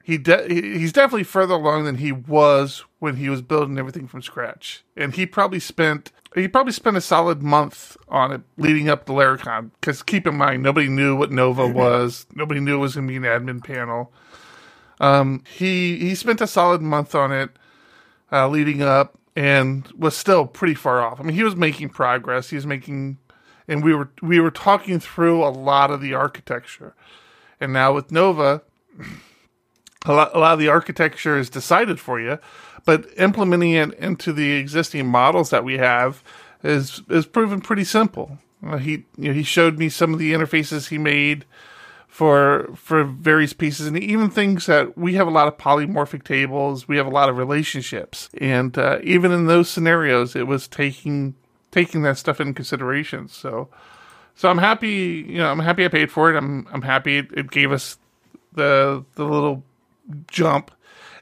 he 0.05 0.19
de- 0.19 0.47
he's 0.47 0.93
definitely 0.93 1.23
further 1.23 1.55
along 1.55 1.85
than 1.85 1.95
he 1.95 2.11
was 2.11 2.85
when 2.99 3.15
he 3.15 3.27
was 3.27 3.41
building 3.41 3.79
everything 3.79 4.07
from 4.07 4.21
scratch. 4.21 4.83
And 4.95 5.15
he 5.15 5.25
probably 5.25 5.59
spent 5.59 6.11
he 6.35 6.47
probably 6.47 6.73
spent 6.73 6.95
a 6.95 7.01
solid 7.01 7.41
month 7.41 7.97
on 8.07 8.31
it 8.31 8.41
leading 8.55 8.87
up 8.87 9.07
to 9.07 9.13
Laracon. 9.13 9.71
Because 9.81 10.03
keep 10.03 10.27
in 10.27 10.35
mind, 10.35 10.61
nobody 10.61 10.89
knew 10.89 11.15
what 11.15 11.31
Nova 11.31 11.67
was. 11.73 12.27
Nobody 12.35 12.59
knew 12.59 12.75
it 12.75 12.81
was 12.81 12.93
going 12.93 13.07
to 13.07 13.11
be 13.11 13.17
an 13.17 13.23
admin 13.23 13.63
panel. 13.63 14.13
Um, 14.99 15.43
he 15.49 15.97
he 15.97 16.13
spent 16.13 16.39
a 16.39 16.45
solid 16.45 16.83
month 16.83 17.15
on 17.15 17.31
it 17.31 17.49
uh, 18.31 18.47
leading 18.47 18.83
up, 18.83 19.17
and 19.35 19.91
was 19.97 20.15
still 20.15 20.45
pretty 20.45 20.75
far 20.75 21.01
off. 21.01 21.19
I 21.19 21.23
mean, 21.23 21.35
he 21.35 21.43
was 21.43 21.55
making 21.55 21.89
progress. 21.89 22.51
He 22.51 22.57
was 22.57 22.67
making, 22.67 23.17
and 23.67 23.83
we 23.83 23.95
were 23.95 24.11
we 24.21 24.39
were 24.39 24.51
talking 24.51 24.99
through 24.99 25.43
a 25.43 25.49
lot 25.49 25.89
of 25.89 25.99
the 25.99 26.13
architecture. 26.13 26.93
And 27.59 27.73
now 27.73 27.91
with 27.91 28.11
Nova, 28.11 28.61
a 30.05 30.13
lot, 30.13 30.35
a 30.35 30.39
lot 30.39 30.53
of 30.53 30.59
the 30.59 30.67
architecture 30.67 31.37
is 31.37 31.49
decided 31.49 31.99
for 31.99 32.19
you, 32.19 32.39
but 32.85 33.05
implementing 33.17 33.71
it 33.71 33.93
into 33.95 34.31
the 34.31 34.53
existing 34.53 35.07
models 35.07 35.49
that 35.49 35.63
we 35.63 35.77
have 35.77 36.23
is 36.63 37.01
is 37.09 37.25
proven 37.25 37.61
pretty 37.61 37.83
simple. 37.83 38.37
Uh, 38.65 38.77
he 38.77 39.05
you 39.17 39.29
know, 39.29 39.33
he 39.33 39.43
showed 39.43 39.77
me 39.77 39.89
some 39.89 40.13
of 40.13 40.19
the 40.19 40.33
interfaces 40.33 40.89
he 40.89 40.97
made 40.97 41.45
for 42.07 42.69
for 42.75 43.03
various 43.03 43.53
pieces, 43.53 43.87
and 43.87 43.97
even 43.97 44.29
things 44.29 44.67
that 44.67 44.97
we 44.97 45.15
have 45.15 45.27
a 45.27 45.31
lot 45.31 45.47
of 45.47 45.57
polymorphic 45.57 46.23
tables, 46.23 46.87
we 46.87 46.97
have 46.97 47.07
a 47.07 47.09
lot 47.09 47.29
of 47.29 47.37
relationships, 47.37 48.29
and 48.39 48.77
uh, 48.77 48.99
even 49.03 49.31
in 49.31 49.47
those 49.47 49.69
scenarios, 49.69 50.35
it 50.35 50.47
was 50.47 50.67
taking 50.67 51.35
taking 51.71 52.03
that 52.03 52.17
stuff 52.17 52.39
into 52.39 52.53
consideration. 52.53 53.27
So. 53.27 53.69
So 54.37 54.49
I'm 54.49 54.57
happy, 54.57 55.23
you 55.29 55.37
know, 55.37 55.49
I'm 55.49 55.59
happy 55.59 55.85
I 55.85 55.87
paid 55.87 56.11
for 56.11 56.29
it. 56.29 56.35
I'm 56.35 56.67
I'm 56.73 56.81
happy 56.81 57.19
it, 57.19 57.31
it 57.31 57.51
gave 57.51 57.71
us 57.71 57.97
the 58.51 59.05
the 59.15 59.23
little 59.23 59.63
jump. 60.27 60.71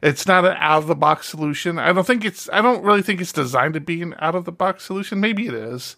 It's 0.01 0.27
not 0.27 0.45
an 0.45 0.57
out 0.59 0.79
of 0.79 0.88
the 0.88 0.95
box 0.95 1.29
solution. 1.29 1.79
I 1.79 1.93
don't 1.93 2.05
think 2.05 2.25
it's. 2.25 2.49
I 2.51 2.61
don't 2.61 2.84
really 2.84 3.01
think 3.01 3.21
it's 3.21 3.31
designed 3.31 3.73
to 3.75 3.79
be 3.79 4.01
an 4.01 4.15
out 4.19 4.36
of 4.36 4.45
the 4.45 4.51
box 4.51 4.84
solution. 4.84 5.21
Maybe 5.21 5.47
it 5.47 5.53
is, 5.53 5.95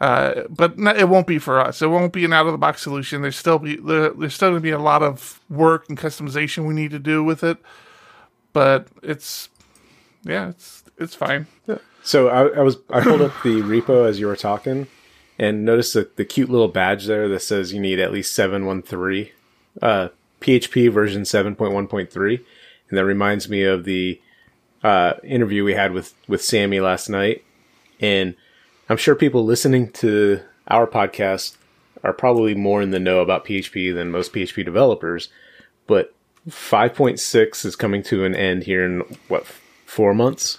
uh, 0.00 0.42
but 0.50 0.74
it 0.78 1.08
won't 1.08 1.26
be 1.26 1.38
for 1.38 1.58
us. 1.58 1.80
It 1.80 1.86
won't 1.86 2.12
be 2.12 2.26
an 2.26 2.34
out 2.34 2.46
of 2.46 2.52
the 2.52 2.58
box 2.58 2.82
solution. 2.82 3.22
There's 3.22 3.36
still 3.36 3.58
be 3.58 3.76
there, 3.76 4.10
there's 4.10 4.34
still 4.34 4.50
going 4.50 4.60
to 4.60 4.62
be 4.62 4.70
a 4.70 4.78
lot 4.78 5.02
of 5.02 5.40
work 5.48 5.88
and 5.88 5.96
customization 5.96 6.66
we 6.66 6.74
need 6.74 6.90
to 6.90 6.98
do 6.98 7.24
with 7.24 7.42
it. 7.42 7.56
But 8.52 8.88
it's 9.02 9.48
yeah, 10.24 10.50
it's 10.50 10.84
it's 10.98 11.14
fine. 11.14 11.46
So 12.02 12.28
I, 12.28 12.58
I 12.58 12.60
was 12.60 12.76
I 12.90 13.00
pulled 13.00 13.22
up 13.22 13.32
the 13.42 13.62
repo 13.62 14.08
as 14.08 14.20
you 14.20 14.26
were 14.26 14.36
talking, 14.36 14.88
and 15.38 15.64
noticed 15.64 15.94
the, 15.94 16.10
the 16.16 16.24
cute 16.24 16.50
little 16.50 16.68
badge 16.68 17.06
there 17.06 17.28
that 17.28 17.40
says 17.40 17.72
you 17.72 17.80
need 17.80 17.98
at 17.98 18.12
least 18.12 18.34
seven 18.34 18.66
one 18.66 18.82
three, 18.82 19.32
uh, 19.80 20.08
PHP 20.42 20.92
version 20.92 21.24
seven 21.24 21.54
point 21.54 21.72
one 21.72 21.86
point 21.88 22.10
three, 22.10 22.44
and 22.88 22.98
that 22.98 23.04
reminds 23.04 23.48
me 23.48 23.62
of 23.64 23.84
the 23.84 24.20
uh, 24.82 25.14
interview 25.22 25.64
we 25.64 25.74
had 25.74 25.92
with 25.92 26.14
with 26.28 26.42
Sammy 26.42 26.80
last 26.80 27.08
night, 27.08 27.44
and 28.00 28.34
I'm 28.88 28.96
sure 28.96 29.14
people 29.14 29.44
listening 29.44 29.90
to 29.92 30.40
our 30.68 30.86
podcast 30.86 31.56
are 32.04 32.12
probably 32.12 32.54
more 32.54 32.82
in 32.82 32.90
the 32.90 32.98
know 32.98 33.20
about 33.20 33.44
PHP 33.44 33.94
than 33.94 34.10
most 34.10 34.32
PHP 34.32 34.64
developers. 34.64 35.28
But 35.86 36.14
5.6 36.48 37.64
is 37.64 37.76
coming 37.76 38.02
to 38.04 38.24
an 38.24 38.34
end 38.34 38.64
here 38.64 38.84
in 38.84 39.00
what 39.28 39.46
four 39.86 40.14
months? 40.14 40.58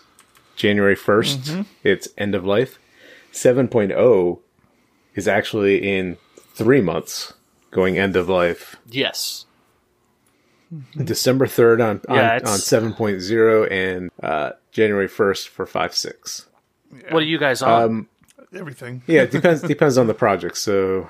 January 0.55 0.95
1st, 0.95 1.65
it's 1.83 2.07
end 2.17 2.35
of 2.35 2.45
life. 2.45 2.77
7.0 3.31 4.39
is 5.15 5.27
actually 5.27 5.77
in 5.77 6.17
three 6.53 6.81
months, 6.81 7.33
going 7.71 7.97
end 7.97 8.15
of 8.15 8.29
life. 8.29 8.75
Yes. 8.87 9.45
December 11.03 11.45
3rd 11.45 11.83
on, 11.83 12.01
on, 12.09 12.15
Yeah, 12.15 12.31
on 12.33 12.37
it's- 12.37 12.61
7.0 12.69 13.71
and 13.71 14.11
uh, 14.21 14.51
January 14.71 15.07
1st 15.07 15.47
for 15.49 15.65
5.6. 15.65 16.45
What 17.11 17.23
are 17.23 17.25
you 17.25 17.37
guys 17.37 17.61
on? 17.61 17.83
Um, 17.83 18.07
Everything. 18.55 19.01
Yeah, 19.07 19.23
it 19.23 19.31
depends 19.37 19.61
depends 19.63 19.97
on 19.97 20.05
the 20.07 20.13
project. 20.13 20.57
So 20.57 21.09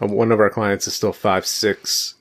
um, 0.00 0.10
one 0.12 0.30
of 0.32 0.38
our 0.40 0.50
clients 0.50 0.86
is 0.86 0.94
still 0.94 1.12
5.6. 1.14 2.14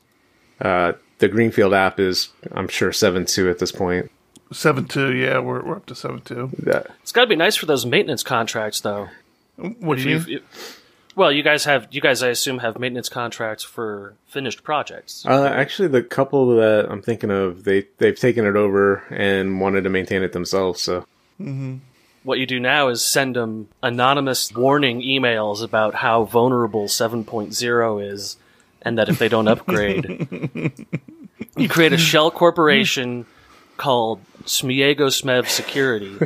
Uh, 0.62 0.94
the 1.20 1.28
Greenfield 1.28 1.74
app 1.74 2.00
is, 2.00 2.30
I'm 2.54 2.68
sure, 2.70 2.92
7.2 2.92 3.50
at 3.52 3.60
this 3.60 3.72
point. 3.72 4.10
Seven 4.54 4.86
two. 4.86 5.14
Yeah, 5.14 5.40
we're 5.40 5.62
we're 5.62 5.76
up 5.76 5.86
to 5.88 5.96
seven 5.96 6.22
two. 6.22 6.50
That, 6.60 6.88
it's 7.02 7.12
got 7.12 7.22
to 7.24 7.28
be 7.28 7.36
nice 7.36 7.58
for 7.58 7.66
those 7.66 7.86
maintenance 7.86 8.24
contracts, 8.24 8.80
though. 8.80 9.10
What 9.58 9.98
do 9.98 10.10
you 10.10 10.20
mean? 10.20 10.40
If- 11.18 11.20
well, 11.20 11.32
you 11.32 11.44
guys 11.44 11.66
have 11.66 11.88
you 11.92 12.02
guys, 12.02 12.22
I 12.24 12.30
assume, 12.30 12.60
have 12.60 12.80
maintenance 12.80 13.10
contracts 13.10 13.64
for 13.64 14.14
finished 14.28 14.64
projects. 14.64 15.26
uh, 15.26 15.46
actually, 15.46 15.88
the 15.90 16.04
couple 16.04 16.56
that 16.58 16.88
I'm 16.90 17.02
thinking 17.02 17.32
of, 17.32 17.64
they, 17.64 17.86
they've 17.98 18.18
taken 18.18 18.46
it 18.46 18.56
over 18.56 19.04
and 19.10 19.60
wanted 19.60 19.84
to 19.84 19.90
maintain 19.90 20.24
it 20.24 20.32
themselves. 20.34 20.82
So 20.82 21.06
what 22.24 22.40
you 22.40 22.46
do 22.46 22.60
now 22.60 22.90
is 22.90 23.04
send 23.04 23.36
them 23.36 23.70
anonymous 23.82 24.52
warning 24.54 25.02
emails 25.02 25.64
about 25.64 25.96
how 25.96 26.24
vulnerable 26.26 26.86
7.0 26.86 28.12
is 28.12 28.38
and 28.82 28.98
that 28.98 29.10
if 29.10 29.20
they 29.20 29.30
don't 29.30 29.48
upgrade 29.48 30.76
you 31.58 31.70
create 31.70 31.94
a 31.94 31.98
shell 31.98 32.32
corporation 32.32 33.26
called 33.78 34.20
Smiego 34.44 35.08
Smev 35.10 35.48
Security 35.48 36.18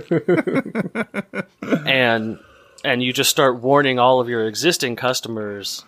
and 1.86 2.40
and 2.84 3.02
you 3.04 3.14
just 3.14 3.30
start 3.30 3.60
warning 3.62 4.00
all 4.00 4.20
of 4.20 4.28
your 4.30 4.48
existing 4.48 4.96
customers 4.96 5.86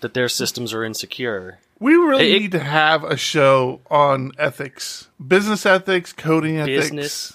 that 0.00 0.14
their 0.14 0.28
systems 0.28 0.72
are 0.72 0.84
insecure. 0.84 1.58
We 1.78 1.94
really 1.94 2.34
It- 2.36 2.40
need 2.40 2.52
to 2.52 2.58
have 2.60 3.04
a 3.04 3.16
show 3.16 3.80
on 3.90 4.32
ethics, 4.38 5.08
business 5.26 5.64
ethics, 5.66 6.12
coding 6.12 6.58
ethics. 6.58 6.84
Business 6.90 7.32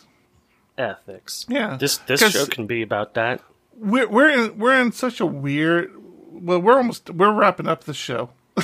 ethics. 0.78 1.46
Yeah, 1.50 1.78
This 1.80 1.98
this 1.98 2.20
show 2.32 2.46
can 2.46 2.66
be 2.68 2.82
about 2.82 3.14
that. 3.16 3.42
We're 3.78 4.08
we're 4.08 4.30
in 4.30 4.58
we're 4.60 4.80
in 4.80 4.92
such 4.92 5.20
a 5.20 5.26
weird. 5.26 5.92
Well, 6.32 6.60
we're 6.60 6.78
almost 6.78 7.10
we're 7.10 7.32
wrapping 7.34 7.68
up 7.68 7.86
the 7.86 7.94
show, 7.94 8.30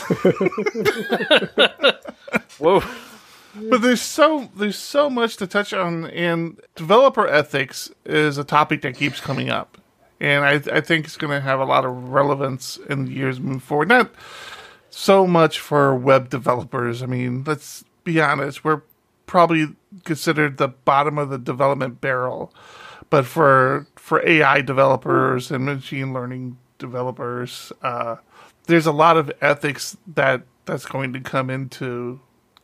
Whoa. 2.59 2.83
but 3.69 3.81
there's 3.81 4.01
so 4.01 4.49
there's 4.55 4.77
so 4.77 5.09
much 5.09 5.37
to 5.37 5.47
touch 5.47 5.73
on, 5.73 6.05
and 6.05 6.59
developer 6.75 7.27
ethics 7.27 7.89
is 8.05 8.37
a 8.37 8.43
topic 8.43 8.81
that 8.81 8.95
keeps 8.97 9.19
coming 9.19 9.49
up, 9.49 9.77
and 10.21 10.45
I 10.45 10.77
I 10.77 10.81
think 10.81 11.05
it's 11.05 11.17
going 11.17 11.31
to 11.33 11.41
have 11.41 11.59
a 11.59 11.65
lot 11.65 11.83
of 11.85 12.09
relevance 12.09 12.77
in 12.89 13.05
the 13.05 13.11
years 13.11 13.39
moving 13.39 13.59
forward. 13.59 13.89
Not 13.89 14.11
so 14.89 15.25
much 15.27 15.59
for 15.59 15.95
web 15.95 16.29
developers. 16.29 17.01
I 17.01 17.07
mean, 17.07 17.43
let's 17.45 17.83
be 18.03 18.21
honest, 18.21 18.63
we're 18.63 18.81
probably 19.25 19.75
considered 20.05 20.57
the 20.57 20.67
bottom 20.67 21.17
of 21.17 21.29
the 21.29 21.37
development 21.37 21.99
barrel. 22.01 22.53
But 23.09 23.25
for 23.25 23.87
for 23.95 24.25
AI 24.27 24.61
developers 24.61 25.51
and 25.51 25.65
machine 25.65 26.13
learning 26.13 26.57
developers, 26.77 27.71
uh, 27.81 28.17
there's 28.67 28.85
a 28.85 28.91
lot 28.91 29.17
of 29.17 29.31
ethics 29.41 29.97
that 30.15 30.43
that's 30.65 30.85
going 30.85 31.13
to 31.13 31.19
come 31.19 31.49
into 31.49 32.19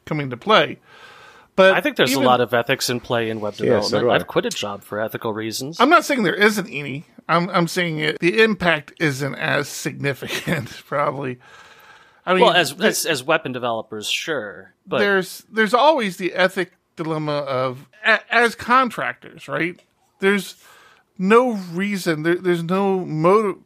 come 0.05 0.19
into 0.19 0.37
play. 0.37 0.79
But 1.55 1.73
I 1.73 1.81
think 1.81 1.97
there's 1.97 2.11
even- 2.11 2.23
a 2.23 2.27
lot 2.27 2.39
of 2.39 2.53
ethics 2.53 2.87
in 2.89 2.99
play 2.99 3.29
in 3.31 3.39
web 3.41 3.55
Yeah, 3.55 3.81
so 3.81 3.97
development. 3.97 4.21
I've 4.21 4.27
quit 4.27 4.45
a 4.45 4.49
job 4.51 4.83
for 4.83 4.99
ethical 5.01 5.33
reasons. 5.33 5.79
I'm 5.79 5.89
not 5.89 6.05
saying 6.05 6.21
there 6.23 6.35
isn't 6.35 6.69
any. 6.69 7.05
I'm 7.27 7.49
I'm 7.49 7.67
saying 7.67 7.99
it, 7.99 8.19
the 8.19 8.41
impact 8.41 8.93
isn't 8.99 9.35
as 9.35 9.67
significant, 9.67 10.69
probably. 10.85 11.39
I 12.25 12.33
mean, 12.33 12.43
well, 12.43 12.53
as, 12.53 12.79
as 12.79 13.05
as 13.05 13.23
weapon 13.23 13.51
developers, 13.51 14.09
sure, 14.09 14.73
but 14.85 14.99
there's 14.99 15.45
there's 15.51 15.73
always 15.73 16.17
the 16.17 16.33
ethic 16.33 16.73
dilemma 16.95 17.37
of 17.37 17.87
a, 18.05 18.19
as 18.33 18.55
contractors, 18.55 19.47
right? 19.47 19.79
There's 20.19 20.55
no 21.17 21.51
reason. 21.51 22.23
There, 22.23 22.35
there's 22.35 22.63
no 22.63 23.05
motive. 23.05 23.57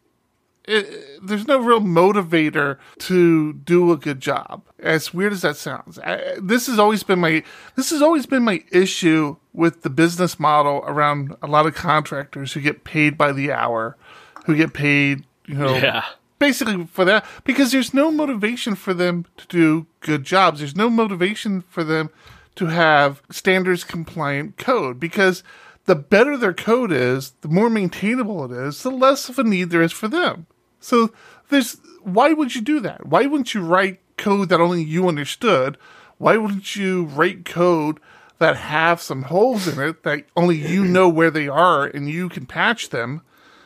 There's 1.21 1.47
no 1.47 1.59
real 1.59 1.81
motivator 1.81 2.77
to 2.99 3.53
do 3.53 3.91
a 3.91 3.97
good 3.97 4.19
job. 4.19 4.63
As 4.79 5.13
weird 5.13 5.33
as 5.33 5.41
that 5.41 5.57
sounds, 5.57 5.99
I, 5.99 6.35
this 6.41 6.67
has 6.67 6.79
always 6.79 7.03
been 7.03 7.19
my 7.19 7.43
this 7.75 7.89
has 7.91 8.01
always 8.01 8.25
been 8.25 8.43
my 8.43 8.63
issue 8.71 9.35
with 9.53 9.81
the 9.81 9.89
business 9.89 10.39
model 10.39 10.83
around 10.85 11.35
a 11.41 11.47
lot 11.47 11.65
of 11.65 11.75
contractors 11.75 12.53
who 12.53 12.61
get 12.61 12.83
paid 12.83 13.17
by 13.17 13.31
the 13.31 13.51
hour, 13.51 13.97
who 14.45 14.55
get 14.55 14.73
paid, 14.73 15.25
you 15.45 15.55
know, 15.55 15.75
Yeah. 15.75 16.03
basically 16.39 16.85
for 16.85 17.05
that 17.05 17.25
because 17.43 17.71
there's 17.71 17.93
no 17.93 18.09
motivation 18.11 18.75
for 18.75 18.93
them 18.93 19.25
to 19.37 19.47
do 19.47 19.87
good 19.99 20.23
jobs. 20.23 20.59
There's 20.59 20.75
no 20.75 20.89
motivation 20.89 21.61
for 21.69 21.83
them 21.83 22.09
to 22.55 22.67
have 22.67 23.21
standards 23.29 23.83
compliant 23.83 24.57
code 24.57 24.99
because 24.99 25.43
the 25.85 25.95
better 25.95 26.37
their 26.37 26.53
code 26.53 26.91
is, 26.91 27.31
the 27.41 27.47
more 27.47 27.69
maintainable 27.69 28.45
it 28.45 28.51
is, 28.51 28.83
the 28.83 28.91
less 28.91 29.29
of 29.29 29.39
a 29.39 29.43
need 29.43 29.69
there 29.71 29.81
is 29.81 29.91
for 29.91 30.07
them. 30.07 30.45
So 30.81 31.13
there's 31.49 31.77
why 32.03 32.33
would 32.33 32.55
you 32.55 32.61
do 32.61 32.79
that? 32.81 33.05
Why 33.05 33.25
wouldn't 33.25 33.53
you 33.53 33.63
write 33.63 33.99
code 34.17 34.49
that 34.49 34.59
only 34.59 34.83
you 34.83 35.07
understood? 35.07 35.77
Why 36.17 36.35
wouldn't 36.35 36.75
you 36.75 37.05
write 37.05 37.45
code 37.45 37.99
that 38.39 38.57
have 38.57 39.01
some 39.01 39.23
holes 39.23 39.67
in 39.67 39.79
it 39.79 40.03
that 40.03 40.25
only 40.35 40.57
you 40.57 40.83
know 40.97 41.07
where 41.07 41.31
they 41.31 41.47
are 41.47 41.85
and 41.85 42.09
you 42.09 42.27
can 42.27 42.45
patch 42.45 42.89
them? 42.89 43.21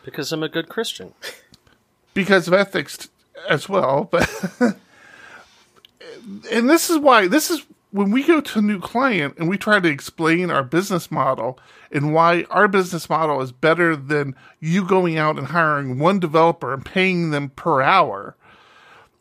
because 0.05 0.31
I'm 0.31 0.43
a 0.43 0.49
good 0.49 0.69
Christian. 0.69 1.13
because 2.13 2.47
of 2.47 2.53
ethics 2.53 3.09
as 3.49 3.67
well. 3.67 4.07
But 4.09 4.29
and 6.51 6.69
this 6.69 6.89
is 6.89 6.99
why 6.99 7.27
this 7.27 7.49
is 7.49 7.65
when 7.95 8.11
we 8.11 8.23
go 8.23 8.41
to 8.41 8.59
a 8.59 8.61
new 8.61 8.81
client 8.81 9.35
and 9.37 9.47
we 9.47 9.57
try 9.57 9.79
to 9.79 9.87
explain 9.87 10.51
our 10.51 10.63
business 10.63 11.09
model 11.09 11.57
and 11.93 12.13
why 12.13 12.43
our 12.49 12.67
business 12.67 13.09
model 13.09 13.41
is 13.41 13.53
better 13.53 13.95
than 13.95 14.35
you 14.59 14.85
going 14.85 15.17
out 15.17 15.37
and 15.37 15.47
hiring 15.47 15.97
one 15.97 16.19
developer 16.19 16.73
and 16.73 16.83
paying 16.83 17.31
them 17.31 17.49
per 17.51 17.81
hour. 17.81 18.35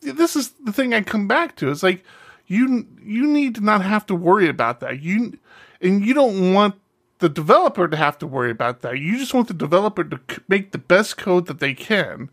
This 0.00 0.34
is 0.34 0.50
the 0.64 0.72
thing 0.72 0.92
I 0.92 1.02
come 1.02 1.28
back 1.28 1.54
to. 1.56 1.70
It's 1.70 1.84
like 1.84 2.02
you 2.48 2.84
you 3.00 3.28
need 3.28 3.54
to 3.54 3.60
not 3.60 3.82
have 3.82 4.06
to 4.06 4.14
worry 4.14 4.48
about 4.48 4.80
that. 4.80 5.00
You 5.00 5.38
and 5.80 6.04
you 6.04 6.12
don't 6.12 6.52
want 6.52 6.74
the 7.20 7.28
developer 7.28 7.86
to 7.86 7.96
have 7.96 8.18
to 8.18 8.26
worry 8.26 8.50
about 8.50 8.82
that. 8.82 8.98
You 8.98 9.18
just 9.18 9.34
want 9.34 9.46
the 9.46 9.54
developer 9.54 10.02
to 10.02 10.20
make 10.48 10.72
the 10.72 10.78
best 10.78 11.16
code 11.16 11.46
that 11.46 11.60
they 11.60 11.74
can 11.74 12.28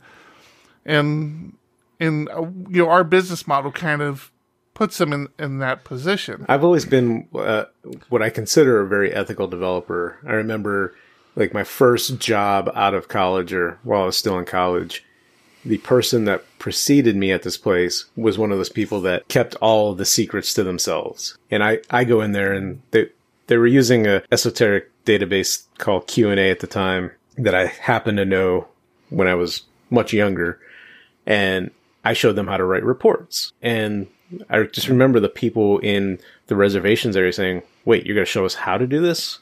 and 0.87 1.55
and 1.99 2.29
uh, 2.29 2.47
you 2.67 2.83
know 2.83 2.89
our 2.89 3.03
business 3.03 3.45
model 3.45 3.71
kind 3.71 4.01
of 4.01 4.31
puts 4.81 4.97
them 4.97 5.13
in 5.13 5.27
in 5.37 5.59
that 5.59 5.83
position. 5.83 6.43
I've 6.49 6.63
always 6.63 6.85
been 6.85 7.27
uh, 7.35 7.65
what 8.09 8.23
I 8.23 8.31
consider 8.31 8.81
a 8.81 8.87
very 8.87 9.13
ethical 9.13 9.47
developer. 9.47 10.17
I 10.25 10.31
remember 10.31 10.95
like 11.35 11.53
my 11.53 11.63
first 11.63 12.17
job 12.17 12.71
out 12.73 12.95
of 12.95 13.07
college 13.07 13.53
or 13.53 13.77
while 13.83 14.01
I 14.01 14.05
was 14.07 14.17
still 14.17 14.39
in 14.39 14.45
college, 14.45 15.05
the 15.63 15.77
person 15.77 16.25
that 16.25 16.43
preceded 16.57 17.15
me 17.15 17.31
at 17.31 17.43
this 17.43 17.57
place 17.57 18.05
was 18.15 18.39
one 18.39 18.51
of 18.51 18.57
those 18.57 18.69
people 18.69 19.01
that 19.01 19.27
kept 19.27 19.53
all 19.57 19.93
the 19.93 20.03
secrets 20.03 20.51
to 20.55 20.63
themselves. 20.63 21.37
And 21.51 21.63
I, 21.63 21.81
I 21.91 22.03
go 22.03 22.21
in 22.21 22.31
there 22.31 22.51
and 22.51 22.81
they, 22.89 23.09
they 23.45 23.57
were 23.57 23.67
using 23.67 24.07
a 24.07 24.23
esoteric 24.31 24.89
database 25.05 25.67
called 25.77 26.07
Q&A 26.07 26.49
at 26.49 26.59
the 26.59 26.65
time 26.65 27.11
that 27.37 27.53
I 27.53 27.67
happened 27.67 28.17
to 28.17 28.25
know 28.25 28.67
when 29.09 29.27
I 29.27 29.35
was 29.35 29.61
much 29.91 30.11
younger. 30.11 30.59
And 31.27 31.69
I 32.03 32.13
showed 32.13 32.35
them 32.35 32.47
how 32.47 32.57
to 32.57 32.65
write 32.65 32.83
reports. 32.83 33.53
And 33.61 34.07
I 34.49 34.63
just 34.63 34.87
remember 34.87 35.19
the 35.19 35.29
people 35.29 35.79
in 35.79 36.19
the 36.47 36.55
reservations 36.55 37.15
area 37.15 37.33
saying, 37.33 37.63
wait, 37.85 38.05
you're 38.05 38.15
going 38.15 38.25
to 38.25 38.31
show 38.31 38.45
us 38.45 38.55
how 38.55 38.77
to 38.77 38.87
do 38.87 39.01
this? 39.01 39.39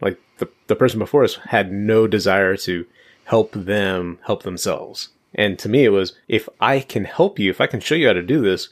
Like 0.00 0.20
the, 0.38 0.48
the 0.66 0.76
person 0.76 0.98
before 0.98 1.24
us 1.24 1.36
had 1.36 1.72
no 1.72 2.06
desire 2.06 2.56
to 2.58 2.86
help 3.24 3.52
them 3.52 4.18
help 4.26 4.42
themselves. 4.42 5.08
And 5.34 5.58
to 5.58 5.68
me, 5.68 5.84
it 5.84 5.90
was, 5.90 6.14
if 6.28 6.48
I 6.60 6.80
can 6.80 7.04
help 7.04 7.38
you, 7.38 7.50
if 7.50 7.60
I 7.60 7.66
can 7.66 7.80
show 7.80 7.94
you 7.94 8.06
how 8.06 8.12
to 8.12 8.22
do 8.22 8.40
this, 8.40 8.68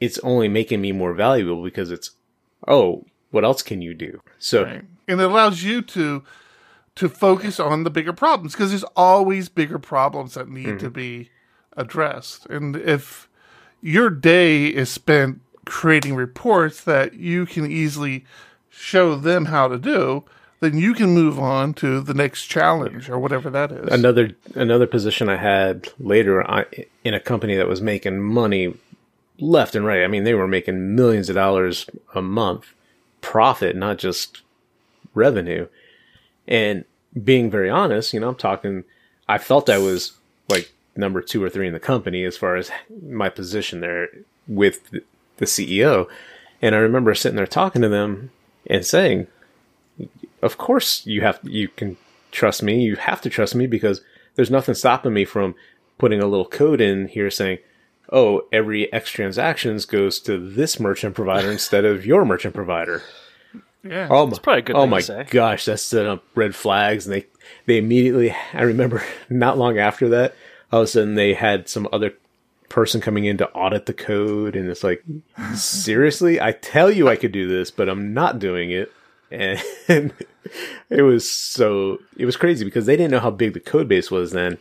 it's 0.00 0.18
only 0.18 0.48
making 0.48 0.80
me 0.80 0.92
more 0.92 1.14
valuable 1.14 1.62
because 1.62 1.90
it's, 1.90 2.10
oh, 2.68 3.04
what 3.30 3.44
else 3.44 3.62
can 3.62 3.80
you 3.82 3.94
do? 3.94 4.20
So 4.38 4.64
Right. 4.64 4.84
And 5.06 5.20
it 5.20 5.24
allows 5.24 5.62
you 5.62 5.82
to 5.82 6.22
to 6.96 7.08
focus 7.08 7.58
on 7.58 7.82
the 7.82 7.90
bigger 7.90 8.12
problems 8.12 8.52
because 8.52 8.70
there's 8.70 8.84
always 8.94 9.48
bigger 9.48 9.78
problems 9.78 10.34
that 10.34 10.48
need 10.48 10.78
to 10.78 10.86
mm-hmm. 10.86 10.88
be 10.90 11.30
addressed. 11.76 12.46
And 12.46 12.76
if 12.76 13.28
your 13.84 14.08
day 14.08 14.66
is 14.66 14.88
spent 14.88 15.40
creating 15.66 16.14
reports 16.14 16.82
that 16.84 17.12
you 17.14 17.44
can 17.44 17.70
easily 17.70 18.24
show 18.70 19.14
them 19.14 19.44
how 19.44 19.68
to 19.68 19.76
do, 19.78 20.24
then 20.60 20.78
you 20.78 20.94
can 20.94 21.10
move 21.10 21.38
on 21.38 21.74
to 21.74 22.00
the 22.00 22.14
next 22.14 22.46
challenge 22.46 23.10
or 23.10 23.18
whatever 23.18 23.50
that 23.50 23.70
is. 23.70 23.92
another 23.92 24.30
another 24.54 24.86
position 24.86 25.28
I 25.28 25.36
had 25.36 25.88
later 25.98 26.50
I, 26.50 26.64
in 27.04 27.12
a 27.12 27.20
company 27.20 27.56
that 27.56 27.68
was 27.68 27.82
making 27.82 28.22
money 28.22 28.74
left 29.38 29.74
and 29.74 29.84
right. 29.84 30.02
I 30.02 30.06
mean, 30.06 30.24
they 30.24 30.34
were 30.34 30.48
making 30.48 30.96
millions 30.96 31.28
of 31.28 31.34
dollars 31.34 31.84
a 32.14 32.22
month 32.22 32.72
profit, 33.20 33.76
not 33.76 33.98
just 33.98 34.40
revenue. 35.12 35.68
And 36.48 36.86
being 37.22 37.50
very 37.50 37.68
honest, 37.68 38.14
you 38.14 38.20
know, 38.20 38.30
I'm 38.30 38.34
talking. 38.34 38.84
I 39.28 39.36
felt 39.36 39.68
I 39.68 39.78
was 39.78 40.12
like 40.48 40.72
number 40.96 41.20
two 41.20 41.42
or 41.42 41.48
three 41.50 41.66
in 41.66 41.72
the 41.72 41.80
company 41.80 42.24
as 42.24 42.36
far 42.36 42.56
as 42.56 42.70
my 43.02 43.28
position 43.28 43.80
there 43.80 44.08
with 44.46 44.90
the- 44.90 45.02
CEO. 45.40 46.08
And 46.62 46.74
I 46.74 46.78
remember 46.78 47.14
sitting 47.14 47.36
there 47.36 47.46
talking 47.46 47.82
to 47.82 47.88
them 47.88 48.30
and 48.68 48.86
saying, 48.86 49.26
of 50.42 50.58
course 50.58 51.04
you 51.06 51.22
have 51.22 51.40
you 51.42 51.68
can 51.68 51.96
trust 52.30 52.62
me 52.62 52.82
you 52.82 52.96
have 52.96 53.20
to 53.20 53.30
trust 53.30 53.54
me 53.54 53.66
because 53.66 54.00
there's 54.34 54.50
nothing 54.50 54.74
stopping 54.74 55.12
me 55.14 55.24
from 55.24 55.54
putting 55.98 56.20
a 56.20 56.26
little 56.26 56.44
code 56.46 56.80
in 56.80 57.08
here 57.08 57.30
saying 57.30 57.58
oh 58.10 58.42
every 58.52 58.92
x 58.92 59.10
transactions 59.10 59.84
goes 59.84 60.20
to 60.20 60.36
this 60.38 60.78
merchant 60.80 61.14
provider 61.14 61.50
instead 61.58 61.84
of 61.84 62.04
your 62.04 62.24
merchant 62.24 62.54
provider 62.54 63.02
yeah. 63.82 64.08
oh 64.10 64.26
my, 64.26 64.38
probably 64.38 64.60
a 64.60 64.62
good 64.62 64.76
oh 64.76 64.82
thing 64.82 64.90
my 64.90 64.98
to 65.00 65.04
say. 65.04 65.26
gosh 65.30 65.64
that 65.64 65.78
set 65.78 66.06
up 66.06 66.24
red 66.34 66.54
flags 66.54 67.06
and 67.06 67.14
they 67.14 67.26
they 67.66 67.78
immediately 67.78 68.34
i 68.52 68.62
remember 68.62 69.02
not 69.30 69.56
long 69.56 69.78
after 69.78 70.08
that 70.10 70.34
all 70.74 70.80
of 70.80 70.84
a 70.84 70.88
sudden 70.88 71.14
they 71.14 71.34
had 71.34 71.68
some 71.68 71.88
other 71.92 72.12
person 72.68 73.00
coming 73.00 73.24
in 73.24 73.36
to 73.36 73.48
audit 73.52 73.86
the 73.86 73.94
code 73.94 74.56
and 74.56 74.68
it's 74.68 74.82
like 74.82 75.04
seriously? 75.54 76.40
I 76.40 76.50
tell 76.52 76.90
you 76.90 77.08
i 77.08 77.14
could 77.14 77.30
do 77.30 77.46
this 77.46 77.70
but 77.70 77.88
i'm 77.88 78.12
not 78.12 78.40
doing 78.40 78.70
it. 78.70 78.92
And 79.30 79.62
it 80.90 81.02
was 81.02 81.28
so 81.30 82.00
it 82.16 82.26
was 82.26 82.36
crazy 82.36 82.64
because 82.64 82.86
they 82.86 82.96
didn't 82.96 83.12
know 83.12 83.20
how 83.20 83.30
big 83.30 83.54
the 83.54 83.60
code 83.60 83.86
base 83.88 84.10
was 84.10 84.32
then. 84.32 84.58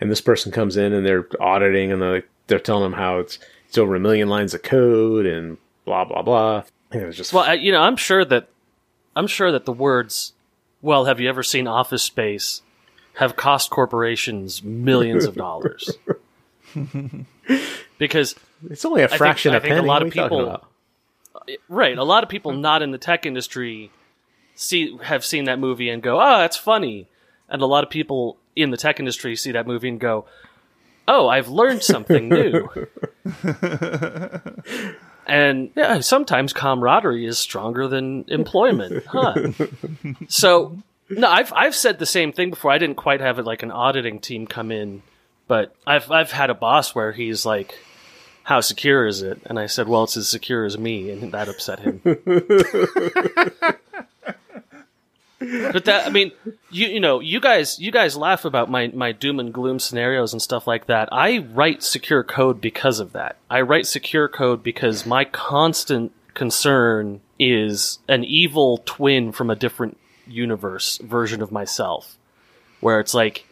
And 0.00 0.10
this 0.10 0.22
person 0.22 0.50
comes 0.52 0.76
in 0.76 0.92
and 0.92 1.04
they're 1.04 1.28
auditing 1.40 1.92
and 1.92 2.02
they're, 2.02 2.24
they're 2.46 2.58
telling 2.58 2.82
them 2.82 2.94
how 2.94 3.18
it's 3.18 3.38
it's 3.68 3.78
over 3.78 3.94
a 3.94 4.00
million 4.00 4.28
lines 4.28 4.54
of 4.54 4.62
code 4.62 5.26
and 5.26 5.58
blah 5.84 6.04
blah 6.04 6.22
blah. 6.22 6.64
And 6.90 7.02
it 7.02 7.06
was 7.06 7.16
just 7.16 7.32
Well, 7.32 7.44
I, 7.44 7.54
you 7.54 7.72
know, 7.72 7.82
I'm 7.82 7.96
sure 7.96 8.24
that 8.24 8.48
I'm 9.14 9.26
sure 9.26 9.52
that 9.52 9.66
the 9.66 9.72
words 9.72 10.32
"Well, 10.80 11.04
have 11.04 11.20
you 11.20 11.28
ever 11.28 11.42
seen 11.42 11.66
Office 11.66 12.02
Space?" 12.02 12.62
Have 13.14 13.36
cost 13.36 13.70
corporations 13.70 14.62
millions 14.62 15.24
of 15.24 15.34
dollars. 15.34 15.90
because 17.98 18.34
it's 18.70 18.84
only 18.84 19.02
a 19.02 19.08
think- 19.08 19.18
fraction 19.18 19.52
I 19.52 19.56
of 19.56 19.62
think 19.62 19.76
a 19.78 19.82
lot 19.82 20.02
of 20.02 20.06
are 20.06 20.08
you 20.08 20.12
talking 20.22 20.38
people- 20.38 20.50
uh, 21.34 21.52
right, 21.68 21.96
a 21.96 22.04
lot 22.04 22.22
of 22.22 22.28
people 22.28 22.52
not 22.52 22.82
in 22.82 22.90
the 22.90 22.98
tech 22.98 23.26
industry 23.26 23.90
see 24.54 24.96
have 25.02 25.24
seen 25.24 25.44
that 25.44 25.58
movie 25.58 25.88
and 25.88 26.02
go, 26.02 26.20
"Oh, 26.20 26.38
that's 26.38 26.56
funny," 26.56 27.08
and 27.48 27.62
a 27.62 27.66
lot 27.66 27.84
of 27.84 27.90
people 27.90 28.36
in 28.54 28.70
the 28.70 28.76
tech 28.76 29.00
industry 29.00 29.34
see 29.34 29.52
that 29.52 29.66
movie 29.66 29.88
and 29.88 29.98
go, 29.98 30.26
"Oh, 31.08 31.28
I've 31.28 31.48
learned 31.48 31.82
something 31.82 32.28
new." 32.28 32.68
and 35.26 35.70
yeah, 35.74 36.00
sometimes 36.00 36.52
camaraderie 36.52 37.26
is 37.26 37.38
stronger 37.38 37.88
than 37.88 38.24
employment, 38.28 39.04
huh? 39.06 39.52
so 40.28 40.76
no, 41.16 41.28
I've 41.28 41.52
I've 41.52 41.74
said 41.74 41.98
the 41.98 42.06
same 42.06 42.32
thing 42.32 42.50
before. 42.50 42.70
I 42.70 42.78
didn't 42.78 42.96
quite 42.96 43.20
have 43.20 43.38
it 43.38 43.44
like 43.44 43.62
an 43.62 43.70
auditing 43.70 44.18
team 44.18 44.46
come 44.46 44.70
in, 44.70 45.02
but 45.46 45.74
I've 45.86 46.10
I've 46.10 46.32
had 46.32 46.50
a 46.50 46.54
boss 46.54 46.94
where 46.94 47.12
he's 47.12 47.44
like, 47.44 47.78
"How 48.44 48.60
secure 48.60 49.06
is 49.06 49.22
it?" 49.22 49.40
And 49.46 49.58
I 49.58 49.66
said, 49.66 49.88
"Well, 49.88 50.04
it's 50.04 50.16
as 50.16 50.28
secure 50.28 50.64
as 50.64 50.78
me," 50.78 51.10
and 51.10 51.32
that 51.32 51.48
upset 51.48 51.80
him. 51.80 52.00
but 55.42 55.84
that 55.84 56.06
I 56.06 56.10
mean, 56.10 56.32
you 56.70 56.88
you 56.88 57.00
know, 57.00 57.20
you 57.20 57.40
guys 57.40 57.78
you 57.78 57.90
guys 57.90 58.16
laugh 58.16 58.44
about 58.44 58.70
my 58.70 58.88
my 58.88 59.12
doom 59.12 59.40
and 59.40 59.52
gloom 59.52 59.78
scenarios 59.78 60.32
and 60.32 60.40
stuff 60.40 60.66
like 60.66 60.86
that. 60.86 61.08
I 61.12 61.38
write 61.38 61.82
secure 61.82 62.24
code 62.24 62.60
because 62.60 63.00
of 63.00 63.12
that. 63.12 63.36
I 63.50 63.60
write 63.62 63.86
secure 63.86 64.28
code 64.28 64.62
because 64.62 65.06
my 65.06 65.24
constant 65.24 66.12
concern 66.34 67.20
is 67.38 67.98
an 68.08 68.24
evil 68.24 68.78
twin 68.84 69.32
from 69.32 69.50
a 69.50 69.56
different 69.56 69.98
universe 70.32 70.98
version 70.98 71.42
of 71.42 71.52
myself 71.52 72.16
where 72.80 72.98
it's 73.00 73.14
like 73.14 73.46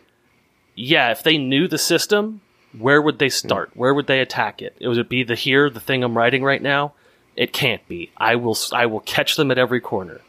yeah, 0.74 1.10
if 1.10 1.22
they 1.22 1.36
knew 1.36 1.68
the 1.68 1.78
system, 1.78 2.40
where 2.78 3.02
would 3.02 3.18
they 3.18 3.28
start? 3.28 3.70
Where 3.74 3.92
would 3.92 4.06
they 4.06 4.20
attack 4.20 4.62
it? 4.62 4.76
Would 4.80 4.98
it 4.98 5.08
be 5.08 5.24
the 5.24 5.34
here, 5.34 5.68
the 5.68 5.80
thing 5.80 6.02
I'm 6.02 6.16
writing 6.16 6.42
right 6.42 6.62
now? 6.62 6.94
It 7.36 7.52
can't 7.52 7.86
be. 7.88 8.10
I 8.16 8.36
will. 8.36 8.56
I 8.72 8.86
will 8.86 9.00
catch 9.00 9.36
them 9.36 9.50
at 9.50 9.58
every 9.58 9.80
corner. 9.80 10.20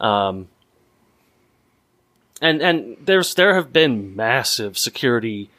Um, 0.00 0.48
and 2.40 2.60
and 2.62 2.96
there's 3.04 3.34
there 3.34 3.54
have 3.54 3.72
been 3.72 4.14
massive 4.14 4.78
security 4.78 5.50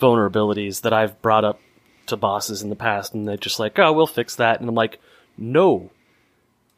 vulnerabilities 0.00 0.82
that 0.82 0.92
I've 0.92 1.20
brought 1.22 1.44
up 1.44 1.60
to 2.06 2.16
bosses 2.16 2.62
in 2.62 2.70
the 2.70 2.76
past, 2.76 3.14
and 3.14 3.26
they're 3.26 3.36
just 3.36 3.58
like, 3.58 3.78
"Oh, 3.78 3.92
we'll 3.92 4.06
fix 4.06 4.36
that," 4.36 4.60
and 4.60 4.68
I'm 4.68 4.74
like, 4.74 5.00
"No, 5.36 5.90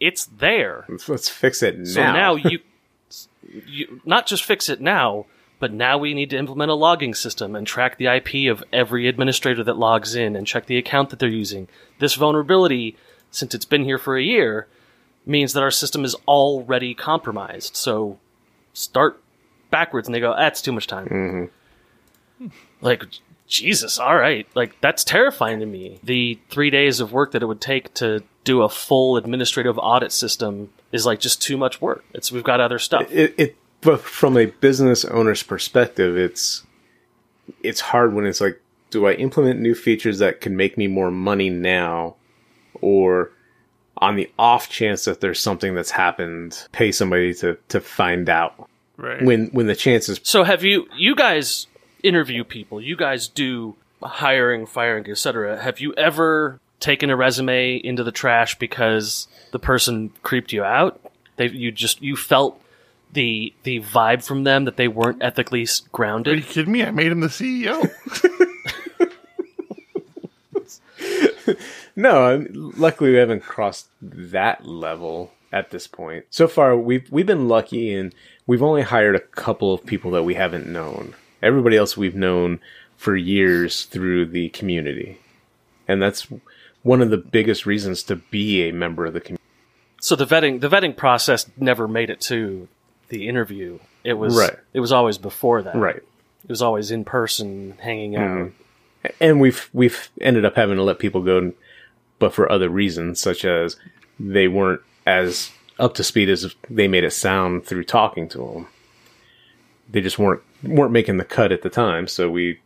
it's 0.01 0.27
there." 0.27 0.85
Let's, 0.89 1.09
let's 1.09 1.29
fix 1.29 1.63
it 1.63 1.79
now. 1.79 1.85
So 1.85 2.03
now 2.03 2.35
you, 2.35 2.61
you 3.67 4.01
not 4.05 4.27
just 4.27 4.45
fix 4.45 4.69
it 4.69 4.81
now, 4.81 5.27
but 5.59 5.73
now 5.73 5.99
we 5.99 6.15
need 6.15 6.31
to 6.31 6.37
implement 6.37 6.71
a 6.71 6.75
logging 6.75 7.15
system 7.15 7.57
and 7.57 7.67
track 7.67 7.99
the 7.99 8.07
IP 8.07 8.51
of 8.51 8.63
every 8.73 9.09
administrator 9.09 9.65
that 9.65 9.77
logs 9.77 10.15
in 10.15 10.37
and 10.37 10.47
check 10.47 10.67
the 10.67 10.79
account 10.79 11.11
that 11.11 11.19
they're 11.19 11.29
using. 11.29 11.69
This 11.99 12.15
vulnerability, 12.15 12.97
since 13.31 13.55
it's 13.55 13.65
been 13.65 13.85
here 13.85 13.99
for 13.99 14.17
a 14.17 14.23
year, 14.23 14.69
means 15.27 15.53
that 15.53 15.63
our 15.63 15.71
system 15.71 16.05
is 16.05 16.15
already 16.27 16.95
compromised. 16.95 17.77
So 17.77 18.19
start 18.73 19.21
backwards, 19.71 20.09
and 20.09 20.15
they 20.15 20.21
go, 20.21 20.33
ah, 20.33 20.37
"That's 20.37 20.63
too 20.63 20.73
much 20.73 20.87
time." 20.87 21.51
Mm-hmm. 22.41 22.47
Like 22.81 23.05
Jesus, 23.49 23.99
all 23.99 24.17
right, 24.17 24.47
like 24.55 24.79
that's 24.81 25.03
terrifying 25.05 25.61
to 25.61 25.67
me. 25.67 25.99
The 26.05 26.39
three 26.51 26.71
days 26.71 27.01
of 27.01 27.13
work 27.13 27.33
that 27.33 27.43
it 27.43 27.47
would 27.47 27.61
take 27.61 27.95
to 27.95 28.23
do 28.45 28.63
a 28.63 28.69
full 28.69 29.17
administrative 29.17 29.79
audit 29.79 30.13
system 30.13 30.71
is 30.93 31.05
like 31.07 31.19
just 31.21 31.41
too 31.43 31.57
much 31.57 31.81
work. 31.81 32.05
It's 32.15 32.31
we've 32.31 32.45
got 32.45 32.61
other 32.61 32.79
stuff. 32.79 33.11
it, 33.11 33.35
it 33.39 33.57
but 33.81 34.01
from 34.01 34.37
a 34.37 34.47
business 34.47 35.05
owner's 35.05 35.43
perspective 35.43 36.17
it's 36.17 36.65
it's 37.63 37.81
hard 37.81 38.13
when 38.13 38.27
it's 38.27 38.41
like 38.41 38.61
do 38.91 39.07
i 39.07 39.13
implement 39.13 39.61
new 39.61 39.75
features 39.75 40.19
that 40.19 40.41
can 40.41 40.57
make 40.57 40.77
me 40.77 40.87
more 40.89 41.11
money 41.13 41.49
now 41.49 42.17
or 42.81 43.31
on 43.99 44.17
the 44.17 44.29
off 44.39 44.69
chance 44.69 45.05
that 45.05 45.21
there's 45.21 45.39
something 45.41 45.75
that's 45.77 45.93
happened 45.93 46.67
pay 46.73 46.91
somebody 46.91 47.33
to 47.35 47.57
to 47.69 47.81
find 47.81 48.29
out 48.29 48.69
Right. 48.97 49.23
when 49.23 49.47
when 49.51 49.69
the 49.69 49.77
chances 49.77 50.19
So 50.25 50.43
have 50.43 50.65
you 50.65 50.89
you 50.97 51.15
guys 51.15 51.68
interview 52.03 52.45
people, 52.45 52.81
you 52.81 52.97
guys 52.97 53.29
do 53.29 53.77
hiring, 54.03 54.67
firing, 54.67 55.09
etc. 55.11 55.61
Have 55.63 55.81
you 55.81 55.93
ever 55.95 56.61
taken 56.81 57.11
a 57.11 57.17
resume 57.17 57.77
into 57.77 58.05
the 58.05 58.13
trash 58.13 58.59
because 58.59 59.27
the 59.53 59.59
person 59.59 60.11
creeped 60.23 60.53
you 60.53 60.63
out? 60.65 61.01
They 61.37 61.49
you 61.49 61.71
just 61.73 62.01
you 62.03 62.17
felt 62.17 62.61
the 63.13 63.53
the 63.63 63.81
vibe 63.81 64.25
from 64.25 64.45
them 64.45 64.65
that 64.67 64.77
they 64.77 64.87
weren't 64.89 65.23
ethically 65.23 65.63
s- 65.63 65.81
Are 65.81 65.85
you 65.85 65.89
grounded. 65.93 66.47
kidding 66.47 66.73
me? 66.73 66.85
I 66.85 66.91
made 66.91 67.11
him 67.11 67.21
the 67.21 67.29
CEO. 67.29 67.91
No, 71.97 72.47
luckily 72.53 73.11
we 73.11 73.17
haven't 73.17 73.43
crossed 73.43 73.89
that 74.03 74.65
level 74.65 75.33
at 75.53 75.71
this 75.71 75.89
point. 75.89 76.27
So 76.31 76.47
far, 76.47 76.77
we've 76.77 77.11
we've 77.11 77.27
been 77.27 77.49
lucky, 77.49 77.93
and 77.93 78.15
we've 78.47 78.63
only 78.63 78.83
hired 78.83 79.17
a 79.17 79.21
couple 79.21 79.75
of 79.75 79.85
people 79.85 80.13
that 80.13 80.23
we 80.23 80.35
haven't 80.35 80.69
known. 80.69 81.15
Everybody 81.43 81.77
else 81.77 81.97
we've 81.97 82.15
known 82.15 82.61
for 82.97 83.15
years 83.17 83.85
through 83.85 84.27
the 84.27 84.49
community, 84.51 85.19
and 85.87 86.03
that's 86.03 86.27
one 86.83 87.01
of 87.03 87.11
the 87.11 87.17
biggest 87.17 87.67
reasons 87.67 88.03
to 88.05 88.17
be 88.17 88.69
a 88.69 88.73
member 88.73 89.07
of 89.07 89.13
the 89.15 89.21
community. 89.21 89.43
So 90.01 90.17
the 90.17 90.27
vetting 90.27 90.61
the 90.61 90.69
vetting 90.69 90.97
process 90.97 91.47
never 91.57 91.87
made 91.89 92.11
it 92.11 92.21
to 92.23 92.69
the 93.09 93.29
interview. 93.29 93.79
It 94.05 94.15
was 94.15 94.37
Right. 94.37 94.57
it 94.73 94.81
was 94.81 94.93
always 94.93 95.19
before 95.19 95.63
that. 95.63 95.75
Right. 95.77 95.97
It 95.97 96.49
was 96.49 96.63
always 96.63 96.91
in 96.91 97.05
person, 97.05 97.77
hanging 97.81 98.17
out. 98.17 98.29
Mm-hmm. 98.39 99.09
and 99.21 99.41
we've 99.41 99.69
we've 99.73 100.09
ended 100.21 100.45
up 100.45 100.57
having 100.57 100.77
to 100.77 100.83
let 100.83 100.99
people 100.99 101.23
go, 101.23 101.53
but 102.19 102.33
for 102.33 102.51
other 102.51 102.69
reasons, 102.69 103.21
such 103.21 103.45
as 103.45 103.77
they 104.19 104.49
weren't 104.49 104.81
as 105.07 105.51
up 105.79 105.95
to 105.95 106.05
speed 106.05 106.29
as 106.29 106.55
they 106.69 106.89
made 106.89 107.05
it 107.05 107.13
sound 107.13 107.65
through 107.65 107.85
talking 107.85 108.29
to 108.31 108.39
them. 108.39 108.67
They 109.91 110.01
just 110.01 110.19
weren't 110.19 110.43
weren't 110.63 110.93
making 110.93 111.17
the 111.19 111.25
cut 111.25 111.53
at 111.53 111.63
the 111.63 111.71
time, 111.71 112.07
so 112.07 112.31
we, 112.31 112.61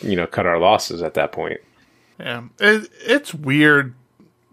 you 0.00 0.16
know, 0.16 0.26
cut 0.26 0.46
our 0.46 0.58
losses 0.58 1.02
at 1.02 1.14
that 1.14 1.32
point. 1.32 1.60
Yeah, 2.18 2.44
it, 2.58 2.90
it's 3.00 3.32
weird 3.32 3.94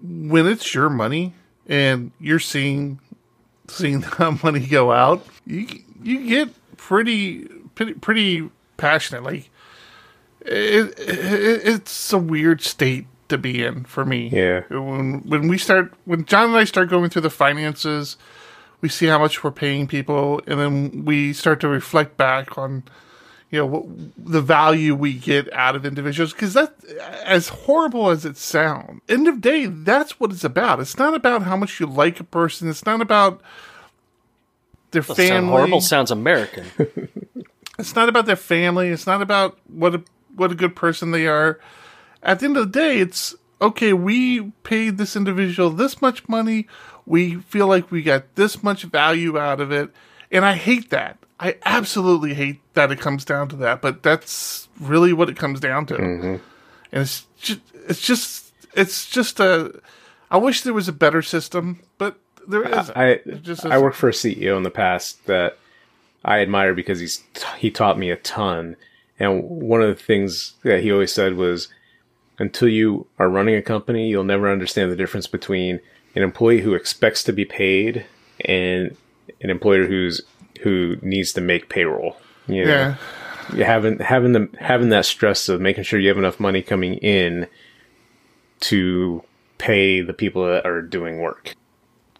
when 0.02 0.46
it's 0.46 0.74
your 0.74 0.90
money 0.90 1.34
and 1.68 2.12
you're 2.20 2.40
seeing 2.40 3.00
seeing 3.68 4.00
that 4.20 4.44
money 4.44 4.66
go 4.66 4.92
out. 4.92 5.26
You 5.46 5.68
you 6.04 6.28
get 6.28 6.78
pretty 6.78 7.46
pretty, 7.76 7.94
pretty 7.94 8.50
passionate. 8.78 9.24
Like 9.24 9.50
it, 10.42 11.00
it, 11.00 11.62
it's 11.68 12.14
a 12.14 12.18
weird 12.18 12.62
state 12.62 13.08
to 13.30 13.38
be 13.38 13.64
in 13.64 13.84
for 13.86 14.06
me. 14.06 14.30
Yeah. 14.30 14.62
When 14.70 15.22
when 15.22 15.48
we 15.48 15.58
start 15.58 15.94
when 16.06 16.26
John 16.26 16.50
and 16.50 16.58
I 16.58 16.64
start 16.66 16.90
going 16.90 17.10
through 17.10 17.24
the 17.24 17.30
finances, 17.30 18.18
we 18.86 18.90
see 18.90 19.08
how 19.08 19.20
much 19.20 19.44
we're 19.44 19.52
paying 19.52 19.88
people, 19.88 20.42
and 20.46 20.60
then 20.60 21.06
we 21.06 21.34
start 21.34 21.60
to 21.62 21.68
reflect 21.68 22.18
back 22.18 22.58
on 22.58 22.84
you 23.50 23.60
know 23.60 23.66
what, 23.66 23.86
the 24.18 24.42
value 24.42 24.94
we 24.96 25.14
get 25.14 25.52
out 25.54 25.76
of 25.76 25.86
individuals 25.86 26.34
because 26.34 26.54
that 26.54 26.74
as 27.24 27.48
horrible 27.48 28.10
as 28.10 28.26
it 28.26 28.36
sounds 28.36 29.00
end 29.08 29.28
of 29.28 29.40
day 29.40 29.68
that's 29.68 30.20
what 30.20 30.32
it's 30.32 30.44
about 30.44 30.80
it's 30.80 30.98
not 30.98 31.14
about 31.14 31.44
how 31.44 31.56
much 31.56 31.80
you 31.80 31.86
like 31.86 32.20
a 32.20 32.24
person 32.24 32.68
it's 32.68 32.88
not 32.88 33.02
about 33.02 33.40
their 34.96 35.02
Doesn't 35.02 35.16
family 35.16 35.30
sound 35.30 35.50
horrible. 35.50 35.82
Sounds 35.82 36.12
American. 36.12 36.66
it's 37.80 37.96
not 37.96 38.10
about 38.10 38.26
their 38.26 38.36
family. 38.36 38.90
It's 38.90 39.06
not 39.06 39.22
about 39.22 39.60
what 39.68 39.94
a 39.94 40.04
what 40.36 40.52
a 40.52 40.56
good 40.56 40.76
person 40.76 41.12
they 41.12 41.28
are. 41.28 41.60
At 42.24 42.40
the 42.40 42.46
end 42.46 42.58
of 42.58 42.72
the 42.72 42.80
day, 42.80 43.00
it's 43.00 43.36
okay. 43.62 43.94
We 43.94 44.52
paid 44.64 44.98
this 44.98 45.16
individual 45.16 45.70
this 45.70 46.02
much 46.02 46.28
money. 46.28 46.68
We 47.06 47.36
feel 47.36 47.68
like 47.68 47.91
we 47.91 48.01
got 48.01 48.36
this 48.36 48.64
much 48.64 48.84
value 48.84 49.38
out 49.38 49.62
of 49.62 49.72
it, 49.72 49.89
and 50.32 50.45
I 50.45 50.53
hate 50.53 50.89
that. 50.89 51.18
I 51.39 51.58
absolutely 51.66 52.34
hate 52.34 52.62
that 52.74 52.91
it 52.91 52.99
comes 52.99 53.26
down 53.26 53.49
to 53.49 53.56
that. 53.58 53.82
But 53.82 54.03
that's 54.03 54.68
really 54.80 55.14
what 55.14 55.30
it 55.30 55.38
comes 55.38 55.60
down 55.60 55.86
to, 55.88 55.95
mm-hmm. 55.95 56.26
and 56.26 56.41
it's 56.91 57.26
just 57.39 57.62
it's 57.88 58.01
just 58.01 58.53
it's 58.74 59.10
just 59.10 59.39
a. 59.39 59.80
I 60.32 60.38
wish 60.38 60.62
there 60.62 60.74
was 60.74 60.88
a 60.88 60.93
better 60.93 61.22
system, 61.22 61.82
but 61.97 62.18
there 62.47 62.64
isn't. 62.64 62.97
I 62.97 63.20
just 63.41 63.66
I 63.66 63.78
worked 63.78 63.97
for 63.97 64.10
a 64.10 64.14
CEO 64.14 64.58
in 64.58 64.64
the 64.64 64.72
past 64.72 65.26
that 65.28 65.58
I 66.24 66.39
admire 66.39 66.74
because 66.74 66.99
he's 66.99 67.24
he 67.58 67.72
taught 67.72 67.99
me 67.99 68.10
a 68.10 68.18
ton. 68.18 68.76
And 69.18 69.43
one 69.43 69.82
of 69.82 69.88
the 69.88 70.03
things 70.03 70.56
that 70.64 70.82
he 70.82 70.91
always 70.91 71.14
said 71.14 71.36
was, 71.36 71.70
until 72.38 72.68
you 72.68 73.08
are 73.20 73.30
running 73.30 73.56
a 73.56 73.62
company, 73.62 74.08
you'll 74.08 74.24
never 74.24 74.52
understand 74.52 74.92
the 74.92 74.96
difference 74.96 75.28
between 75.28 75.80
an 76.16 76.24
employee 76.24 76.62
who 76.62 76.74
expects 76.74 77.24
to 77.24 77.34
be 77.34 77.46
paid 77.46 78.06
and 78.44 78.96
an 79.42 79.50
employer 79.50 79.86
who's 79.86 80.22
who 80.62 80.98
needs 81.02 81.34
to 81.34 81.42
make 81.42 81.70
payroll. 81.70 82.18
You 82.48 82.66
know, 82.66 82.72
yeah. 82.72 82.96
you 83.54 83.64
having 83.64 84.00
having 84.00 84.32
the 84.34 84.50
having 84.60 84.90
that 84.90 85.06
stress 85.06 85.50
of 85.50 85.62
making 85.62 85.84
sure 85.84 86.00
you 86.00 86.10
have 86.10 86.18
enough 86.18 86.40
money 86.40 86.62
coming 86.62 86.96
in 86.96 87.48
to 88.62 89.24
pay 89.58 90.02
the 90.02 90.14
people 90.14 90.46
that 90.46 90.66
are 90.66 90.82
doing 90.82 91.20
work. 91.20 91.54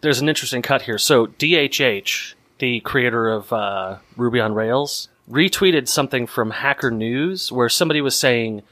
There's 0.00 0.20
an 0.20 0.28
interesting 0.28 0.62
cut 0.62 0.82
here. 0.82 0.98
So 0.98 1.26
DHH, 1.26 2.34
the 2.58 2.80
creator 2.80 3.28
of 3.28 3.52
uh, 3.52 3.98
Ruby 4.16 4.40
on 4.40 4.54
Rails, 4.54 5.08
retweeted 5.30 5.88
something 5.88 6.26
from 6.26 6.50
Hacker 6.50 6.90
News 6.90 7.50
where 7.50 7.68
somebody 7.68 8.00
was 8.00 8.16
saying 8.16 8.62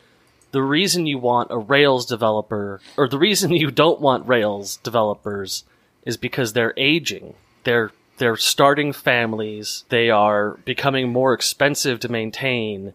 the 0.55 0.63
reason 0.63 1.05
you 1.07 1.19
want 1.19 1.49
a 1.51 1.59
Rails 1.59 2.07
developer, 2.07 2.81
or 2.97 3.09
the 3.09 3.19
reason 3.19 3.51
you 3.65 3.71
don't 3.73 4.01
want 4.01 4.27
Rails 4.29 4.77
developers, 4.79 5.65
is 6.07 6.17
because 6.17 6.53
they're 6.53 6.73
aging. 6.77 7.35
They're 7.65 7.91
they're 8.19 8.37
starting 8.37 8.93
families. 8.93 9.85
They 9.89 10.09
are 10.11 10.53
becoming 10.65 11.09
more 11.13 11.35
expensive 11.35 11.99
to 12.01 12.09
maintain. 12.09 12.95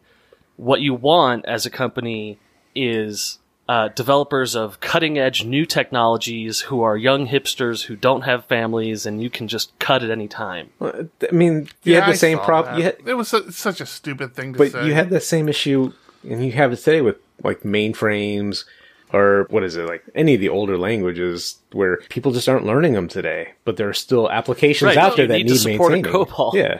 What 0.55 0.79
you 0.81 0.93
want 0.93 1.45
as 1.45 1.65
a 1.65 1.69
company 1.69 2.37
is 2.73 3.37
uh, 3.67 3.89
developers 3.89 4.55
of 4.55 4.79
cutting 4.79 5.17
edge 5.19 5.43
new 5.43 5.65
technologies 5.65 6.61
who 6.61 6.81
are 6.81 6.95
young 6.97 7.27
hipsters 7.27 7.83
who 7.83 7.95
don't 7.97 8.21
have 8.21 8.45
families, 8.45 9.05
and 9.05 9.21
you 9.21 9.29
can 9.29 9.47
just 9.49 9.77
cut 9.79 10.01
at 10.03 10.09
any 10.09 10.27
time. 10.29 10.69
I 10.81 11.07
mean, 11.31 11.67
you 11.83 11.93
Yeah, 11.93 11.99
had 11.99 12.09
I 12.09 12.11
the 12.13 12.17
same 12.17 12.39
problem. 12.39 12.81
had, 12.81 12.95
it 13.05 13.13
was 13.15 13.27
su- 13.27 13.51
such 13.51 13.79
a 13.81 13.85
stupid 13.85 14.33
thing 14.35 14.53
to 14.53 14.57
but 14.57 14.71
say. 14.71 14.87
you 14.87 14.93
had 14.93 15.09
the 15.09 15.19
same 15.21 15.47
issue, 15.49 15.91
and 16.27 16.43
you 16.45 16.51
have 16.53 16.71
it 16.73 16.77
today 16.77 17.01
with 17.01 17.17
like 17.43 17.61
mainframes 17.61 18.65
or 19.13 19.47
what 19.49 19.63
is 19.63 19.75
it 19.75 19.85
like 19.87 20.03
any 20.13 20.35
of 20.35 20.41
the 20.41 20.49
older 20.49 20.77
languages 20.77 21.57
where 21.71 21.97
people 22.09 22.31
just 22.31 22.47
aren't 22.49 22.65
learning 22.65 22.93
them 22.93 23.07
today. 23.07 23.53
But 23.65 23.77
there 23.77 23.89
are 23.89 23.93
still 23.93 24.29
applications 24.29 24.87
Right, 24.87 24.97
out 24.97 25.15
there 25.17 25.27
that 25.27 25.37
need 25.37 25.47
to 25.47 25.53
need, 25.53 25.57
support 25.73 25.91
a 25.93 25.95
maintaining. 25.95 26.25
COBOL. 26.25 26.53
Yeah, 26.53 26.79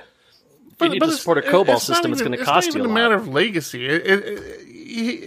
If 0.72 0.82
you 0.82 0.90
need 0.90 1.00
to 1.02 1.12
support 1.12 1.38
a 1.40 1.42
COBOL 1.42 1.62
it's 1.62 1.68
not 1.68 1.82
system, 1.82 2.12
it's 2.12 2.22
going 2.22 2.38
to 2.38 2.44
cost 2.44 2.68
It's 2.68 2.76
not 2.76 2.82
a 2.82 2.84
even 2.84 2.92
a 2.92 2.94
lot. 2.94 3.02
matter 3.02 3.16
of 3.16 3.28
legacy. 3.28 3.86
It, 3.88 4.06
it, 4.06 4.20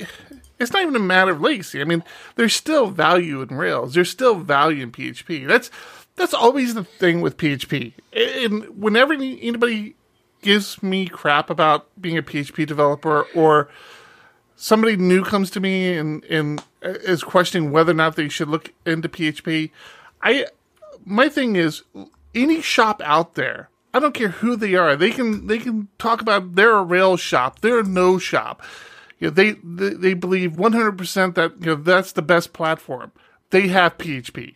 it- 0.03 0.09
it's 0.61 0.73
not 0.73 0.83
even 0.83 0.95
a 0.95 1.01
matter 1.01 1.33
of 1.33 1.41
legacy. 1.41 1.81
I 1.81 1.85
mean, 1.85 2.05
there's 2.37 2.55
still 2.55 2.87
value 2.87 3.43
in 3.43 3.49
Rails. 3.49 3.95
There's 3.95 4.11
still 4.11 4.37
value 4.37 4.85
in 4.85 4.93
PHP. 4.93 5.45
That's 5.49 5.73
that's 6.15 6.33
always 6.35 6.75
the 6.75 6.85
thing 6.85 7.21
with 7.21 7.37
PHP. 7.37 7.95
And 8.13 8.67
whenever 8.81 9.13
anybody 9.13 9.97
gives 10.41 10.81
me 10.81 11.09
crap 11.09 11.51
about 11.51 11.89
being 12.01 12.17
a 12.17 12.23
PHP 12.23 12.65
developer 12.65 13.23
or 13.35 13.71
somebody 14.63 14.97
new 14.97 15.25
comes 15.25 15.51
to 15.51 15.59
me 15.59 15.93
and, 15.99 16.23
and 16.25 16.63
is 16.81 17.25
questioning 17.25 17.73
whether 17.73 17.91
or 17.91 17.95
not 17.95 18.15
they 18.15 18.29
should 18.29 18.49
look 18.49 18.73
into 18.87 19.09
PHP, 19.09 19.71
I 20.23 20.47
my 21.05 21.29
thing 21.29 21.57
is 21.57 21.83
any 22.35 22.63
shop 22.63 23.03
out 23.05 23.35
there. 23.35 23.69
I 23.93 23.99
don't 23.99 24.15
care 24.15 24.29
who 24.29 24.55
they 24.57 24.75
are. 24.75 24.95
They 24.95 25.11
can 25.11 25.49
they 25.49 25.59
can 25.59 25.89
talk 25.99 26.23
about 26.23 26.55
they're 26.55 26.77
a 26.77 26.83
Rails 26.83 27.21
shop. 27.21 27.61
They're 27.61 27.81
a 27.81 27.85
no 27.85 28.19
shop. 28.19 28.63
You 29.19 29.29
know, 29.29 29.35
they, 29.35 29.53
they 29.65 29.91
they 29.91 30.15
believe 30.15 30.57
one 30.57 30.73
hundred 30.73 30.97
percent 30.97 31.35
that 31.35 31.53
you 31.61 31.67
know 31.67 31.75
that's 31.75 32.13
the 32.13 32.23
best 32.23 32.53
platform. 32.53 33.11
They 33.51 33.69
have 33.69 33.99
PHP. 33.99 34.55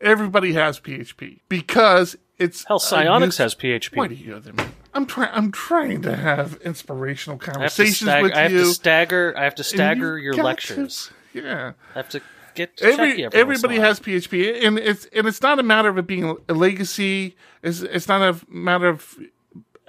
Everybody 0.00 0.54
has 0.54 0.80
PHP 0.80 1.40
because 1.48 2.16
it's 2.38 2.64
Hell, 2.64 2.78
Psionics 2.78 3.36
has 3.36 3.54
PHP. 3.54 3.96
Why 3.96 4.08
do 4.08 4.14
you 4.14 4.30
know 4.30 4.40
them? 4.40 4.56
I'm 4.96 5.06
trying. 5.06 5.30
I'm 5.32 5.52
trying 5.52 6.02
to 6.02 6.16
have 6.16 6.54
inspirational 6.64 7.38
I 7.40 7.44
have, 7.44 7.44
to 7.44 7.52
conversations 7.52 7.98
stagger, 7.98 8.22
with 8.24 8.32
I 8.34 8.40
have 8.42 8.52
you. 8.52 8.58
to 8.58 8.66
stagger. 8.66 9.34
I 9.36 9.44
have 9.44 9.54
to 9.56 9.64
stagger 9.64 10.18
your 10.18 10.32
got 10.32 10.42
to- 10.42 10.46
lectures. 10.46 11.10
yeah. 11.34 11.72
I 11.94 11.98
have 11.98 12.08
to 12.10 12.20
get 12.54 12.76
checky 12.78 12.92
Every, 12.92 13.24
every 13.26 13.40
everybody 13.40 13.76
has 13.76 14.00
PHP, 14.00 14.64
and 14.66 14.78
it's 14.78 15.06
and 15.12 15.26
it's 15.26 15.42
not 15.42 15.58
a 15.58 15.62
matter 15.62 15.88
of 15.90 15.98
it 15.98 16.06
being 16.06 16.36
a 16.48 16.54
legacy. 16.54 17.36
It's 17.62 17.80
it's 17.82 18.08
not 18.08 18.22
a 18.22 18.40
matter 18.50 18.88
of 18.88 19.16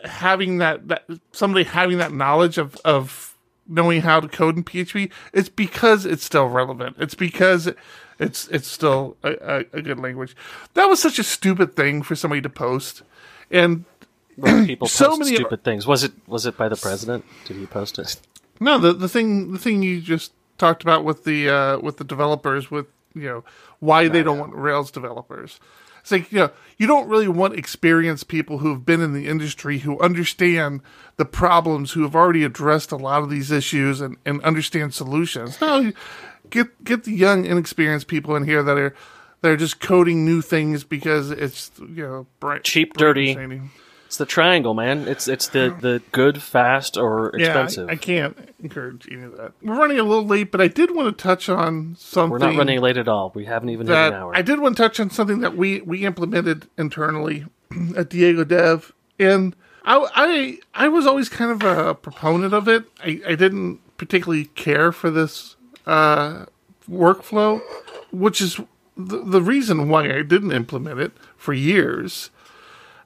having 0.03 0.57
that 0.59 0.87
that 0.89 1.05
somebody 1.31 1.63
having 1.63 1.97
that 1.99 2.11
knowledge 2.13 2.57
of 2.57 2.75
of 2.85 3.35
knowing 3.67 4.01
how 4.01 4.19
to 4.19 4.27
code 4.27 4.57
in 4.57 4.63
PHP. 4.63 5.09
It's 5.33 5.49
because 5.49 6.05
it's 6.05 6.23
still 6.23 6.47
relevant. 6.47 6.97
It's 6.99 7.15
because 7.15 7.69
it's 8.19 8.47
it's 8.49 8.67
still 8.67 9.15
a, 9.23 9.31
a, 9.41 9.77
a 9.77 9.81
good 9.81 9.99
language. 9.99 10.35
That 10.73 10.85
was 10.85 11.01
such 11.01 11.19
a 11.19 11.23
stupid 11.23 11.75
thing 11.75 12.01
for 12.01 12.15
somebody 12.15 12.41
to 12.41 12.49
post, 12.49 13.03
and 13.49 13.85
people 14.65 14.87
so 14.87 15.09
post 15.09 15.19
many 15.19 15.35
stupid 15.35 15.63
things. 15.63 15.87
Was 15.87 16.03
it 16.03 16.13
was 16.27 16.45
it 16.45 16.57
by 16.57 16.69
the 16.69 16.75
president? 16.75 17.25
Did 17.45 17.57
he 17.57 17.65
post 17.65 17.97
it? 17.99 18.17
No, 18.59 18.77
the 18.77 18.93
the 18.93 19.09
thing 19.09 19.51
the 19.51 19.59
thing 19.59 19.83
you 19.83 20.01
just 20.01 20.31
talked 20.57 20.81
about 20.81 21.03
with 21.03 21.23
the 21.23 21.49
uh, 21.49 21.79
with 21.79 21.97
the 21.97 22.03
developers 22.03 22.69
with 22.71 22.87
you 23.13 23.23
know 23.23 23.43
why 23.79 24.07
they 24.07 24.23
don't 24.23 24.39
want 24.39 24.53
Rails 24.53 24.91
developers. 24.91 25.59
It's 26.01 26.11
like 26.11 26.31
you 26.31 26.39
know 26.39 26.51
you 26.77 26.87
don't 26.87 27.09
really 27.09 27.27
want 27.27 27.55
experienced 27.55 28.27
people 28.27 28.59
who've 28.59 28.85
been 28.85 29.01
in 29.01 29.13
the 29.13 29.27
industry 29.27 29.79
who 29.79 29.99
understand 29.99 30.81
the 31.17 31.25
problems, 31.25 31.91
who 31.91 32.03
have 32.03 32.15
already 32.15 32.43
addressed 32.43 32.91
a 32.91 32.95
lot 32.95 33.23
of 33.23 33.29
these 33.29 33.51
issues 33.51 34.01
and, 34.01 34.17
and 34.25 34.41
understand 34.43 34.93
solutions. 34.93 35.59
No, 35.59 35.91
get 36.49 36.83
get 36.83 37.03
the 37.03 37.11
young 37.13 37.45
inexperienced 37.45 38.07
people 38.07 38.35
in 38.35 38.45
here 38.45 38.63
that 38.63 38.77
are 38.77 38.95
that 39.41 39.51
are 39.51 39.57
just 39.57 39.79
coding 39.79 40.25
new 40.25 40.41
things 40.41 40.83
because 40.83 41.29
it's 41.31 41.71
you 41.79 42.03
know 42.03 42.27
bright, 42.39 42.63
Cheap, 42.63 42.93
bright 42.93 42.99
dirty. 42.99 43.33
shiny. 43.33 43.61
It's 44.07 44.15
the 44.15 44.25
triangle, 44.25 44.73
man. 44.73 45.05
It's 45.05 45.27
it's 45.27 45.49
the 45.49 45.75
the 45.81 46.01
good, 46.13 46.41
fast, 46.41 46.95
or 46.95 47.35
expensive. 47.35 47.87
Yeah, 47.87 47.91
I, 47.91 47.95
I 47.95 47.97
can't 47.97 48.53
encourage 48.63 49.05
any 49.11 49.23
of 49.23 49.35
that. 49.35 49.51
We're 49.61 49.77
running 49.77 49.99
a 49.99 50.03
little 50.03 50.25
late, 50.25 50.49
but 50.49 50.61
I 50.61 50.69
did 50.69 50.95
want 50.95 51.15
to 51.15 51.21
touch 51.21 51.49
on 51.49 51.97
something. 51.99 52.31
We're 52.31 52.37
not 52.37 52.55
running 52.55 52.79
late 52.79 52.95
at 52.95 53.09
all. 53.09 53.33
We 53.35 53.43
haven't 53.43 53.67
even 53.69 53.85
hit 53.85 53.93
an 53.93 54.13
hour. 54.13 54.33
I 54.33 54.41
did 54.41 54.61
want 54.61 54.77
to 54.77 54.83
touch 54.83 55.01
on 55.01 55.09
something 55.09 55.41
that 55.41 55.57
we 55.57 55.81
we 55.81 56.05
implemented 56.05 56.69
internally 56.77 57.47
at 57.97 58.09
Diego 58.09 58.45
Dev, 58.45 58.93
and 59.19 59.53
I 59.83 60.07
I 60.15 60.59
I 60.85 60.87
was 60.87 61.05
always 61.05 61.27
kind 61.27 61.51
of 61.51 61.63
a 61.63 61.93
proponent 61.93 62.53
of 62.53 62.69
it. 62.69 62.85
I, 63.03 63.21
I 63.27 63.35
didn't 63.35 63.81
particularly 63.97 64.45
care 64.45 64.93
for 64.93 65.11
this 65.11 65.57
uh, 65.85 66.45
workflow, 66.89 67.59
which 68.13 68.39
is 68.39 68.57
the, 68.95 69.21
the 69.21 69.41
reason 69.41 69.89
why 69.89 70.05
I 70.05 70.21
didn't 70.21 70.53
implement 70.53 71.01
it 71.01 71.11
for 71.35 71.53
years. 71.53 72.29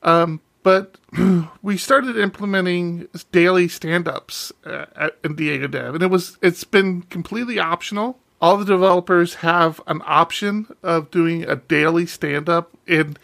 Um, 0.03 0.41
but 0.63 0.97
we 1.61 1.77
started 1.77 2.17
implementing 2.17 3.07
daily 3.31 3.67
stand-ups 3.67 4.51
uh, 4.65 4.85
at, 4.95 5.17
in 5.23 5.35
Diego 5.35 5.67
Dev, 5.67 5.95
and 5.95 6.03
it 6.03 6.09
was 6.09 6.37
it's 6.41 6.63
been 6.63 7.03
completely 7.03 7.59
optional. 7.59 8.19
All 8.39 8.57
the 8.57 8.65
developers 8.65 9.35
have 9.35 9.81
an 9.85 10.01
option 10.05 10.67
of 10.81 11.11
doing 11.11 11.43
a 11.43 11.55
daily 11.55 12.05
stand-up, 12.05 12.71
and 12.87 13.17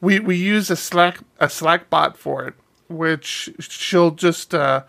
we 0.00 0.20
we 0.20 0.36
use 0.36 0.70
a 0.70 0.76
Slack 0.76 1.20
a 1.38 1.48
Slack 1.48 1.90
bot 1.90 2.16
for 2.16 2.46
it, 2.46 2.54
which 2.88 3.50
she'll 3.58 4.10
just 4.10 4.54
uh, 4.54 4.84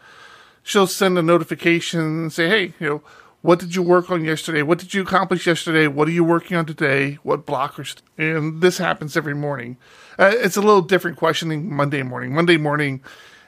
she'll 0.64 0.88
send 0.88 1.18
a 1.18 1.22
notification 1.22 2.00
and 2.00 2.34
say, 2.34 2.50
hey, 2.50 2.74
you 2.80 2.90
know, 2.90 3.02
what 3.46 3.60
did 3.60 3.76
you 3.76 3.84
work 3.84 4.10
on 4.10 4.26
yesterday? 4.26 4.64
What 4.64 4.80
did 4.80 4.96
you 4.96 5.04
accomplish 5.04 5.46
yesterday? 5.46 5.86
What 5.86 6.08
are 6.08 6.12
you 6.12 6.24
working 6.24 6.58
on 6.58 6.66
today? 6.66 7.20
What 7.22 7.46
blockers? 7.46 7.96
And 8.18 8.60
this 8.60 8.80
happens 8.80 9.16
every 9.16 9.36
morning. 9.36 9.78
Uh, 10.18 10.32
it's 10.34 10.58
a 10.58 10.62
little 10.62 10.82
different 10.82 11.18
questioning 11.18 11.72
Monday 11.72 12.02
morning. 12.02 12.34
Monday 12.34 12.58
morning, 12.58 13.04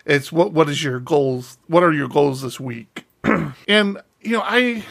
it's 0.06 0.32
what 0.32 0.54
what 0.54 0.70
is 0.70 0.84
your 0.84 1.00
goals? 1.00 1.58
What 1.66 1.82
are 1.82 1.92
your 1.92 2.08
goals 2.08 2.44
this 2.44 2.60
week? 2.60 3.06
and 3.24 4.00
you 4.22 4.34
know, 4.34 4.44
I 4.46 4.86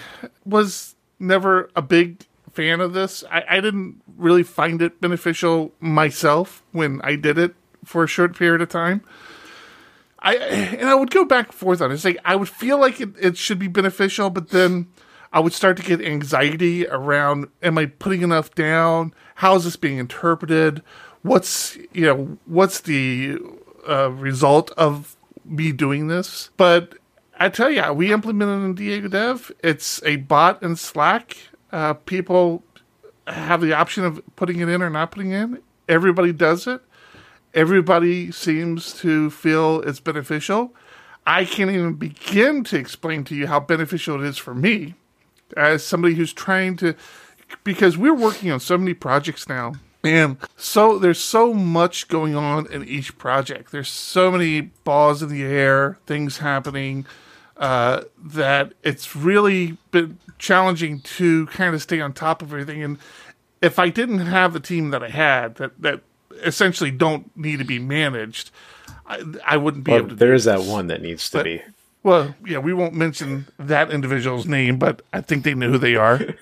was 0.45 0.97
never 1.21 1.71
a 1.77 1.83
big 1.83 2.27
fan 2.53 2.81
of 2.81 2.93
this. 2.93 3.23
I, 3.31 3.45
I 3.49 3.61
didn't 3.61 4.03
really 4.17 4.43
find 4.43 4.83
it 4.83 5.01
beneficial 5.01 5.73
myself 5.79 6.65
when 6.73 7.01
I 7.05 7.15
did 7.15 7.39
it 7.39 7.55
for 7.85 8.03
a 8.03 8.09
short 8.09 8.37
period 8.37 8.61
of 8.61 8.71
time. 8.71 9.03
I 10.19 10.35
and 10.35 10.89
I 10.89 10.97
would 10.97 11.13
go 11.13 11.25
back 11.25 11.47
and 11.47 11.55
forth 11.55 11.81
on 11.81 11.93
it. 11.93 11.95
It's 11.95 12.05
like 12.05 12.19
I 12.25 12.35
would 12.35 12.49
feel 12.49 12.81
like 12.81 13.01
it, 13.01 13.11
it 13.21 13.37
should 13.37 13.61
be 13.61 13.69
beneficial, 13.69 14.31
but 14.31 14.49
then 14.49 14.89
I 15.33 15.41
would 15.41 15.53
start 15.53 15.77
to 15.79 15.83
get 15.83 16.01
anxiety 16.01 16.87
around 16.87 17.49
am 17.63 17.79
I 17.79 17.87
putting 17.87 18.23
enough 18.23 18.55
down? 18.55 19.13
How 19.37 19.55
is 19.57 19.65
this 19.65 19.77
being 19.77 19.99
interpreted? 19.99 20.83
What's 21.23 21.77
you 21.93 22.07
know 22.07 22.39
what's 22.47 22.81
the 22.81 23.39
uh, 23.89 24.11
result 24.13 24.71
of 24.73 25.17
me 25.45 25.73
doing 25.73 26.09
this? 26.09 26.51
But 26.57 26.95
I 27.39 27.49
tell 27.49 27.71
you, 27.71 27.93
we 27.93 28.13
implemented 28.13 28.65
in 28.65 28.75
Diego 28.75 29.09
Dev. 29.09 29.53
It's 29.63 30.03
a 30.05 30.17
bot 30.17 30.63
in 30.63 30.77
Slack. 30.77 31.37
Uh, 31.71 31.95
people 31.95 32.63
have 33.27 33.61
the 33.61 33.75
option 33.75 34.05
of 34.05 34.23
putting 34.37 34.61
it 34.61 34.69
in 34.69 34.83
or 34.83 34.89
not 34.89 35.11
putting 35.11 35.33
in. 35.33 35.61
Everybody 35.89 36.33
does 36.33 36.67
it. 36.67 36.81
Everybody 37.53 38.31
seems 38.31 38.93
to 39.01 39.31
feel 39.31 39.81
it's 39.81 40.01
beneficial. 40.01 40.75
I 41.27 41.45
can't 41.45 41.71
even 41.71 41.95
begin 41.95 42.65
to 42.65 42.79
explain 42.79 43.25
to 43.25 43.35
you 43.35 43.49
how 43.49 43.61
beneficial 43.61 44.23
it 44.23 44.27
is 44.27 44.39
for 44.39 44.55
me 44.55 44.95
as 45.57 45.85
somebody 45.85 46.15
who's 46.15 46.33
trying 46.33 46.77
to, 46.79 46.95
because 47.65 47.97
we're 47.97 48.15
working 48.15 48.51
on 48.51 48.61
so 48.61 48.77
many 48.79 48.95
projects 48.95 49.49
now. 49.49 49.75
And 50.05 50.37
so 50.57 50.99
there's 50.99 51.19
so 51.21 51.53
much 51.53 52.07
going 52.09 52.37
on 52.37 52.71
in 52.73 52.85
each 52.85 53.19
project. 53.19 53.73
There's 53.73 53.89
so 53.89 54.31
many 54.31 54.61
balls 54.61 55.23
in 55.23 55.29
the 55.29 55.43
air, 55.43 55.99
things 56.07 56.39
happening, 56.39 57.07
uh, 57.57 58.03
that 58.23 58.73
it's 58.85 59.17
really 59.17 59.77
been 59.91 60.19
challenging 60.39 61.01
to 61.01 61.47
kind 61.47 61.75
of 61.75 61.83
stay 61.83 62.01
on 62.01 62.13
top 62.13 62.41
of 62.43 62.53
everything. 62.53 62.83
And 62.85 62.99
if 63.63 63.79
I 63.79 63.89
didn't 63.89 64.19
have 64.21 64.53
the 64.53 64.61
team 64.61 64.91
that 64.91 65.03
I 65.03 65.09
had, 65.09 65.57
that 65.57 65.81
that 65.81 66.03
essentially 66.45 66.91
don't 66.91 67.35
need 67.37 67.59
to 67.59 67.65
be 67.65 67.79
managed, 67.79 68.51
I, 69.07 69.25
I 69.45 69.57
wouldn't 69.57 69.85
be 69.85 69.93
Well, 69.93 70.01
able 70.01 70.09
to. 70.11 70.15
there 70.15 70.35
is 70.35 70.45
that 70.45 70.61
one 70.63 70.87
that 70.89 71.01
needs 71.03 71.31
to 71.31 71.39
But- 71.39 71.45
be. 71.45 71.63
Well, 72.07 72.37
yeah, 72.47 72.59
we 72.59 72.73
won't 72.73 72.95
mention 72.95 73.49
that 73.59 73.91
individual's 73.91 74.47
name, 74.47 74.79
but 74.79 75.03
I 75.13 75.21
think 75.21 75.43
they 75.43 75.55
know 75.55 75.73
who 75.73 75.79
they 75.79 75.97
are. 75.97 76.21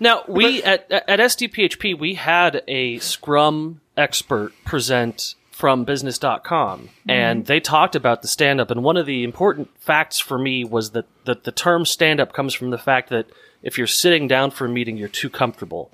Now 0.00 0.22
we 0.28 0.62
at 0.62 0.88
at 0.92 1.18
SDPHP 1.18 1.98
we 1.98 2.14
had 2.14 2.62
a 2.68 3.00
Scrum 3.00 3.80
expert 3.96 4.52
present 4.64 5.34
from 5.50 5.84
business.com 5.84 6.82
mm-hmm. 6.82 7.10
and 7.10 7.46
they 7.46 7.58
talked 7.58 7.96
about 7.96 8.22
the 8.22 8.28
stand 8.28 8.60
up 8.60 8.70
and 8.70 8.84
one 8.84 8.96
of 8.96 9.06
the 9.06 9.24
important 9.24 9.68
facts 9.80 10.20
for 10.20 10.38
me 10.38 10.64
was 10.64 10.92
that, 10.92 11.06
that 11.24 11.42
the 11.42 11.50
term 11.50 11.84
stand 11.84 12.20
up 12.20 12.32
comes 12.32 12.54
from 12.54 12.70
the 12.70 12.78
fact 12.78 13.10
that 13.10 13.26
if 13.60 13.76
you're 13.76 13.88
sitting 13.88 14.28
down 14.28 14.52
for 14.52 14.66
a 14.66 14.68
meeting 14.68 14.96
you're 14.96 15.08
too 15.08 15.28
comfortable. 15.28 15.90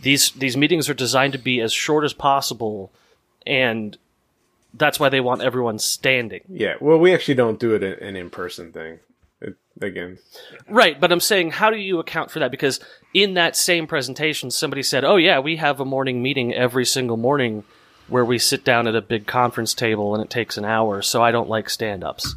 These 0.00 0.30
these 0.30 0.56
meetings 0.56 0.88
are 0.88 0.94
designed 0.94 1.34
to 1.34 1.38
be 1.38 1.60
as 1.60 1.70
short 1.70 2.02
as 2.02 2.14
possible 2.14 2.90
and 3.46 3.98
that's 4.76 4.98
why 4.98 5.08
they 5.08 5.20
want 5.20 5.42
everyone 5.42 5.78
standing. 5.78 6.42
Yeah, 6.48 6.74
well, 6.80 6.98
we 6.98 7.14
actually 7.14 7.34
don't 7.34 7.58
do 7.58 7.74
it 7.74 7.82
an, 7.82 7.94
an 7.94 8.16
in-person 8.16 8.72
thing. 8.72 9.00
It, 9.40 9.56
again, 9.80 10.18
Right, 10.68 11.00
but 11.00 11.12
I'm 11.12 11.20
saying, 11.20 11.52
how 11.52 11.70
do 11.70 11.76
you 11.76 11.98
account 11.98 12.30
for 12.30 12.38
that? 12.40 12.50
Because 12.50 12.80
in 13.12 13.34
that 13.34 13.56
same 13.56 13.86
presentation, 13.86 14.50
somebody 14.50 14.82
said, 14.82 15.04
"Oh 15.04 15.16
yeah, 15.16 15.38
we 15.38 15.56
have 15.56 15.80
a 15.80 15.84
morning 15.84 16.22
meeting 16.22 16.54
every 16.54 16.84
single 16.84 17.16
morning 17.16 17.64
where 18.08 18.24
we 18.24 18.38
sit 18.38 18.64
down 18.64 18.86
at 18.86 18.96
a 18.96 19.02
big 19.02 19.26
conference 19.26 19.74
table 19.74 20.14
and 20.14 20.22
it 20.22 20.30
takes 20.30 20.56
an 20.56 20.64
hour, 20.64 21.02
so 21.02 21.22
I 21.22 21.30
don't 21.30 21.48
like 21.48 21.70
stand-ups." 21.70 22.36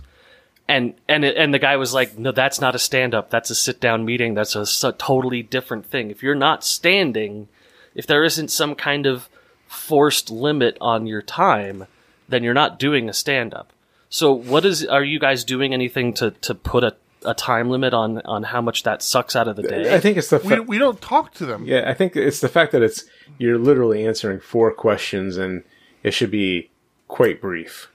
And 0.67 0.95
and 1.07 1.23
it, 1.23 1.37
and 1.37 1.53
the 1.53 1.59
guy 1.59 1.77
was 1.77 1.93
like, 1.93 2.17
"No, 2.17 2.31
that's 2.31 2.59
not 2.59 2.75
a 2.75 2.79
stand-up. 2.79 3.29
That's 3.29 3.49
a 3.49 3.55
sit-down 3.55 4.05
meeting. 4.05 4.33
That's 4.33 4.55
a 4.55 4.91
totally 4.91 5.43
different 5.43 5.85
thing. 5.85 6.11
If 6.11 6.21
you're 6.21 6.35
not 6.35 6.63
standing, 6.63 7.47
if 7.95 8.05
there 8.05 8.23
isn't 8.23 8.51
some 8.51 8.75
kind 8.75 9.05
of 9.05 9.29
forced 9.67 10.29
limit 10.29 10.77
on 10.81 11.07
your 11.07 11.21
time, 11.21 11.87
then 12.29 12.43
you're 12.43 12.53
not 12.53 12.79
doing 12.79 13.09
a 13.09 13.13
stand-up." 13.13 13.73
So, 14.09 14.31
what 14.31 14.65
is? 14.65 14.85
Are 14.85 15.03
you 15.03 15.19
guys 15.19 15.43
doing 15.43 15.73
anything 15.73 16.13
to 16.15 16.31
to 16.31 16.55
put 16.55 16.83
a, 16.83 16.95
a 17.25 17.33
time 17.33 17.69
limit 17.69 17.93
on 17.93 18.21
on 18.21 18.43
how 18.43 18.61
much 18.61 18.83
that 18.83 19.01
sucks 19.01 19.35
out 19.35 19.47
of 19.47 19.55
the 19.55 19.63
day? 19.63 19.93
I 19.93 19.99
think 19.99 20.17
it's 20.17 20.29
the 20.29 20.39
we, 20.39 20.55
fa- 20.55 20.61
we 20.63 20.77
don't 20.77 21.01
talk 21.01 21.33
to 21.35 21.45
them. 21.45 21.65
yeah, 21.65 21.89
I 21.89 21.93
think 21.93 22.15
it's 22.15 22.39
the 22.39 22.49
fact 22.49 22.71
that 22.71 22.81
it's 22.81 23.03
you're 23.37 23.57
literally 23.57 24.05
answering 24.05 24.39
four 24.39 24.71
questions 24.71 25.37
and 25.37 25.63
it 26.03 26.11
should 26.11 26.31
be 26.31 26.69
quite 27.07 27.41
brief. 27.41 27.89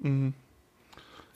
Hmm. 0.00 0.30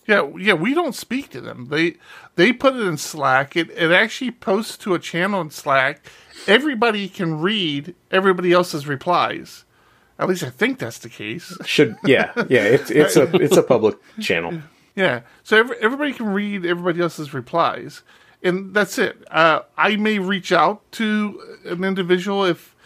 Yeah, 0.07 0.31
yeah, 0.39 0.53
we 0.53 0.75
don't 0.75 0.95
speak 0.95 1.31
to 1.31 1.41
them. 1.41 1.69
They 1.71 1.97
they 2.37 2.53
put 2.53 2.75
it 2.75 2.87
in 2.87 2.97
Slack. 2.99 3.57
It 3.57 3.71
it 3.71 3.91
actually 3.91 4.33
posts 4.33 4.77
to 4.79 4.95
a 4.95 4.99
channel 4.99 5.41
in 5.41 5.51
Slack. 5.51 6.05
Everybody 6.47 7.09
can 7.09 7.41
read 7.41 7.95
everybody 8.11 8.53
else's 8.53 8.87
replies. 8.87 9.65
At 10.19 10.29
least 10.29 10.43
I 10.45 10.51
think 10.51 10.79
that's 10.79 10.99
the 10.99 11.09
case. 11.09 11.57
Should 11.65 11.97
yeah 12.05 12.33
yeah 12.49 12.63
it's 12.63 12.91
it's 12.91 13.17
a 13.17 13.25
it's 13.37 13.57
a 13.57 13.63
public 13.63 13.97
channel. 14.21 14.61
Yeah, 14.97 15.23
so 15.43 15.59
every, 15.59 15.77
everybody 15.81 16.13
can 16.13 16.33
read 16.33 16.65
everybody 16.65 17.01
else's 17.01 17.35
replies, 17.35 18.03
and 18.45 18.73
that's 18.73 18.97
it. 18.97 19.25
Uh, 19.29 19.63
I 19.77 19.97
may 19.97 20.21
reach 20.21 20.53
out 20.53 20.83
to 20.93 21.59
an 21.65 21.83
individual 21.83 22.45
if 22.45 22.77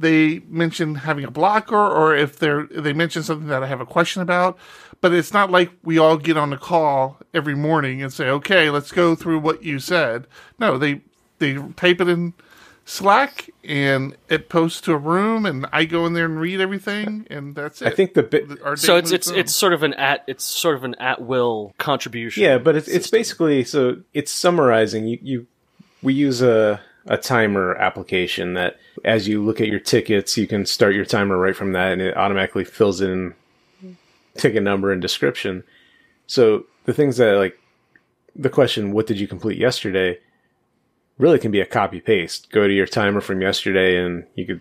they 0.00 0.38
mention 0.48 0.94
having 0.94 1.24
a 1.24 1.30
blocker 1.30 1.76
or 1.76 2.16
if 2.16 2.38
they're 2.38 2.66
they 2.68 2.94
mention 2.94 3.22
something 3.22 3.48
that 3.48 3.62
I 3.62 3.66
have 3.66 3.82
a 3.82 3.86
question 3.86 4.22
about. 4.22 4.56
But 5.00 5.12
it's 5.12 5.32
not 5.32 5.50
like 5.50 5.70
we 5.84 5.98
all 5.98 6.16
get 6.16 6.36
on 6.38 6.50
the 6.50 6.56
call 6.56 7.18
every 7.34 7.54
morning 7.54 8.02
and 8.02 8.10
say, 8.12 8.30
"Okay, 8.30 8.70
let's 8.70 8.90
go 8.90 9.14
through 9.14 9.40
what 9.40 9.62
you 9.62 9.78
said." 9.78 10.26
No, 10.58 10.78
they 10.78 11.02
they 11.38 11.58
type 11.76 12.00
it 12.00 12.08
in 12.08 12.32
Slack 12.88 13.50
and 13.64 14.16
it 14.30 14.48
posts 14.48 14.80
to 14.80 14.94
a 14.94 14.96
room, 14.96 15.44
and 15.44 15.66
I 15.74 15.84
go 15.84 16.06
in 16.06 16.14
there 16.14 16.24
and 16.24 16.40
read 16.40 16.58
everything, 16.58 17.26
and 17.28 17.54
that's 17.54 17.82
it. 17.82 17.88
I 17.88 17.90
think 17.90 18.14
the 18.14 18.22
bit 18.22 18.48
so 18.76 18.96
it's 18.96 19.12
it's 19.12 19.28
on. 19.28 19.36
it's 19.36 19.54
sort 19.54 19.74
of 19.74 19.82
an 19.82 19.92
at 19.92 20.24
it's 20.26 20.42
sort 20.42 20.74
of 20.74 20.84
an 20.84 20.94
at 20.94 21.20
will 21.20 21.74
contribution. 21.76 22.42
Yeah, 22.42 22.56
but 22.56 22.76
it's 22.76 22.88
it's 22.88 23.10
basically 23.10 23.62
so 23.64 23.98
it's 24.14 24.32
summarizing. 24.32 25.06
You 25.06 25.18
you 25.20 25.46
we 26.02 26.14
use 26.14 26.40
a 26.40 26.80
a 27.06 27.18
timer 27.18 27.74
application 27.74 28.54
that 28.54 28.78
as 29.04 29.28
you 29.28 29.44
look 29.44 29.60
at 29.60 29.68
your 29.68 29.80
tickets, 29.80 30.38
you 30.38 30.46
can 30.46 30.64
start 30.64 30.94
your 30.94 31.04
timer 31.04 31.36
right 31.36 31.54
from 31.54 31.72
that, 31.72 31.92
and 31.92 32.00
it 32.00 32.16
automatically 32.16 32.64
fills 32.64 33.02
in 33.02 33.34
ticket 34.38 34.62
number 34.62 34.92
and 34.92 35.02
description. 35.02 35.62
So 36.26 36.64
the 36.86 36.94
things 36.94 37.18
that 37.18 37.36
like 37.36 37.60
the 38.34 38.48
question, 38.48 38.92
"What 38.92 39.06
did 39.06 39.20
you 39.20 39.28
complete 39.28 39.58
yesterday?" 39.58 40.20
Really 41.18 41.38
can 41.38 41.50
be 41.50 41.60
a 41.60 41.66
copy 41.66 42.00
paste. 42.00 42.50
Go 42.50 42.66
to 42.66 42.72
your 42.72 42.86
timer 42.86 43.20
from 43.20 43.42
yesterday, 43.42 44.02
and 44.02 44.24
you 44.34 44.46
could 44.46 44.60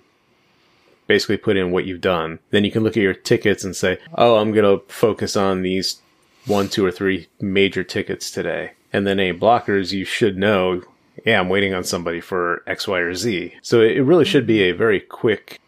basically 1.08 1.38
put 1.38 1.58
in 1.58 1.72
what 1.72 1.86
you've 1.86 2.01
done. 2.01 2.39
Then 2.51 2.66
you 2.66 2.72
can 2.72 2.84
look 2.84 2.97
at 2.97 3.03
your 3.03 3.14
tickets 3.14 3.64
and 3.64 3.76
say, 3.76 3.99
"Oh, 4.16 4.38
I'm 4.38 4.51
going 4.51 4.80
to 4.80 4.86
focus 4.91 5.38
on 5.38 5.62
these 5.62 6.01
one, 6.47 6.70
two, 6.70 6.86
or 6.86 6.91
three 6.91 7.28
major 7.39 7.84
tickets 7.84 8.32
today. 8.32 8.72
And 8.91 9.05
then 9.05 9.20
any 9.20 9.38
blockers, 9.38 9.91
you 9.91 10.05
should 10.05 10.38
know, 10.38 10.82
yeah, 11.26 11.39
I'm 11.39 11.49
waiting 11.49 11.74
on 11.74 11.84
somebody 11.84 12.22
for 12.22 12.64
X, 12.66 12.88
Y, 12.88 12.97
or 12.99 13.14
Z. 13.14 13.53
So 13.62 13.82
it 13.82 13.99
really 13.99 14.26
should 14.26 14.47
be 14.47 14.62
a 14.64 14.72
very 14.72 14.99
quick. 14.99 15.60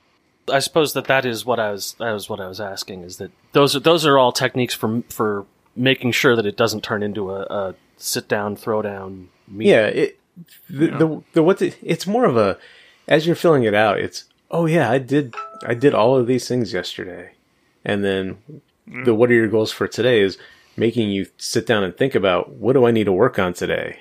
I 0.51 0.59
suppose 0.59 0.93
that 0.93 1.05
that 1.05 1.25
is 1.25 1.45
what 1.45 1.59
I 1.59 1.71
was 1.71 1.93
that 1.99 2.11
was 2.11 2.29
what 2.29 2.39
I 2.39 2.47
was 2.47 2.59
asking 2.59 3.03
is 3.03 3.17
that 3.17 3.31
those 3.51 3.75
are 3.75 3.79
those 3.79 4.05
are 4.05 4.17
all 4.17 4.31
techniques 4.31 4.73
for 4.73 5.03
for 5.09 5.45
making 5.75 6.11
sure 6.11 6.35
that 6.35 6.45
it 6.45 6.57
doesn't 6.57 6.83
turn 6.83 7.03
into 7.03 7.31
a, 7.31 7.41
a 7.41 7.75
sit 7.97 8.27
down 8.27 8.55
throw 8.55 8.81
down 8.81 9.29
meeting. 9.47 9.73
Yeah, 9.73 9.85
it, 9.85 10.18
the, 10.69 10.87
the, 10.87 11.23
the, 11.33 11.43
what 11.43 11.59
the, 11.59 11.73
it's 11.81 12.07
more 12.07 12.25
of 12.25 12.37
a, 12.37 12.57
as 13.07 13.25
you're 13.25 13.35
filling 13.35 13.63
it 13.63 13.73
out, 13.73 13.99
it's, 13.99 14.25
oh 14.51 14.65
yeah, 14.65 14.89
I 14.89 14.97
did, 14.97 15.35
I 15.63 15.73
did 15.73 15.93
all 15.93 16.17
of 16.17 16.27
these 16.27 16.47
things 16.47 16.73
yesterday. 16.73 17.33
And 17.83 18.03
then 18.03 18.37
the, 18.87 19.13
what 19.15 19.31
are 19.31 19.35
your 19.35 19.47
goals 19.47 19.71
for 19.71 19.87
today 19.87 20.21
is 20.21 20.37
making 20.77 21.09
you 21.09 21.27
sit 21.37 21.65
down 21.65 21.83
and 21.83 21.95
think 21.95 22.15
about 22.15 22.53
what 22.53 22.73
do 22.73 22.85
I 22.85 22.91
need 22.91 23.05
to 23.05 23.11
work 23.11 23.39
on 23.39 23.53
today? 23.53 23.99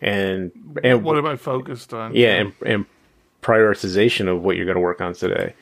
And, 0.00 0.52
and 0.82 1.04
what 1.04 1.18
am 1.18 1.26
I 1.26 1.36
focused 1.36 1.92
on? 1.92 2.14
Yeah, 2.14 2.34
and, 2.34 2.52
and 2.64 2.86
prioritization 3.42 4.28
of 4.28 4.42
what 4.42 4.56
you're 4.56 4.66
going 4.66 4.76
to 4.76 4.80
work 4.80 5.00
on 5.00 5.14
today. 5.14 5.54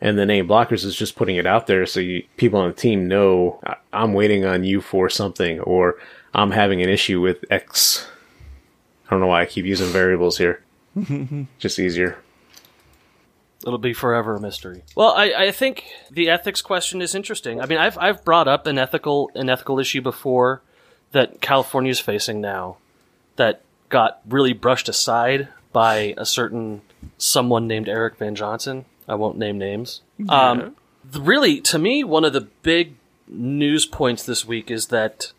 And 0.00 0.18
then 0.18 0.30
any 0.30 0.46
blockers 0.46 0.84
is 0.84 0.94
just 0.94 1.16
putting 1.16 1.36
it 1.36 1.46
out 1.46 1.66
there 1.66 1.86
so 1.86 2.00
you, 2.00 2.24
people 2.36 2.60
on 2.60 2.68
the 2.68 2.74
team 2.74 3.08
know 3.08 3.60
I'm 3.92 4.12
waiting 4.12 4.44
on 4.44 4.64
you 4.64 4.80
for 4.80 5.08
something 5.08 5.60
or 5.60 5.96
I'm 6.34 6.50
having 6.50 6.82
an 6.82 6.88
issue 6.88 7.20
with 7.20 7.44
X. 7.50 8.06
I 9.06 9.10
don't 9.10 9.20
know 9.20 9.28
why 9.28 9.42
I 9.42 9.46
keep 9.46 9.64
using 9.64 9.88
variables 9.88 10.38
here. 10.38 10.62
just 11.58 11.78
easier. 11.78 12.18
It'll 13.66 13.78
be 13.78 13.92
forever 13.92 14.36
a 14.36 14.40
mystery. 14.40 14.82
Well, 14.94 15.12
I, 15.16 15.32
I 15.46 15.50
think 15.50 15.84
the 16.10 16.28
ethics 16.28 16.62
question 16.62 17.00
is 17.00 17.14
interesting. 17.14 17.60
I 17.60 17.66
mean, 17.66 17.78
I've 17.78 17.96
I've 17.98 18.24
brought 18.24 18.48
up 18.48 18.66
an 18.66 18.78
ethical 18.78 19.30
an 19.34 19.48
ethical 19.48 19.78
issue 19.78 20.00
before 20.00 20.62
that 21.12 21.40
California 21.40 21.90
is 21.90 22.00
facing 22.00 22.40
now 22.40 22.76
that 23.36 23.62
got 23.88 24.20
really 24.28 24.52
brushed 24.52 24.88
aside 24.88 25.48
by 25.72 26.14
a 26.16 26.26
certain 26.26 26.82
someone 27.18 27.66
named 27.66 27.88
Eric 27.88 28.16
Van 28.18 28.34
Johnson. 28.34 28.84
I 29.08 29.14
won't 29.14 29.38
name 29.38 29.58
names. 29.58 30.00
Um, 30.28 30.76
really, 31.12 31.60
to 31.62 31.78
me, 31.78 32.02
one 32.04 32.24
of 32.24 32.32
the 32.32 32.40
big 32.40 32.94
news 33.28 33.86
points 33.86 34.24
this 34.24 34.44
week 34.44 34.70
is 34.70 34.88
that 34.88 35.32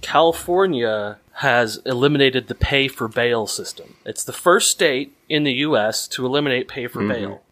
California 0.00 1.18
has 1.40 1.78
eliminated 1.84 2.48
the 2.48 2.54
pay 2.54 2.88
for 2.88 3.08
bail 3.08 3.46
system. 3.46 3.96
It's 4.06 4.24
the 4.24 4.32
first 4.32 4.70
state 4.70 5.14
in 5.28 5.44
the 5.44 5.52
U.S. 5.52 6.08
to 6.08 6.24
eliminate 6.24 6.66
pay 6.66 6.86
for 6.86 7.02
bail. 7.06 7.42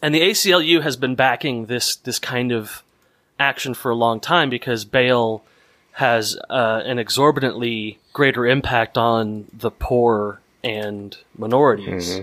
And 0.00 0.14
the 0.14 0.20
ACLU 0.20 0.82
has 0.82 0.96
been 0.96 1.16
backing 1.16 1.66
this, 1.66 1.96
this 1.96 2.20
kind 2.20 2.52
of 2.52 2.84
action 3.38 3.74
for 3.74 3.90
a 3.90 3.96
long 3.96 4.20
time 4.20 4.50
because 4.50 4.84
bail 4.84 5.42
has 5.92 6.36
uh, 6.48 6.82
an 6.84 6.98
exorbitantly 6.98 7.98
greater 8.12 8.46
impact 8.46 8.96
on 8.96 9.46
the 9.52 9.70
poor 9.70 10.40
and 10.62 11.16
minorities. 11.36 12.20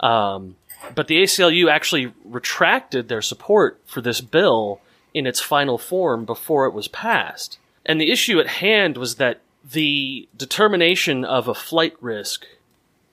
Um, 0.00 0.56
but 0.96 1.06
the 1.06 1.22
ACLU 1.22 1.70
actually 1.70 2.12
retracted 2.24 3.08
their 3.08 3.22
support 3.22 3.80
for 3.86 4.00
this 4.00 4.20
bill 4.20 4.80
in 5.14 5.24
its 5.26 5.40
final 5.40 5.78
form 5.78 6.24
before 6.24 6.66
it 6.66 6.72
was 6.72 6.88
passed. 6.88 7.58
And 7.86 8.00
the 8.00 8.10
issue 8.10 8.40
at 8.40 8.46
hand 8.48 8.96
was 8.96 9.16
that 9.16 9.40
the 9.64 10.28
determination 10.36 11.24
of 11.24 11.48
a 11.48 11.54
flight 11.54 11.94
risk 12.00 12.46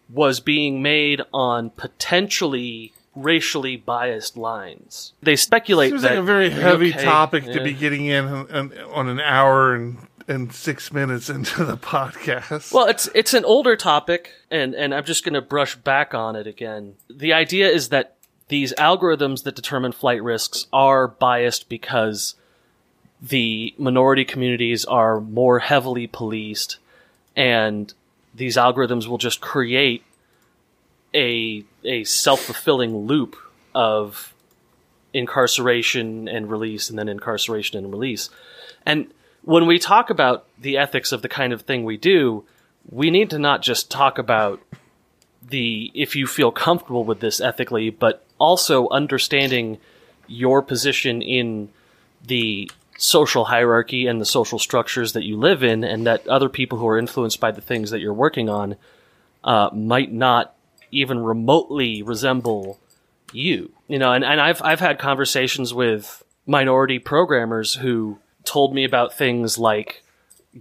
was 0.10 0.40
being 0.40 0.82
made 0.82 1.22
on 1.34 1.70
potentially 1.72 2.94
racially 3.16 3.76
biased 3.76 4.38
lines. 4.38 5.14
They 5.22 5.36
speculate 5.36 5.92
Seems 5.92 6.02
that 6.04 6.12
like 6.12 6.20
a 6.20 6.24
very 6.24 6.50
heavy 6.50 6.94
okay, 6.94 7.04
topic 7.04 7.46
to 7.46 7.64
be 7.64 7.74
getting 7.74 8.06
in 8.06 8.26
on, 8.26 8.74
on 8.92 9.10
an 9.10 9.20
hour 9.20 9.74
and, 9.74 9.98
and 10.28 10.54
six 10.54 10.92
minutes 10.92 11.30
into 11.30 11.64
the 11.64 11.78
podcast. 11.78 12.74
Well, 12.74 12.88
it's 12.88 13.10
it's 13.14 13.34
an 13.34 13.46
older 13.46 13.76
topic, 13.76 14.32
and 14.50 14.74
and 14.74 14.94
I'm 14.94 15.06
just 15.06 15.24
going 15.24 15.34
to 15.34 15.42
brush 15.42 15.76
back 15.76 16.14
on 16.14 16.36
it 16.36 16.48
again. 16.48 16.96
The 17.10 17.34
idea 17.34 17.70
is 17.70 17.90
that 17.90 18.16
these 18.48 18.74
algorithms 18.74 19.44
that 19.44 19.56
determine 19.56 19.92
flight 19.92 20.24
risks 20.24 20.68
are 20.74 21.08
biased 21.08 21.70
because 21.70 22.36
the 23.22 23.74
minority 23.78 24.26
communities 24.26 24.86
are 24.86 25.20
more 25.20 25.60
heavily 25.60 26.08
policed, 26.08 26.78
and 27.36 27.94
these 28.34 28.56
algorithms 28.56 29.08
will 29.08 29.18
just 29.18 29.42
create 29.42 30.04
a 31.14 31.64
a 31.84 32.04
self 32.04 32.42
fulfilling 32.42 32.96
loop 32.96 33.36
of 33.74 34.34
incarceration 35.14 36.28
and 36.28 36.50
release, 36.50 36.90
and 36.90 36.98
then 36.98 37.10
incarceration 37.10 37.78
and 37.78 37.92
release. 37.92 38.30
And 38.86 39.12
when 39.44 39.66
we 39.66 39.80
talk 39.80 40.10
about 40.10 40.46
the 40.60 40.78
ethics 40.78 41.12
of 41.12 41.22
the 41.22 41.30
kind 41.30 41.54
of 41.54 41.64
thing 41.64 41.84
we 41.84 41.98
do, 41.98 42.46
we 42.90 43.10
need 43.10 43.30
to 43.32 43.40
not 43.40 43.62
just 43.62 43.92
talk 43.92 44.18
about 44.18 44.62
the 45.42 45.92
if 45.94 46.16
you 46.16 46.28
feel 46.28 46.52
comfortable 46.52 47.04
with 47.04 47.20
this 47.20 47.42
ethically, 47.42 47.90
but 47.90 48.24
also 48.38 48.88
understanding 48.90 49.78
your 50.28 50.62
position 50.62 51.22
in 51.22 51.70
the 52.26 52.70
social 53.00 53.46
hierarchy 53.46 54.08
and 54.08 54.20
the 54.20 54.26
social 54.26 54.60
structures 54.60 55.14
that 55.14 55.24
you 55.24 55.38
live 55.38 55.64
in, 55.64 55.84
and 55.84 56.06
that 56.06 56.28
other 56.28 56.50
people 56.50 56.78
who 56.78 56.88
are 56.88 57.00
influenced 57.00 57.40
by 57.40 57.52
the 57.52 57.62
things 57.62 57.92
that 57.92 58.00
you're 58.00 58.14
working 58.14 58.50
on 58.50 58.76
uh, 59.44 59.70
might 59.74 60.12
not 60.12 60.54
even 60.92 61.20
remotely 61.20 62.04
resemble 62.04 62.78
you. 63.32 63.72
You 63.88 64.00
know, 64.00 64.12
and, 64.12 64.24
and 64.24 64.42
I've 64.42 64.62
I've 64.62 64.80
had 64.80 65.00
conversations 65.00 65.74
with 65.74 66.24
minority 66.46 67.00
programmers 67.00 67.76
who 67.76 68.20
told 68.44 68.74
me 68.74 68.84
about 68.84 69.14
things 69.14 69.58
like 69.58 70.04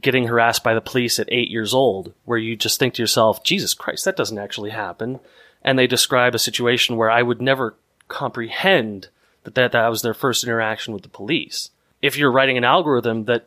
getting 0.00 0.26
harassed 0.26 0.62
by 0.62 0.74
the 0.74 0.80
police 0.80 1.18
at 1.18 1.28
eight 1.32 1.50
years 1.50 1.74
old, 1.74 2.12
where 2.24 2.38
you 2.38 2.54
just 2.54 2.78
think 2.78 2.94
to 2.94 3.02
yourself, 3.02 3.42
Jesus 3.42 3.74
Christ, 3.74 4.04
that 4.04 4.16
doesn't 4.16 4.38
actually 4.38 4.70
happen. 4.70 5.18
And 5.62 5.78
they 5.78 5.86
describe 5.86 6.34
a 6.34 6.38
situation 6.38 6.96
where 6.96 7.10
I 7.10 7.22
would 7.22 7.42
never 7.42 7.74
comprehend 8.06 9.08
that 9.44 9.54
that, 9.54 9.72
that 9.72 9.88
was 9.88 10.02
their 10.02 10.14
first 10.14 10.44
interaction 10.44 10.94
with 10.94 11.02
the 11.02 11.08
police. 11.08 11.70
If 12.02 12.16
you're 12.16 12.32
writing 12.32 12.56
an 12.56 12.64
algorithm 12.64 13.24
that 13.24 13.46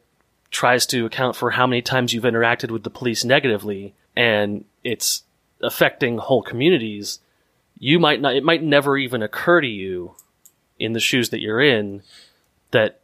tries 0.50 0.86
to 0.88 1.06
account 1.06 1.36
for 1.36 1.52
how 1.52 1.66
many 1.66 1.82
times 1.82 2.14
you've 2.14 2.24
interacted 2.26 2.72
with 2.72 2.84
the 2.84 2.90
police 2.90 3.24
negatively 3.24 3.94
and 4.16 4.66
it's 4.84 5.24
affecting 5.62 6.18
whole 6.18 6.42
communities, 6.42 7.20
you 7.80 8.00
might 8.00 8.20
not, 8.22 8.36
it 8.36 8.44
might 8.44 8.62
never 8.62 8.98
even 8.98 9.22
occur 9.24 9.62
to 9.62 9.68
you 9.68 10.16
in 10.80 10.94
the 10.94 11.00
shoes 11.00 11.30
that 11.30 11.40
you're 11.40 11.62
in 11.62 12.02
that 12.72 13.00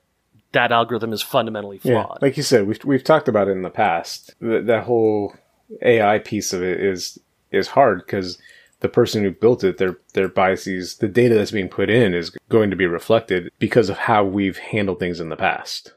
that 0.54 0.72
algorithm 0.72 1.14
is 1.14 1.22
fundamentally 1.22 1.80
Yeah, 1.84 2.04
flawed. 2.04 2.22
like 2.22 2.38
you 2.38 2.44
said, 2.44 2.68
we've 2.68 2.84
we've 2.84 3.04
talked 3.04 3.28
about 3.28 3.48
it 3.48 3.52
in 3.52 3.62
the 3.62 3.70
past. 3.70 4.34
That, 4.40 4.66
that 4.66 4.84
whole 4.84 5.36
AI 5.82 6.20
piece 6.20 6.54
of 6.54 6.64
it 6.64 6.80
is 6.80 7.20
is 7.52 7.68
hard 7.68 8.06
because 8.06 8.38
the 8.80 8.90
person 8.90 9.24
who 9.24 9.32
built 9.32 9.64
it, 9.64 9.78
their 9.78 9.98
their 10.14 10.28
biases, 10.28 10.98
the 10.98 11.08
data 11.08 11.36
that's 11.36 11.52
being 11.52 11.70
put 11.70 11.90
in 11.90 12.14
is 12.14 12.32
going 12.50 12.70
to 12.70 12.76
be 12.76 12.86
reflected 12.86 13.52
because 13.60 13.90
of 13.90 13.98
how 13.98 14.24
we've 14.24 14.58
handled 14.58 15.00
things 15.00 15.20
in 15.20 15.30
the 15.30 15.36
past. 15.36 15.94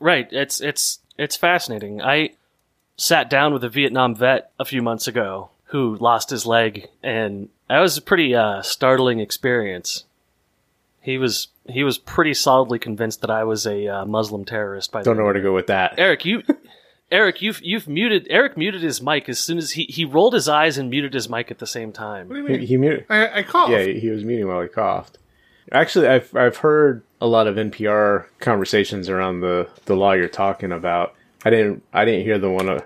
Right. 0.00 0.28
It's 0.32 0.60
it's 0.60 1.00
it's 1.18 1.36
fascinating. 1.36 2.00
I 2.00 2.30
sat 2.96 3.30
down 3.30 3.52
with 3.52 3.64
a 3.64 3.68
Vietnam 3.68 4.14
vet 4.14 4.50
a 4.58 4.64
few 4.64 4.82
months 4.82 5.06
ago 5.06 5.50
who 5.64 5.96
lost 5.96 6.30
his 6.30 6.46
leg, 6.46 6.88
and 7.02 7.48
that 7.68 7.80
was 7.80 7.96
a 7.96 8.02
pretty 8.02 8.34
uh, 8.34 8.62
startling 8.62 9.20
experience. 9.20 10.04
He 11.00 11.16
was 11.16 11.48
he 11.68 11.84
was 11.84 11.98
pretty 11.98 12.34
solidly 12.34 12.78
convinced 12.78 13.20
that 13.20 13.30
I 13.30 13.44
was 13.44 13.66
a 13.66 13.86
uh, 13.86 14.04
Muslim 14.04 14.44
terrorist. 14.44 14.92
By 14.92 15.02
Don't 15.02 15.16
know 15.16 15.24
where 15.24 15.32
to 15.32 15.40
go 15.40 15.54
with 15.54 15.68
that. 15.68 15.94
Eric, 15.98 16.24
you. 16.24 16.42
Eric, 17.10 17.42
you've 17.42 17.60
you've 17.62 17.88
muted. 17.88 18.26
Eric 18.30 18.56
muted 18.56 18.82
his 18.82 19.02
mic 19.02 19.28
as 19.28 19.38
soon 19.38 19.58
as 19.58 19.72
he, 19.72 19.84
he 19.84 20.04
rolled 20.04 20.32
his 20.34 20.48
eyes 20.48 20.78
and 20.78 20.88
muted 20.90 21.12
his 21.12 21.28
mic 21.28 21.50
at 21.50 21.58
the 21.58 21.66
same 21.66 21.88
what 21.88 21.94
time. 21.96 22.28
do 22.28 22.36
you 22.36 22.46
He, 22.46 22.52
mean? 22.52 22.66
he 22.66 22.76
muted. 22.76 23.06
I, 23.08 23.38
I 23.40 23.42
coughed. 23.42 23.72
Yeah, 23.72 23.82
he 23.84 24.10
was 24.10 24.24
muting 24.24 24.46
while 24.46 24.62
he 24.62 24.68
coughed. 24.68 25.18
Actually, 25.72 26.08
I've 26.08 26.34
I've 26.36 26.58
heard 26.58 27.02
a 27.20 27.26
lot 27.26 27.46
of 27.46 27.56
NPR 27.56 28.26
conversations 28.38 29.08
around 29.08 29.40
the 29.40 29.68
the 29.86 29.96
law 29.96 30.12
you're 30.12 30.28
talking 30.28 30.72
about. 30.72 31.14
I 31.44 31.50
didn't 31.50 31.82
I 31.92 32.04
didn't 32.04 32.24
hear 32.24 32.38
the 32.38 32.50
one 32.50 32.68
uh, 32.68 32.80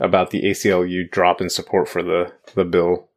about 0.00 0.30
the 0.30 0.42
ACLU 0.42 1.10
drop 1.10 1.40
in 1.40 1.50
support 1.50 1.88
for 1.88 2.02
the 2.02 2.32
the 2.54 2.64
bill. 2.64 3.08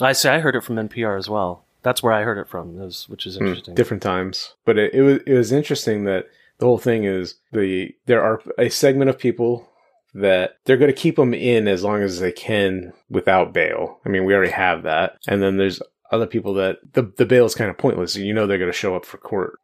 I 0.00 0.12
say 0.12 0.34
I 0.34 0.40
heard 0.40 0.56
it 0.56 0.64
from 0.64 0.76
NPR 0.76 1.16
as 1.18 1.28
well. 1.28 1.64
That's 1.82 2.02
where 2.02 2.12
I 2.12 2.22
heard 2.22 2.38
it 2.38 2.48
from, 2.48 2.80
is- 2.80 3.08
which 3.08 3.26
is 3.26 3.36
Hmm, 3.36 3.44
interesting. 3.46 3.74
different 3.74 4.02
times. 4.02 4.54
But 4.64 4.78
it, 4.78 4.94
it 4.94 5.02
was 5.02 5.18
it 5.26 5.34
was 5.34 5.52
interesting 5.52 6.04
that 6.04 6.26
the 6.64 6.68
whole 6.68 6.78
thing 6.78 7.04
is 7.04 7.34
the 7.52 7.94
there 8.06 8.22
are 8.24 8.40
a 8.56 8.70
segment 8.70 9.10
of 9.10 9.18
people 9.18 9.68
that 10.14 10.56
they're 10.64 10.78
going 10.78 10.90
to 10.90 10.98
keep 10.98 11.16
them 11.16 11.34
in 11.34 11.68
as 11.68 11.84
long 11.84 12.00
as 12.00 12.20
they 12.20 12.32
can 12.32 12.94
without 13.10 13.52
bail. 13.52 14.00
I 14.06 14.08
mean, 14.08 14.24
we 14.24 14.32
already 14.32 14.52
have 14.52 14.84
that, 14.84 15.18
and 15.28 15.42
then 15.42 15.58
there's 15.58 15.82
other 16.10 16.26
people 16.26 16.54
that 16.54 16.78
the 16.94 17.02
the 17.02 17.26
bail 17.26 17.44
is 17.44 17.54
kind 17.54 17.68
of 17.68 17.76
pointless. 17.76 18.16
You 18.16 18.32
know, 18.32 18.46
they're 18.46 18.56
going 18.56 18.72
to 18.72 18.76
show 18.78 18.96
up 18.96 19.04
for 19.04 19.18
court. 19.18 19.60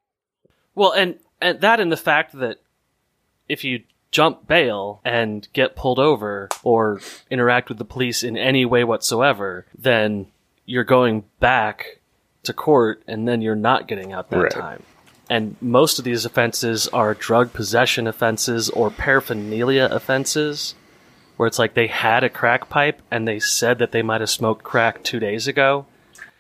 Well, 0.74 0.92
and 0.92 1.18
and 1.40 1.62
that 1.62 1.80
and 1.80 1.90
the 1.90 1.96
fact 1.96 2.38
that 2.38 2.58
if 3.48 3.64
you 3.64 3.84
jump 4.10 4.46
bail 4.46 5.00
and 5.02 5.48
get 5.54 5.76
pulled 5.76 5.98
over 5.98 6.50
or 6.62 7.00
interact 7.30 7.70
with 7.70 7.78
the 7.78 7.84
police 7.86 8.22
in 8.22 8.36
any 8.36 8.66
way 8.66 8.84
whatsoever, 8.84 9.64
then 9.74 10.26
you're 10.66 10.84
going 10.84 11.24
back 11.38 12.00
to 12.42 12.52
court 12.52 13.02
and 13.06 13.26
then 13.26 13.40
you're 13.40 13.54
not 13.54 13.88
getting 13.88 14.12
out 14.12 14.28
that 14.28 14.38
Right. 14.38 14.50
time. 14.50 14.82
And 15.30 15.56
most 15.62 15.98
of 16.00 16.04
these 16.04 16.24
offenses 16.24 16.88
are 16.88 17.14
drug 17.14 17.52
possession 17.52 18.06
offenses 18.08 18.68
or 18.68 18.90
paraphernalia 18.90 19.88
offenses 19.90 20.74
where 21.36 21.46
it's 21.46 21.58
like 21.58 21.72
they 21.74 21.86
had 21.86 22.24
a 22.24 22.28
crack 22.28 22.68
pipe 22.68 23.00
and 23.10 23.26
they 23.26 23.38
said 23.38 23.78
that 23.78 23.92
they 23.92 24.02
might 24.02 24.20
have 24.20 24.28
smoked 24.28 24.64
crack 24.64 25.04
2 25.04 25.20
days 25.20 25.46
ago 25.46 25.86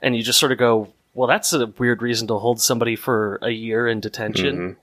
and 0.02 0.16
you 0.16 0.22
just 0.22 0.40
sort 0.40 0.50
of 0.52 0.58
go, 0.58 0.88
well, 1.14 1.28
that's 1.28 1.52
a 1.52 1.66
weird 1.78 2.02
reason 2.02 2.26
to 2.28 2.38
hold 2.38 2.60
somebody 2.60 2.96
for 2.96 3.38
a 3.42 3.50
year 3.50 3.86
in 3.86 4.00
detention. 4.00 4.56
Mhm. 4.56 4.76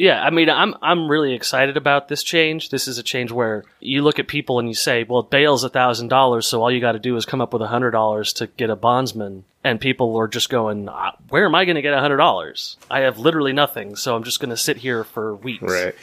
Yeah, 0.00 0.22
I 0.22 0.30
mean, 0.30 0.48
I'm 0.48 0.74
I'm 0.80 1.10
really 1.10 1.34
excited 1.34 1.76
about 1.76 2.08
this 2.08 2.22
change. 2.22 2.70
This 2.70 2.88
is 2.88 2.96
a 2.96 3.02
change 3.02 3.30
where 3.30 3.64
you 3.80 4.00
look 4.00 4.18
at 4.18 4.28
people 4.28 4.58
and 4.58 4.66
you 4.66 4.72
say, 4.72 5.04
"Well, 5.04 5.22
bail's 5.22 5.62
a 5.62 5.68
thousand 5.68 6.08
dollars, 6.08 6.46
so 6.46 6.62
all 6.62 6.70
you 6.70 6.80
got 6.80 6.92
to 6.92 6.98
do 6.98 7.16
is 7.16 7.26
come 7.26 7.42
up 7.42 7.52
with 7.52 7.60
a 7.60 7.66
hundred 7.66 7.90
dollars 7.90 8.32
to 8.34 8.46
get 8.46 8.70
a 8.70 8.76
bondsman." 8.76 9.44
And 9.62 9.78
people 9.78 10.16
are 10.16 10.26
just 10.26 10.48
going, 10.48 10.88
"Ah, 10.88 11.16
"Where 11.28 11.44
am 11.44 11.54
I 11.54 11.66
going 11.66 11.74
to 11.74 11.82
get 11.82 11.92
a 11.92 12.00
hundred 12.00 12.16
dollars? 12.16 12.78
I 12.90 13.00
have 13.00 13.18
literally 13.18 13.52
nothing, 13.52 13.94
so 13.94 14.16
I'm 14.16 14.24
just 14.24 14.40
going 14.40 14.48
to 14.48 14.56
sit 14.56 14.78
here 14.78 15.04
for 15.04 15.36
weeks." 15.36 15.62
Right. 15.70 15.94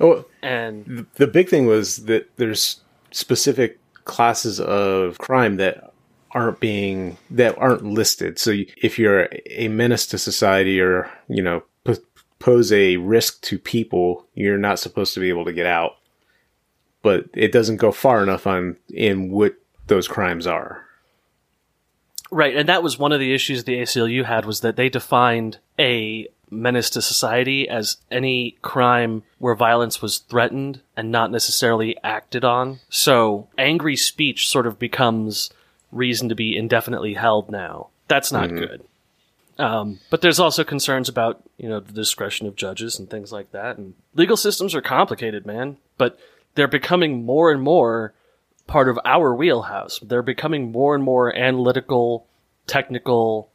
Oh, 0.00 0.26
And 0.42 1.06
the 1.14 1.26
big 1.26 1.48
thing 1.48 1.64
was 1.64 2.04
that 2.04 2.28
there's 2.36 2.82
specific 3.10 3.78
classes 4.04 4.60
of 4.60 5.16
crime 5.16 5.56
that 5.56 5.94
aren't 6.32 6.60
being 6.60 7.16
that 7.30 7.56
aren't 7.56 7.84
listed. 7.84 8.38
So 8.38 8.52
if 8.76 8.98
you're 8.98 9.30
a 9.46 9.68
menace 9.68 10.04
to 10.08 10.18
society 10.18 10.78
or 10.78 11.10
you 11.26 11.42
know 11.42 11.62
pose 12.38 12.72
a 12.72 12.96
risk 12.96 13.40
to 13.42 13.58
people, 13.58 14.26
you're 14.34 14.58
not 14.58 14.78
supposed 14.78 15.14
to 15.14 15.20
be 15.20 15.28
able 15.28 15.44
to 15.44 15.52
get 15.52 15.66
out. 15.66 15.96
But 17.02 17.26
it 17.34 17.52
doesn't 17.52 17.76
go 17.76 17.92
far 17.92 18.22
enough 18.22 18.46
on 18.46 18.76
in 18.88 19.30
what 19.30 19.54
those 19.86 20.08
crimes 20.08 20.46
are. 20.46 20.82
Right, 22.30 22.56
and 22.56 22.68
that 22.68 22.82
was 22.82 22.98
one 22.98 23.12
of 23.12 23.20
the 23.20 23.32
issues 23.32 23.64
the 23.64 23.80
ACLU 23.80 24.24
had 24.24 24.44
was 24.44 24.60
that 24.60 24.76
they 24.76 24.88
defined 24.88 25.58
a 25.78 26.26
menace 26.50 26.90
to 26.90 27.02
society 27.02 27.68
as 27.68 27.96
any 28.10 28.56
crime 28.62 29.22
where 29.38 29.54
violence 29.54 30.00
was 30.00 30.18
threatened 30.18 30.80
and 30.96 31.10
not 31.10 31.30
necessarily 31.30 31.96
acted 32.02 32.44
on. 32.44 32.80
So 32.88 33.48
angry 33.58 33.96
speech 33.96 34.48
sort 34.48 34.66
of 34.66 34.78
becomes 34.78 35.50
reason 35.92 36.28
to 36.28 36.34
be 36.34 36.56
indefinitely 36.56 37.14
held 37.14 37.50
now. 37.50 37.88
That's 38.08 38.32
not 38.32 38.48
mm-hmm. 38.48 38.58
good. 38.58 38.84
Um, 39.58 40.00
but 40.10 40.20
there's 40.20 40.38
also 40.38 40.64
concerns 40.64 41.08
about 41.08 41.42
you 41.56 41.68
know 41.68 41.80
the 41.80 41.92
discretion 41.92 42.46
of 42.46 42.56
judges 42.56 42.98
and 42.98 43.08
things 43.08 43.32
like 43.32 43.52
that. 43.52 43.78
And 43.78 43.94
legal 44.14 44.36
systems 44.36 44.74
are 44.74 44.82
complicated, 44.82 45.46
man. 45.46 45.78
But 45.98 46.18
they're 46.54 46.68
becoming 46.68 47.24
more 47.24 47.50
and 47.50 47.62
more 47.62 48.14
part 48.66 48.88
of 48.88 48.98
our 49.04 49.34
wheelhouse. 49.34 49.98
They're 50.00 50.22
becoming 50.22 50.72
more 50.72 50.94
and 50.94 51.04
more 51.04 51.34
analytical, 51.34 52.26
technical, 52.66 53.50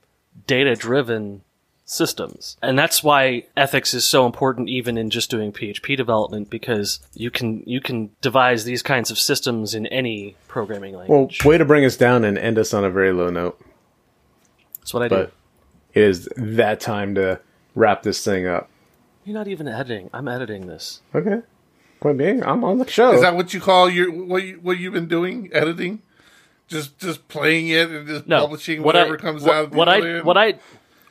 data 0.47 0.75
driven 0.75 1.41
systems. 1.85 2.55
And 2.61 2.79
that's 2.79 3.03
why 3.03 3.45
ethics 3.57 3.93
is 3.93 4.05
so 4.05 4.25
important 4.25 4.69
even 4.69 4.97
in 4.97 5.09
just 5.09 5.29
doing 5.29 5.51
PHP 5.51 5.97
development 5.97 6.49
because 6.49 7.01
you 7.13 7.29
can 7.29 7.63
you 7.65 7.81
can 7.81 8.11
devise 8.21 8.63
these 8.63 8.81
kinds 8.81 9.11
of 9.11 9.19
systems 9.19 9.75
in 9.75 9.87
any 9.87 10.35
programming 10.47 10.95
language. 10.95 11.43
Well, 11.43 11.49
way 11.51 11.57
to 11.57 11.65
bring 11.65 11.83
us 11.83 11.97
down 11.97 12.23
and 12.23 12.37
end 12.37 12.57
us 12.57 12.73
on 12.73 12.85
a 12.85 12.89
very 12.89 13.11
low 13.11 13.29
note. 13.29 13.59
that's 14.79 14.93
what 14.93 15.03
I 15.03 15.07
do. 15.09 15.31
But 15.93 16.01
it 16.01 16.09
is 16.09 16.29
that 16.37 16.79
time 16.79 17.15
to 17.15 17.39
wrap 17.75 18.03
this 18.03 18.23
thing 18.23 18.47
up. 18.47 18.69
You're 19.25 19.35
not 19.35 19.47
even 19.47 19.67
editing. 19.67 20.09
I'm 20.13 20.27
editing 20.27 20.67
this. 20.67 21.01
Okay. 21.13 21.41
Point 21.99 22.17
being, 22.17 22.43
I'm 22.43 22.63
on 22.63 22.79
the 22.79 22.87
show. 22.87 23.13
Is 23.13 23.21
that 23.21 23.35
what 23.35 23.53
you 23.53 23.61
call 23.61 23.87
your 23.87 24.11
what 24.11 24.43
you, 24.43 24.59
what 24.61 24.79
you've 24.79 24.93
been 24.93 25.07
doing? 25.07 25.51
Editing, 25.53 26.01
just 26.67 26.97
just 26.97 27.27
playing 27.27 27.67
it 27.67 27.91
and 27.91 28.07
just 28.07 28.25
No, 28.25 28.41
publishing 28.41 28.79
what 28.79 28.95
whatever 28.95 29.13
I, 29.13 29.17
comes 29.17 29.43
what, 29.43 29.55
out. 29.55 29.71
What 29.71 29.87
I 29.87 30.21
what 30.21 30.35
I 30.35 30.55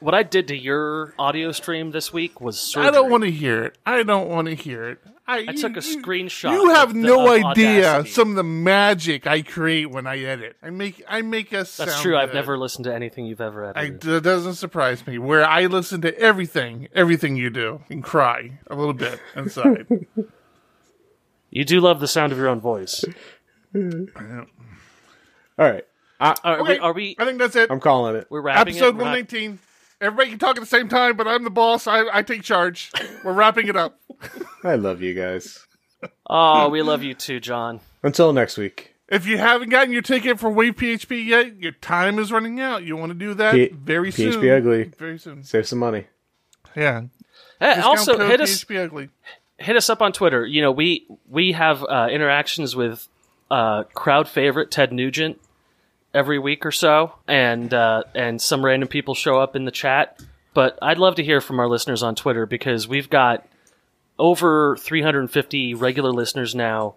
what 0.01 0.15
I 0.15 0.23
did 0.23 0.49
to 0.49 0.57
your 0.57 1.15
audio 1.19 1.53
stream 1.53 1.91
this 1.91 2.13
week 2.13 2.41
was 2.41 2.59
surgery. 2.59 2.89
I 2.89 2.91
don't 2.91 3.11
want 3.11 3.25
to 3.25 3.31
hear 3.31 3.65
it. 3.65 3.79
I 3.87 4.03
don't 4.03 4.29
want 4.29 4.49
to 4.49 4.55
hear 4.55 4.89
it. 4.91 4.99
I, 5.27 5.45
I 5.49 5.53
took 5.53 5.77
a 5.77 5.81
screenshot 5.81 6.51
You 6.53 6.71
have 6.71 6.89
of 6.89 6.95
the- 6.95 7.01
no 7.03 7.29
idea 7.31 7.87
Audacity. 7.87 8.11
some 8.11 8.31
of 8.31 8.35
the 8.37 8.43
magic 8.43 9.29
I 9.29 9.43
create 9.43 9.89
when 9.91 10.05
I 10.07 10.19
edit. 10.19 10.57
I 10.61 10.71
make 10.71 11.05
I 11.09 11.23
make 11.23 11.53
us. 11.53 11.77
That's 11.77 11.93
sound 11.93 12.03
true. 12.03 12.17
I've 12.17 12.35
never 12.35 12.59
listened 12.59 12.85
to 12.87 12.95
anything 12.95 13.27
you've 13.27 13.41
ever 13.41 13.67
I, 13.67 13.71
edited. 13.85 14.01
that 14.01 14.23
doesn't 14.25 14.55
surprise 14.55 15.07
me. 15.07 15.19
Where 15.19 15.47
I 15.47 15.67
listen 15.67 16.01
to 16.01 16.19
everything, 16.19 16.89
everything 16.97 17.37
you 17.37 17.49
do, 17.49 17.81
and 17.89 18.03
cry 18.03 18.59
a 18.69 18.75
little 18.75 18.93
bit 18.95 19.21
inside. 19.37 19.87
you 21.51 21.65
do 21.65 21.81
love 21.81 22.01
the 22.01 22.09
sound 22.09 22.33
of 22.33 22.39
your 22.39 22.49
own 22.49 22.59
voice. 22.61 23.05
All 23.75 24.47
right. 25.59 25.85
I, 26.19 26.35
Are, 26.45 26.61
Okay, 26.61 26.73
we, 26.75 26.79
are 26.81 26.93
we? 26.93 27.17
I 27.19 27.25
think 27.25 27.39
that's 27.39 27.57
it. 27.57 27.71
I'm 27.71 27.81
calling 27.81 28.17
it. 28.17 28.27
We're 28.31 28.41
wrapping 28.43 28.73
Episode 28.75 28.89
it. 28.89 28.95
We're 28.97 29.03
one 29.03 29.07
not- 29.13 29.15
nineteen. 29.15 29.59
Everybody 30.01 30.31
can 30.31 30.39
talk 30.39 30.57
at 30.57 30.61
the 30.61 30.67
same 30.67 30.89
time, 30.89 31.17
but 31.17 31.29
I'm 31.29 31.45
the 31.45 31.51
boss. 31.51 31.87
I, 31.87 32.05
I 32.13 32.23
take 32.23 32.43
charge. 32.43 32.91
We're 33.25 33.33
wrapping 33.35 33.69
it 33.69 33.77
up. 33.77 34.01
I 34.65 34.77
love 34.77 35.03
you 35.03 35.15
guys. 35.15 35.67
Oh, 36.29 36.69
we 36.71 36.81
love 36.83 37.03
you 37.03 37.13
too, 37.15 37.41
John. 37.41 37.81
Until 38.03 38.33
next 38.33 38.57
week. 38.57 38.95
If 39.09 39.27
you 39.27 39.39
haven't 39.39 39.69
gotten 39.71 39.93
your 39.93 40.03
ticket 40.03 40.39
for 40.39 40.49
Wave 40.51 40.77
PHP 40.77 41.27
yet, 41.27 41.57
your 41.57 41.73
time 41.73 42.19
is 42.19 42.31
running 42.33 42.61
out. 42.61 42.85
You 42.85 42.97
want 42.97 43.11
to 43.11 43.19
do 43.19 43.35
that 43.35 43.55
P- 43.55 43.69
very 43.71 44.11
PHP 44.11 44.33
soon. 44.35 44.49
Ugly. 44.51 44.85
Very 44.97 45.19
soon. 45.19 45.43
Save 45.43 45.67
some 45.67 45.81
money. 45.81 46.07
Yeah. 46.77 47.03
Hey, 47.59 47.81
also, 47.81 48.17
hit 48.27 48.41
us 48.41 48.65
PHP 48.65 48.85
Ugly. 48.85 49.09
hit 49.59 49.77
us 49.77 49.91
up 49.91 50.01
on 50.01 50.13
Twitter. 50.13 50.47
You 50.47 50.63
know, 50.63 50.71
we 50.71 51.07
we 51.29 51.53
have 51.53 51.85
uh, 51.85 52.09
interactions 52.11 52.75
with 52.77 53.07
uh, 53.51 53.83
crowd 53.95 54.29
favorite 54.29 54.71
Ted 54.71 54.93
Nugent 54.93 55.41
every 56.15 56.39
week 56.39 56.67
or 56.67 56.73
so, 56.73 57.13
and 57.27 57.73
uh, 57.73 58.05
and 58.15 58.41
some 58.41 58.65
random 58.65 58.89
people 58.89 59.15
show 59.15 59.39
up 59.39 59.57
in 59.57 59.65
the 59.65 59.71
chat. 59.71 60.21
But 60.53 60.79
I'd 60.83 60.99
love 60.99 61.15
to 61.17 61.25
hear 61.25 61.41
from 61.41 61.61
our 61.61 61.69
listeners 61.69 62.03
on 62.03 62.15
Twitter 62.15 62.45
because 62.47 62.89
we've 62.89 63.09
got 63.09 63.47
over 64.19 64.77
350 64.77 65.75
regular 65.75 66.11
listeners 66.11 66.55
now, 66.55 66.97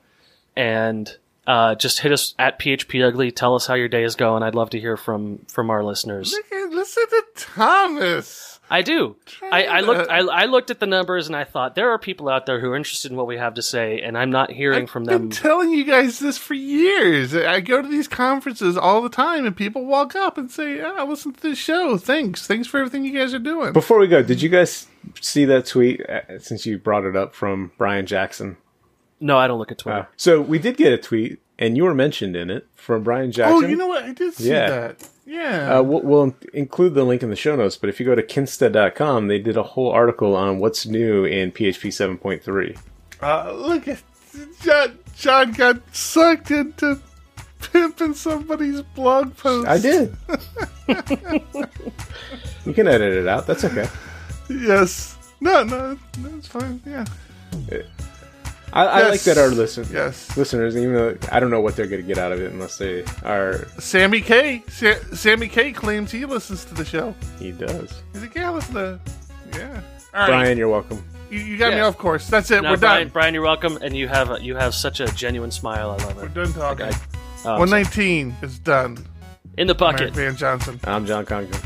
and 0.56 1.16
uh, 1.46 1.76
just 1.76 2.00
hit 2.00 2.12
us 2.12 2.34
at 2.40 2.60
PHP 2.60 3.06
Ugly. 3.08 3.32
Tell 3.32 3.56
us 3.56 3.68
how 3.68 3.76
your 3.76 3.88
day 3.88 4.04
is 4.04 4.16
going. 4.16 4.44
I'd 4.44 4.56
love 4.56 4.72
to 4.72 4.80
hear 4.80 4.98
from 4.98 5.40
from 5.48 5.70
our 5.70 5.84
listeners. 5.84 6.36
Listen 6.52 7.06
to 7.10 7.24
Thomas. 7.36 8.53
I 8.70 8.82
do. 8.82 9.18
I, 9.52 9.66
I 9.66 9.80
looked. 9.82 10.10
I, 10.10 10.20
I 10.20 10.46
looked 10.46 10.72
at 10.72 10.80
the 10.80 10.86
numbers 10.86 11.28
and 11.28 11.36
I 11.36 11.44
thought 11.44 11.76
there 11.76 11.92
are 11.92 12.00
people 12.00 12.30
out 12.30 12.46
there 12.46 12.60
who 12.60 12.72
are 12.72 12.76
interested 12.76 13.12
in 13.12 13.18
what 13.18 13.28
we 13.28 13.38
have 13.38 13.54
to 13.56 13.62
say, 13.62 14.02
and 14.02 14.18
I'm 14.18 14.32
not 14.32 14.52
hearing 14.52 14.88
from 14.88 15.06
them. 15.06 15.14
I've 15.14 15.20
them. 15.22 15.30
been 15.30 15.38
telling 15.38 15.72
you 15.72 15.84
guys 15.84 16.20
this 16.20 16.38
for 16.38 16.54
years. 16.54 17.36
I 17.36 17.60
go 17.60 17.82
to 17.82 17.88
these 17.88 18.08
conferences 18.08 18.78
all 18.78 19.02
the 19.02 19.10
time, 19.10 19.46
and 19.46 19.56
people 19.56 19.86
walk 19.86 20.16
up 20.16 20.38
and 20.38 20.50
say, 20.50 20.82
"I 20.82 21.04
listen 21.04 21.34
to 21.34 21.42
this 21.42 21.58
show. 21.58 21.98
Thanks, 21.98 22.48
thanks 22.48 22.68
for 22.68 22.80
everything 22.80 23.06
you 23.06 23.18
guys 23.18 23.34
are 23.34 23.40
doing." 23.40 23.74
Before 23.74 24.00
we 24.00 24.08
go, 24.08 24.24
did 24.24 24.42
you 24.42 24.50
guys 24.50 24.88
see 25.20 25.46
that 25.46 25.66
tweet 25.66 26.02
uh, 26.10 26.40
since 26.40 26.66
you 26.66 26.78
brought 26.78 27.04
it 27.06 27.16
up 27.16 27.36
from 27.36 27.72
Brian 27.78 28.06
Jackson? 28.06 28.58
no, 29.20 29.38
I 29.38 29.48
don't 29.48 29.60
look 29.60 29.72
at 29.72 29.78
Twitter. 29.78 30.00
Uh, 30.00 30.06
so 30.18 30.42
we 30.42 30.60
did 30.60 30.78
get 30.78 30.92
a 30.92 30.98
tweet, 30.98 31.40
and 31.60 31.78
you 31.78 31.84
were 31.84 31.94
mentioned 31.94 32.36
in 32.36 32.50
it 32.50 32.68
from 32.76 33.04
Brian 33.04 33.32
Jackson. 33.32 33.66
oh, 33.66 33.68
you 33.68 33.76
know 33.76 33.88
what? 33.88 34.04
I 34.04 34.12
did 34.14 34.34
see 34.34 34.50
Yeah. 34.50 34.70
that. 34.70 35.10
Yeah. 35.26 35.78
Uh, 35.78 35.82
we'll, 35.84 36.02
we'll 36.02 36.36
include 36.54 36.96
the 36.96 37.04
link 37.06 37.24
in 37.24 37.30
the 37.30 37.36
show 37.36 37.56
notes, 37.56 37.78
but 37.78 37.90
if 37.90 38.00
you 38.00 38.06
go 38.06 38.14
to 38.16 38.22
kinsta.com, 38.24 39.28
they 39.28 39.40
did 39.40 39.56
a 39.56 39.64
whole 39.64 39.90
article 39.92 40.36
on 40.36 40.60
what's 40.60 40.86
new 40.86 41.24
in 41.26 41.52
PHP 41.52 41.90
7.3. 42.20 42.78
Uh, 43.22 43.54
look 43.54 43.88
at 43.88 44.02
John. 44.62 45.00
John 45.16 45.52
got 45.54 45.96
sucked 45.96 46.52
into 46.52 47.00
pimping 47.62 48.14
somebody's 48.16 48.82
blog 48.82 49.36
post. 49.38 49.68
I 49.68 49.78
did. 49.78 50.14
you 52.66 52.74
can 52.74 52.88
edit 52.88 53.14
it 53.14 53.28
out. 53.28 53.48
That's 53.48 53.64
okay. 53.64 53.88
Yes. 54.50 55.18
No, 55.40 55.64
no, 55.64 55.98
no, 56.20 56.38
it's 56.38 56.48
fine. 56.48 56.82
Yeah. 56.86 57.06
I, 58.76 58.86
I 58.86 59.00
Yes. 59.02 59.12
like 59.12 59.22
that 59.22 59.38
our 59.38 59.50
listen, 59.50 59.88
Yes. 59.92 60.36
listeners, 60.36 60.76
even 60.76 60.94
though 60.96 61.16
I 61.32 61.40
don't 61.40 61.52
know 61.52 61.62
what 61.62 61.76
they're 61.76 61.86
going 61.88 62.02
to 62.02 62.08
get 62.08 62.18
out 62.18 62.32
of 62.32 62.42
it 62.42 62.52
unless 62.52 62.78
they 62.78 63.06
are. 63.24 63.68
Sammy 63.80 64.20
Kaye. 64.20 64.64
Sa- 64.68 64.96
Sammy 65.14 65.48
Kaye. 65.48 65.72
claims 65.72 66.12
he 66.12 66.26
listens 66.26 66.66
to 66.66 66.74
the 66.74 66.84
show. 66.84 67.14
He 67.40 67.52
does. 67.52 68.02
He's 68.14 68.22
like, 68.24 68.34
yeah, 68.36 68.50
I 68.50 68.54
listen 68.54 68.74
to. 68.76 69.00
Yeah. 69.56 69.82
All 70.14 70.20
right. 70.22 70.28
Brian, 70.28 70.58
you're 70.58 70.70
welcome. 70.70 71.04
You, 71.30 71.40
you 71.40 71.58
got 71.58 71.72
me 71.72 71.78
Yeah. 71.78 71.86
off 71.88 71.98
course. 72.00 72.28
That's 72.28 72.50
it. 72.52 72.64
No, 72.64 72.72
We're 72.72 72.78
Brian, 72.78 73.04
done. 73.08 73.14
Brian, 73.14 73.34
you're 73.36 73.44
welcome, 73.44 73.78
and 73.82 73.96
you 73.96 74.08
have 74.08 74.32
a, 74.32 74.42
you 74.42 74.56
have 74.56 74.74
such 74.74 75.00
a 75.00 75.06
genuine 75.14 75.52
smile. 75.52 75.92
I 75.92 76.04
love 76.04 76.12
it. 76.12 76.16
We're 76.36 76.44
done 76.44 76.54
talking. 76.54 76.86
Okay. 76.88 76.98
Oh, 77.46 77.60
119 77.60 78.36
is 78.42 78.58
done. 78.60 78.98
In 79.58 79.68
the 79.68 79.74
Mark 79.80 79.98
bucket, 79.98 80.14
Van 80.16 80.36
Johnson. 80.36 80.80
I'm 80.84 81.06
John 81.06 81.26
Congdon. 81.26 81.60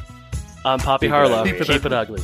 I'm 0.66 0.80
Poppy 0.80 1.05
Keep 1.05 1.12
it 1.12 1.16
Harlow. 1.16 1.36
ugly. 1.38 1.51
Keep, 1.53 1.62
Keep 1.68 1.86
it 1.86 1.86
it 1.86 1.93
ugly. 1.93 2.22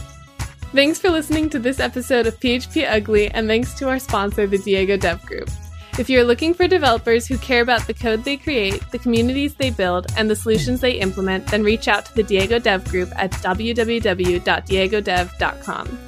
Thanks 0.74 0.98
for 0.98 1.12
listening 1.12 1.52
to 1.52 1.60
this 1.60 1.80
episode 1.80 2.26
of 2.26 2.40
PHP 2.40 2.90
Ugly, 2.90 3.30
and 3.30 3.48
thanks 3.48 3.76
to 3.76 3.88
our 3.90 4.00
sponsor, 4.00 4.48
the 4.48 4.58
Diego 4.58 4.98
Dev 4.98 5.24
Group. 5.24 5.52
If 6.00 6.10
you're 6.10 6.24
looking 6.24 6.56
for 6.56 6.68
developers 6.68 7.28
who 7.28 7.38
care 7.38 7.62
about 7.62 7.86
the 7.86 7.94
code 7.94 8.24
they 8.24 8.38
create, 8.38 8.82
the 8.90 8.98
communities 8.98 9.54
they 9.54 9.70
build, 9.70 10.08
and 10.18 10.28
the 10.28 10.36
solutions 10.36 10.82
they 10.82 10.94
implement, 10.94 11.46
then 11.46 11.62
reach 11.62 11.88
out 11.88 12.08
to 12.08 12.16
the 12.16 12.24
Diego 12.24 12.58
Dev 12.58 12.84
Group 12.86 13.12
at 13.16 13.30
www.diegodev.com. 13.34 16.00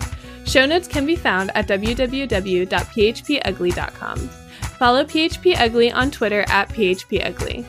Show 0.47 0.65
notes 0.65 0.87
can 0.87 1.05
be 1.05 1.15
found 1.15 1.51
at 1.55 1.67
www.phpugly.com. 1.67 4.17
Follow 4.17 5.03
PHP 5.03 5.59
Ugly 5.59 5.91
on 5.91 6.09
Twitter 6.09 6.43
at 6.47 6.69
PHP 6.69 7.23
Ugly. 7.23 7.63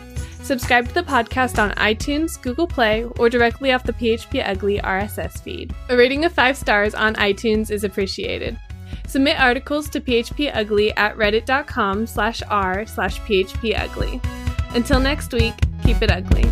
Subscribe 0.47 0.86
to 0.86 0.94
the 0.94 1.03
podcast 1.03 1.61
on 1.61 1.72
iTunes, 1.72 2.40
Google 2.40 2.68
Play, 2.68 3.03
or 3.18 3.28
directly 3.28 3.72
off 3.72 3.82
the 3.82 3.92
PHP 3.92 4.49
Ugly 4.49 4.78
RSS 4.78 5.42
feed. 5.42 5.74
A 5.88 5.97
rating 5.97 6.24
of 6.24 6.32
5 6.32 6.57
stars 6.57 6.94
on 6.94 7.16
iTunes 7.16 7.72
is 7.72 7.82
appreciated. 7.82 8.57
Submit 9.09 9.40
articles 9.40 9.88
to 9.88 10.01
phpugly 10.01 10.92
at 10.97 11.16
reddit.com 11.16 12.07
slash 12.07 12.44
r 12.49 12.86
slash 12.86 13.18
phpugly. 13.22 14.24
Until 14.76 15.01
next 15.01 15.32
week, 15.32 15.55
keep 15.82 16.01
it 16.01 16.12
ugly. 16.12 16.44